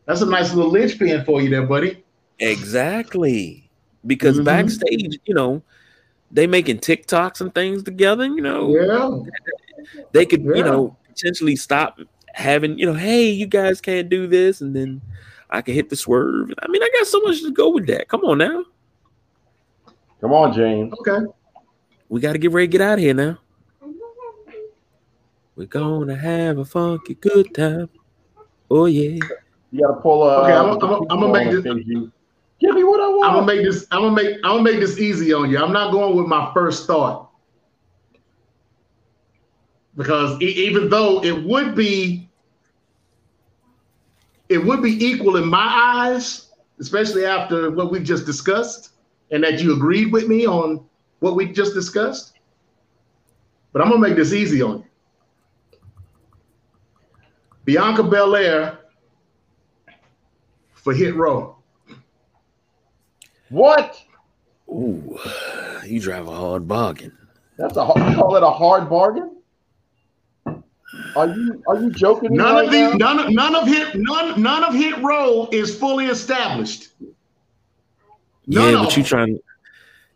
[0.07, 2.03] that's a nice little linchpin for you there, buddy.
[2.39, 3.69] Exactly.
[4.07, 4.45] Because Mhm.
[4.45, 5.63] backstage, you know,
[6.31, 8.75] they making TikToks and things together, you know.
[8.75, 10.55] Yeah, They could, Yeah.
[10.55, 12.01] you know, potentially stop
[12.35, 15.01] having, you know, hey, you guys can't do this, and then
[15.53, 16.51] I can hit the swerve.
[16.63, 18.09] I mean, I got so much to go with that.
[18.09, 18.65] Come on now.
[20.21, 20.93] Come on, James.
[21.01, 21.27] okay.
[22.09, 23.39] We gotta get ready to get out of here now.
[25.55, 27.91] We're gonna have a funky good time.
[28.71, 29.19] Oh yeah.
[29.71, 30.45] You got to pull up.
[30.45, 32.11] Okay, I'm- I'm- I'm gonna make this-
[32.61, 33.25] Give me what I want.
[33.29, 33.87] I'm gonna make this.
[33.91, 34.37] I'm gonna make.
[34.45, 35.59] I'm gonna make this easy on you.
[35.59, 37.31] I'm not going with my first thought
[39.97, 42.31] because e- even though it would be,
[44.53, 48.91] it would be equal in my eyes, especially after what we've just discussed,
[49.31, 50.85] and that you agreed with me on
[51.21, 52.35] what we just discussed.
[53.73, 55.79] But I'm gonna make this easy on you.
[57.65, 58.79] Bianca Belair
[60.75, 61.57] for Hit Row.
[63.49, 64.03] What?
[64.69, 65.19] Ooh,
[65.87, 67.17] you drive a hard bargain.
[67.57, 69.32] That's a hard- you call it a hard bargain?
[71.17, 72.31] Are you are you joking?
[72.33, 73.15] me None right of these, now?
[73.15, 76.89] none of none of hit, none none of hit row is fully established.
[78.47, 79.09] None yeah, but you them.
[79.09, 79.39] trying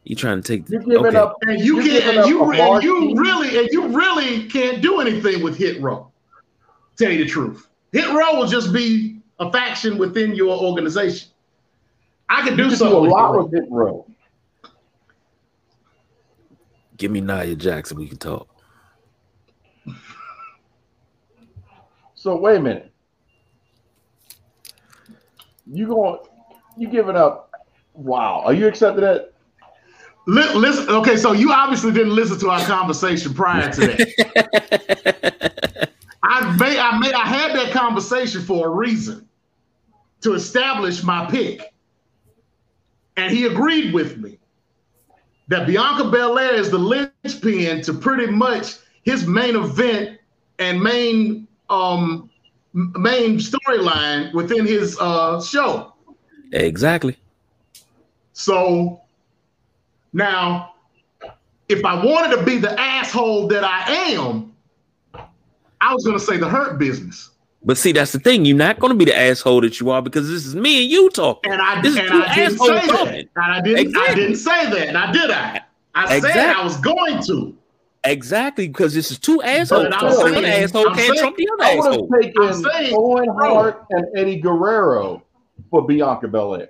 [0.05, 1.17] you trying to take You're giving okay.
[1.17, 1.37] up.
[1.43, 5.57] And you can't, and you, and you really, and you really can't do anything with
[5.57, 6.11] hit row.
[6.97, 11.29] Tell you the truth, hit row will just be a faction within your organization.
[12.29, 14.07] I could do You can do something a with lot Hit with Hit Row.
[16.97, 17.99] Give me Nia Jackson.
[17.99, 18.49] We can talk.
[22.27, 22.91] So wait a minute.
[25.65, 26.19] You going?
[26.77, 27.53] You giving up?
[27.95, 28.43] Wow.
[28.45, 29.33] Are you accepting that?
[30.27, 35.13] Listen, okay, so you obviously didn't listen to our conversation prior to that.
[36.25, 39.29] I made, I made, I had that conversation for a reason,
[40.23, 41.73] to establish my pick,
[43.17, 44.41] and he agreed with me
[45.47, 50.19] that Bianca Belair is the linchpin to pretty much his main event
[50.59, 52.31] and main um
[52.73, 55.93] main storyline within his uh show.
[56.53, 57.17] exactly.
[58.33, 59.01] So
[60.13, 60.75] now,
[61.69, 64.55] if I wanted to be the asshole that I am,
[65.81, 67.31] I was going to say the hurt business.
[67.65, 68.45] But see, that's the thing.
[68.45, 70.91] You're not going to be the asshole that you are because this is me and
[70.91, 71.51] you talking.
[71.51, 73.09] And I, This is and I didn't say that.
[73.09, 74.93] And I didn't, I didn't say that.
[74.93, 75.61] Now, did I?
[75.95, 77.57] I said I was going to.
[78.11, 79.87] Exactly, because this is two assholes.
[79.87, 80.09] I'm talking.
[80.19, 82.09] One saying- asshole I'm can't saying- trump the other I would asshole.
[82.13, 83.55] have taken I'm saying, Owen bro.
[83.55, 85.23] Hart and Eddie Guerrero
[85.71, 86.69] for Bianca Belair.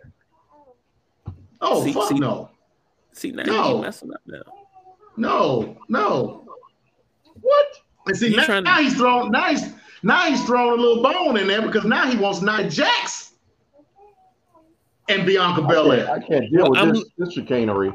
[1.61, 2.51] Oh, See- fuck see- no.
[3.13, 3.77] See, now No.
[3.77, 4.43] you messing up now.
[5.17, 6.45] No, no.
[7.41, 7.67] What?
[8.07, 9.73] And see, You now, to- he's throwing, now he's,
[10.03, 13.33] now he's throwing a little bone in there because now he wants Nia Jax
[15.09, 16.11] and Bianca I can't, Belair.
[16.11, 17.93] I can't deal Well, with I'm- this, this chicanery.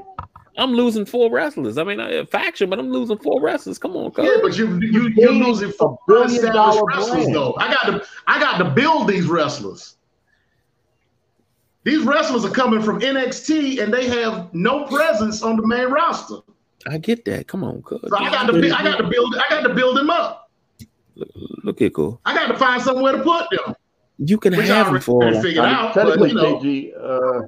[0.57, 1.77] I'm losing four wrestlers.
[1.77, 3.77] I mean, a faction, but I'm losing four wrestlers.
[3.77, 4.25] Come on, cuz.
[4.25, 7.35] Yeah, but you you you're losing for A billion established wrestlers brand.
[7.35, 7.55] though.
[7.57, 9.95] I got to I got to build these wrestlers.
[11.83, 16.35] These wrestlers are coming from NXT and they have no presence on the main roster.
[16.87, 17.47] I get that.
[17.47, 17.99] Come on, cuz.
[18.07, 20.51] So I got to I got to build I got to build them up.
[21.15, 21.29] look,
[21.63, 22.19] look here, cool.
[22.25, 23.75] I got to find somewhere to put them.
[24.23, 25.23] You can Which I have them for.
[25.41, 27.47] figured I mean, out, but you know, KG, uh,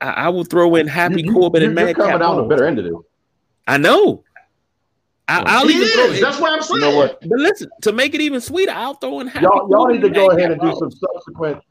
[0.00, 2.36] I, I will throw in Happy you, you, Corbin you, and you're Madcap coming out
[2.36, 2.94] on the better end of this.
[3.66, 4.24] I know.
[5.26, 6.18] I, I'll He even throw is.
[6.18, 6.20] it.
[6.22, 6.80] That's what I'm saying.
[6.82, 7.20] You know what?
[7.20, 10.08] But listen, to make it even sweeter, I'll throw in happy Y'all, y'all need to
[10.08, 11.62] go ahead and do some subsequent,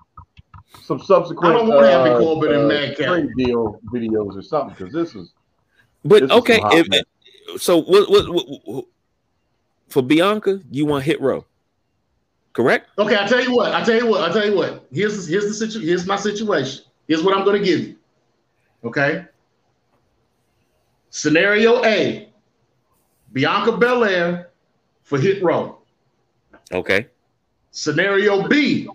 [0.84, 1.56] some subsequent.
[1.56, 3.08] I don't want Happy uh, Corbin and uh, Madcap.
[3.08, 5.34] trade deal videos or something because this is
[6.06, 6.88] But This okay, some hot
[7.56, 8.86] if, so what, what, what, what-
[9.88, 11.46] for Bianca, you want hit row,
[12.52, 12.90] correct?
[13.00, 13.74] Okay, I tell you what.
[13.74, 14.30] I tell you what.
[14.30, 14.86] I tell you what.
[14.92, 16.84] Here's here's the situ- Here's my situation.
[17.08, 17.96] Here's what I'm going to give you.
[18.84, 19.26] Okay.
[21.10, 22.30] Scenario A:
[23.34, 24.52] Bianca Belair
[25.04, 25.80] for Hit Row.
[26.72, 27.08] Okay.
[27.72, 28.88] Scenario B: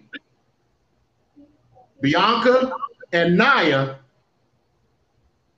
[2.00, 2.72] Bianca
[3.12, 3.98] and Nia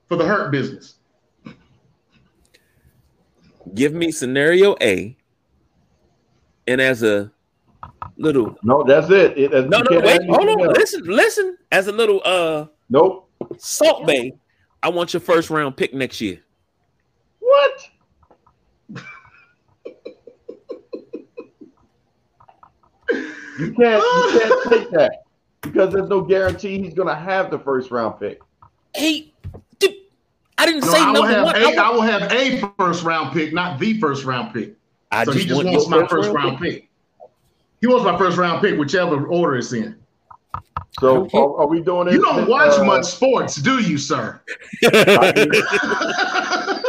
[0.06, 0.96] for the Hurt Business.
[3.74, 5.16] Give me scenario A,
[6.66, 7.32] and as a
[8.16, 8.84] little no.
[8.84, 9.36] That's it.
[9.36, 10.76] it that's, no no wait hold on else.
[10.76, 13.23] listen listen as a little uh Nope.
[13.58, 14.34] Salt bay.
[14.82, 16.40] I want your first round pick next year.
[17.40, 17.88] What?
[23.58, 25.22] You can't you can't take that
[25.62, 28.40] because there's no guarantee he's gonna have the first round pick.
[28.94, 29.32] Hey,
[29.78, 29.94] dude,
[30.58, 31.56] I didn't say No, say I will number have one.
[31.56, 34.74] a, I, I want- will have a first round pick, not the first round pick.
[35.12, 36.88] I so he just want wants my first round pick.
[37.80, 39.96] He wants my first round pick, whichever order it's in.
[41.00, 42.14] So are, are we doing it?
[42.14, 44.40] You don't watch uh, much sports, do you, sir?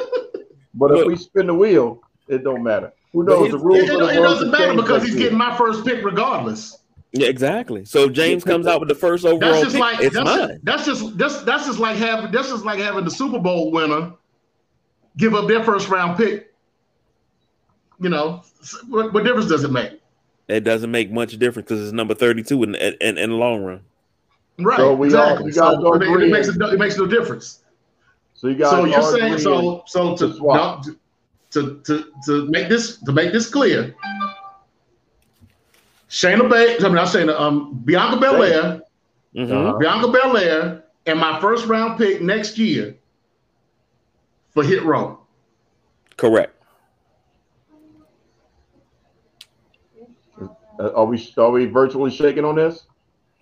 [0.77, 2.91] But if we spin the wheel, it don't matter.
[3.13, 3.79] Who knows the It- rules?
[3.89, 6.79] it, of the it doesn't matter because he's getting my first pick regardless.
[7.13, 7.85] Yeah, exactly.
[7.85, 10.25] So if James comes out with the first overall That's just pick, like it's that's,
[10.29, 10.59] mine.
[10.63, 14.11] that's just that's that's just like having that's just like having the Super Bowl winner
[15.15, 16.53] give up their first round pick.
[18.01, 18.43] You know,
[18.89, 20.01] what, what difference does it make?
[20.49, 23.81] It doesn't make much difference because it's number thirty-two in, in in the long run.
[24.57, 24.77] Right.
[24.77, 25.47] So we all- exactly.
[25.47, 27.63] you so all it, it makes it, it makes no difference.
[28.33, 30.81] So you guys so you're saying so so to, to no,
[31.51, 33.95] to to to make this to make this clear.
[36.09, 38.81] Shayna Bay, I mean not Shayna, um Bianca Belair,
[39.35, 39.51] Mhm.
[39.51, 39.77] Uh-huh.
[39.77, 42.95] Bianca Belair, and my first round pick next year
[44.53, 45.19] for Hit Row.
[46.15, 46.53] Correct.
[50.79, 52.85] Uh, are we are we virtually shaking on this?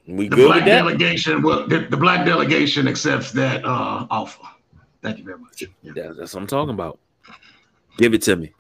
[0.08, 0.78] We The good black with that?
[0.80, 4.44] delegation, well, the, the black delegation accepts that uh, offer.
[5.02, 5.62] Thank you very much.
[5.62, 5.92] Yeah.
[5.96, 7.00] Yeah, that's what I'm talking about.
[7.98, 8.54] Give it to me.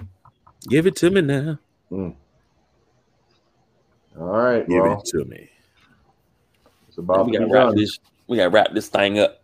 [0.69, 1.59] Give it to me now.
[1.91, 2.15] All
[4.17, 5.49] right, Give well, it to me.
[6.87, 7.75] it's about we gotta wrap done.
[7.75, 7.99] this.
[8.27, 9.41] We gotta wrap this thing up.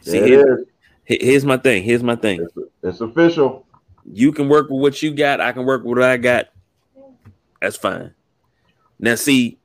[0.00, 0.66] See, There it here-
[1.08, 1.18] is.
[1.20, 1.82] here's my thing.
[1.82, 2.40] Here's my thing.
[2.42, 3.66] It's, it's official.
[4.10, 5.40] You can work with what you got.
[5.40, 6.46] I can work with what I got.
[7.60, 8.14] That's fine.
[8.98, 9.58] Now, see,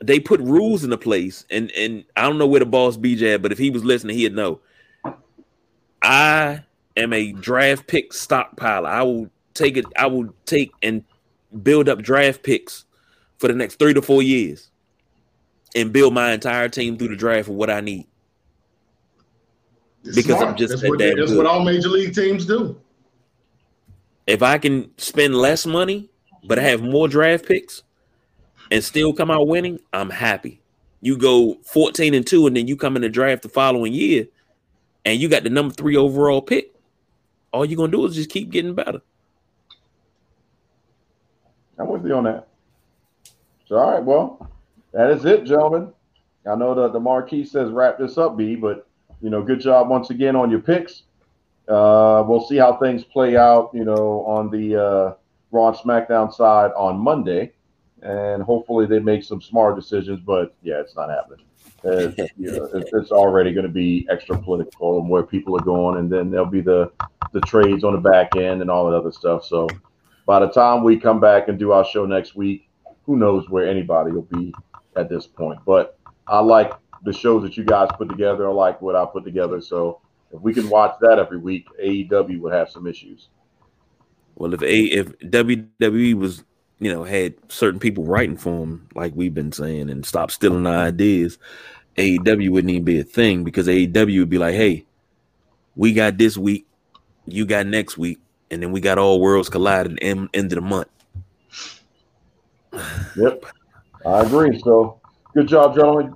[0.00, 3.42] they put rules into place, and and I don't know where the boss BJ at,
[3.42, 4.60] but if he was listening, he'd know.
[6.02, 6.62] I
[6.96, 8.86] am a draft pick stockpiler.
[8.88, 9.84] I will take it.
[9.96, 11.04] I will take and
[11.62, 12.84] build up draft picks
[13.38, 14.70] for the next three to four years,
[15.74, 18.06] and build my entire team through the draft of what I need.
[20.04, 21.36] It's Because I'm just that's that what that's good.
[21.36, 22.80] what all major league teams do.
[24.26, 26.10] if I can spend less money
[26.44, 27.82] but I have more draft picks
[28.70, 30.60] and still come out winning, I'm happy.
[31.00, 34.26] You go 14 and 2 and then you come in the draft the following year
[35.04, 36.74] and you got the number 3 overall pick.
[37.52, 39.00] All you're to do is just keep getting better.
[41.78, 42.48] I'm with you on that.
[43.66, 44.50] So, all right, well,
[44.92, 45.92] that is it, gentlemen.
[46.50, 48.88] I know that the marquee says wrap this up, B, but
[49.20, 51.02] you know, good job once again on your picks.
[51.68, 55.14] Uh, we'll see how things play out, you know, on the uh,
[55.50, 57.52] Raw and SmackDown side on Monday,
[58.02, 60.20] and hopefully they make some smart decisions.
[60.20, 61.44] But yeah, it's not happening.
[61.84, 65.64] Uh, you know, it's, it's already going to be extra political and where people are
[65.64, 66.90] going, and then there'll be the
[67.32, 69.44] the trades on the back end and all that other stuff.
[69.44, 69.68] So
[70.26, 72.68] by the time we come back and do our show next week,
[73.04, 74.54] who knows where anybody will be
[74.96, 75.58] at this point.
[75.64, 76.72] But I like
[77.04, 78.48] the shows that you guys put together.
[78.48, 79.60] I like what I put together.
[79.60, 80.00] So
[80.32, 83.28] if we can watch that every week, AEW would have some issues.
[84.38, 86.44] Well, if a if WWE was,
[86.78, 90.64] you know, had certain people writing for them like we've been saying and stop stealing
[90.64, 91.38] our ideas,
[91.96, 94.86] AEW wouldn't even be a thing because AEW would be like, "Hey,
[95.74, 96.68] we got this week,
[97.26, 100.60] you got next week, and then we got all worlds collided in end of the
[100.60, 100.88] month."
[103.16, 103.44] Yep,
[104.06, 104.60] I agree.
[104.60, 105.00] So
[105.34, 106.14] good job, gentlemen.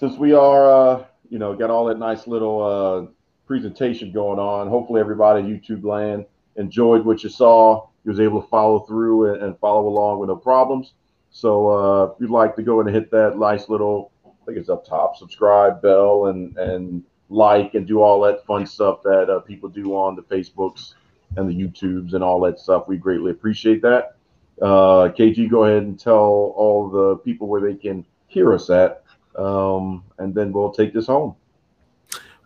[0.00, 3.06] Since we are, uh, you know, got all that nice little uh,
[3.46, 6.26] presentation going on, hopefully everybody YouTube land
[6.56, 7.88] enjoyed what you saw.
[8.04, 10.94] You was able to follow through and, and follow along with no problems.
[11.30, 14.68] So uh, if you'd like to go and hit that nice little, I think it's
[14.68, 19.40] up top, subscribe bell and and like, and do all that fun stuff that uh,
[19.40, 20.94] people do on the Facebooks
[21.36, 22.86] and the YouTubes and all that stuff.
[22.86, 24.16] We greatly appreciate that.
[24.60, 29.02] Uh, KG, go ahead and tell all the people where they can hear us at,
[29.36, 31.34] um, and then we'll take this home.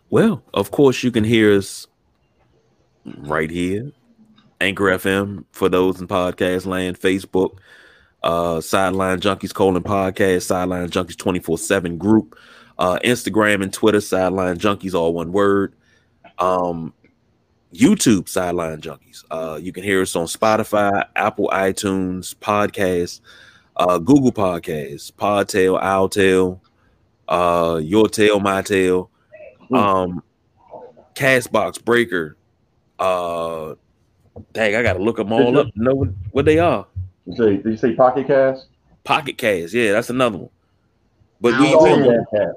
[0.09, 1.87] Well, of course, you can hear us
[3.19, 3.91] right here,
[4.61, 7.57] Anchor FM for those in podcast land, Facebook,
[8.23, 12.37] uh, Sideline Junkies colon podcast, Sideline Junkies 24 7 group,
[12.77, 15.73] uh, Instagram and Twitter, Sideline Junkies, all one word.
[16.39, 16.93] Um,
[17.73, 19.23] YouTube, Sideline Junkies.
[19.29, 23.21] Uh, you can hear us on Spotify, Apple iTunes, Podcasts,
[23.75, 26.59] uh, Google Podcasts, Podtail, Owltail,
[27.27, 29.09] uh, Your Tail, My Tail,
[29.73, 30.23] um,
[31.13, 32.36] Castbox, Breaker.
[32.99, 33.75] Uh,
[34.53, 36.85] dang, I gotta look them all up know what, what they are.
[37.25, 38.67] You say, did you say Pocket Cast?
[39.03, 40.49] Pocket Cast, yeah, that's another one.
[41.41, 42.25] But we, It's all Tail.
[42.31, 42.53] that.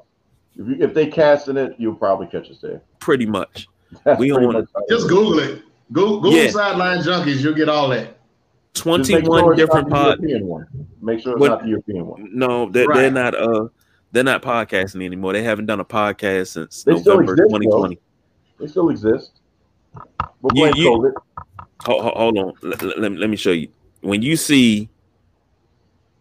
[0.56, 2.80] If, you, if they cast in it, you'll probably catch us there.
[2.98, 3.68] pretty much.
[4.04, 5.08] That's We pretty on- much how it Just.
[5.08, 5.62] Google it.
[5.92, 6.50] Go, Google Yeah.
[6.50, 7.42] sideline junkies.
[7.42, 8.16] You'll get all that.
[8.74, 10.42] 21 sure different not the pod.
[10.42, 10.66] One.
[11.02, 12.28] Make sure it's What- not the European one.
[12.32, 13.34] No, they're, they're not.
[13.34, 13.68] Uh,
[14.12, 15.32] they're not podcasting anymore.
[15.32, 17.98] They haven't done a podcast since They November exist, 2020.
[18.58, 19.39] They still exist.
[20.54, 21.14] You- you-
[21.84, 22.52] Hold, hold, on.
[22.62, 23.68] Let, let- let me show you.
[24.02, 24.88] When you see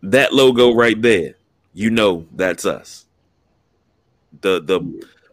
[0.04, 1.36] that logo right there,
[1.74, 3.06] you know that's us.
[4.42, 4.82] The the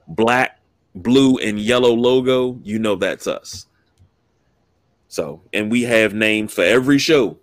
[0.08, 0.60] black,
[0.94, 3.66] blue, and yellow logo, you know that's us.
[5.08, 7.38] So, and we have names for every show,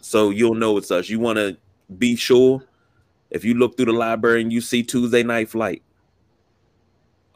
[0.00, 1.08] so you'll know it's us.
[1.08, 1.56] You want to
[1.98, 2.62] be sure
[3.30, 5.82] if you look through the library and you see Tuesday Night Flight,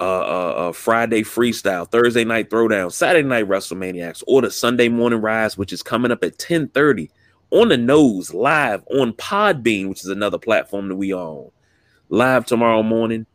[0.00, 5.20] uh, uh, uh, Friday Freestyle, Thursday Night Throwdown, Saturday Night WrestleManiacs, or the Sunday Morning
[5.20, 7.10] Rise, which is coming up at 10:30
[7.50, 11.50] on the nose live on Podbean, which is another platform that we are on.
[12.08, 13.26] Live tomorrow morning.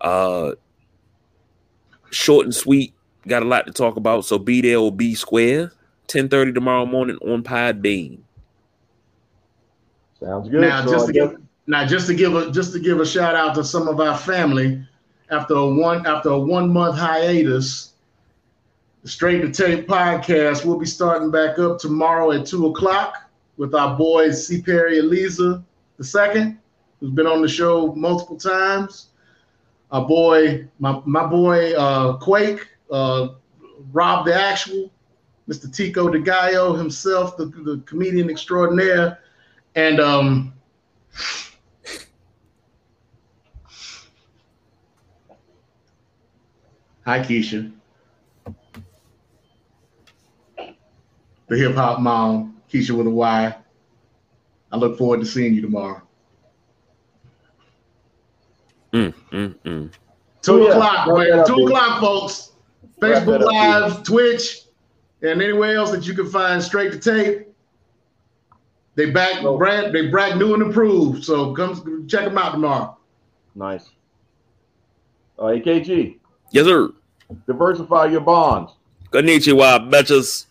[0.00, 0.52] Uh,
[2.10, 2.94] short and sweet.
[3.26, 5.72] Got a lot to talk about, so be there or be square.
[6.08, 8.18] 10:30 tomorrow morning on Podbean.
[10.20, 10.60] Sounds good.
[10.60, 11.36] Now, So just to give
[11.66, 14.16] now just to give a just to give a shout out to some of our
[14.16, 14.86] family
[15.34, 17.92] after a one after a one month hiatus.
[19.02, 23.74] The Straight to Tape podcast We'll be starting back up tomorrow at two o'clock with
[23.74, 24.62] our boys C.
[24.62, 25.62] Perry Eliza
[25.96, 26.58] the second,
[27.00, 29.08] who's been on the show multiple times.
[29.90, 33.28] Our boy, my my boy uh, Quake, uh,
[33.92, 34.90] Rob the Actual,
[35.48, 35.72] Mr.
[35.72, 39.20] Tico de Gallo himself, the, the comedian extraordinaire,
[39.74, 40.52] and um,
[47.06, 47.70] Hi, Keisha.
[51.48, 53.54] The hip hop mom, Keisha with a Y.
[54.72, 56.00] I look forward to seeing you tomorrow.
[58.92, 59.92] Mm, mm, mm.
[60.42, 61.46] Two Yeah, o'clock, wrap man.
[61.46, 62.52] Two o'clock, folks.
[63.00, 63.52] Facebook that up,
[63.92, 64.62] Live, Twitch,
[65.22, 67.48] and anywhere else that you can find straight to tape.
[68.94, 69.58] They back Oh.
[69.58, 71.24] brand, they brand new and improved.
[71.24, 72.96] So come check them out tomorrow.
[73.54, 73.90] nice.
[75.38, 76.18] Uh, AKG,
[76.54, 76.92] Yes, sir.
[77.48, 78.72] diversify your bonds.
[79.10, 80.46] Konnichiwa, betches.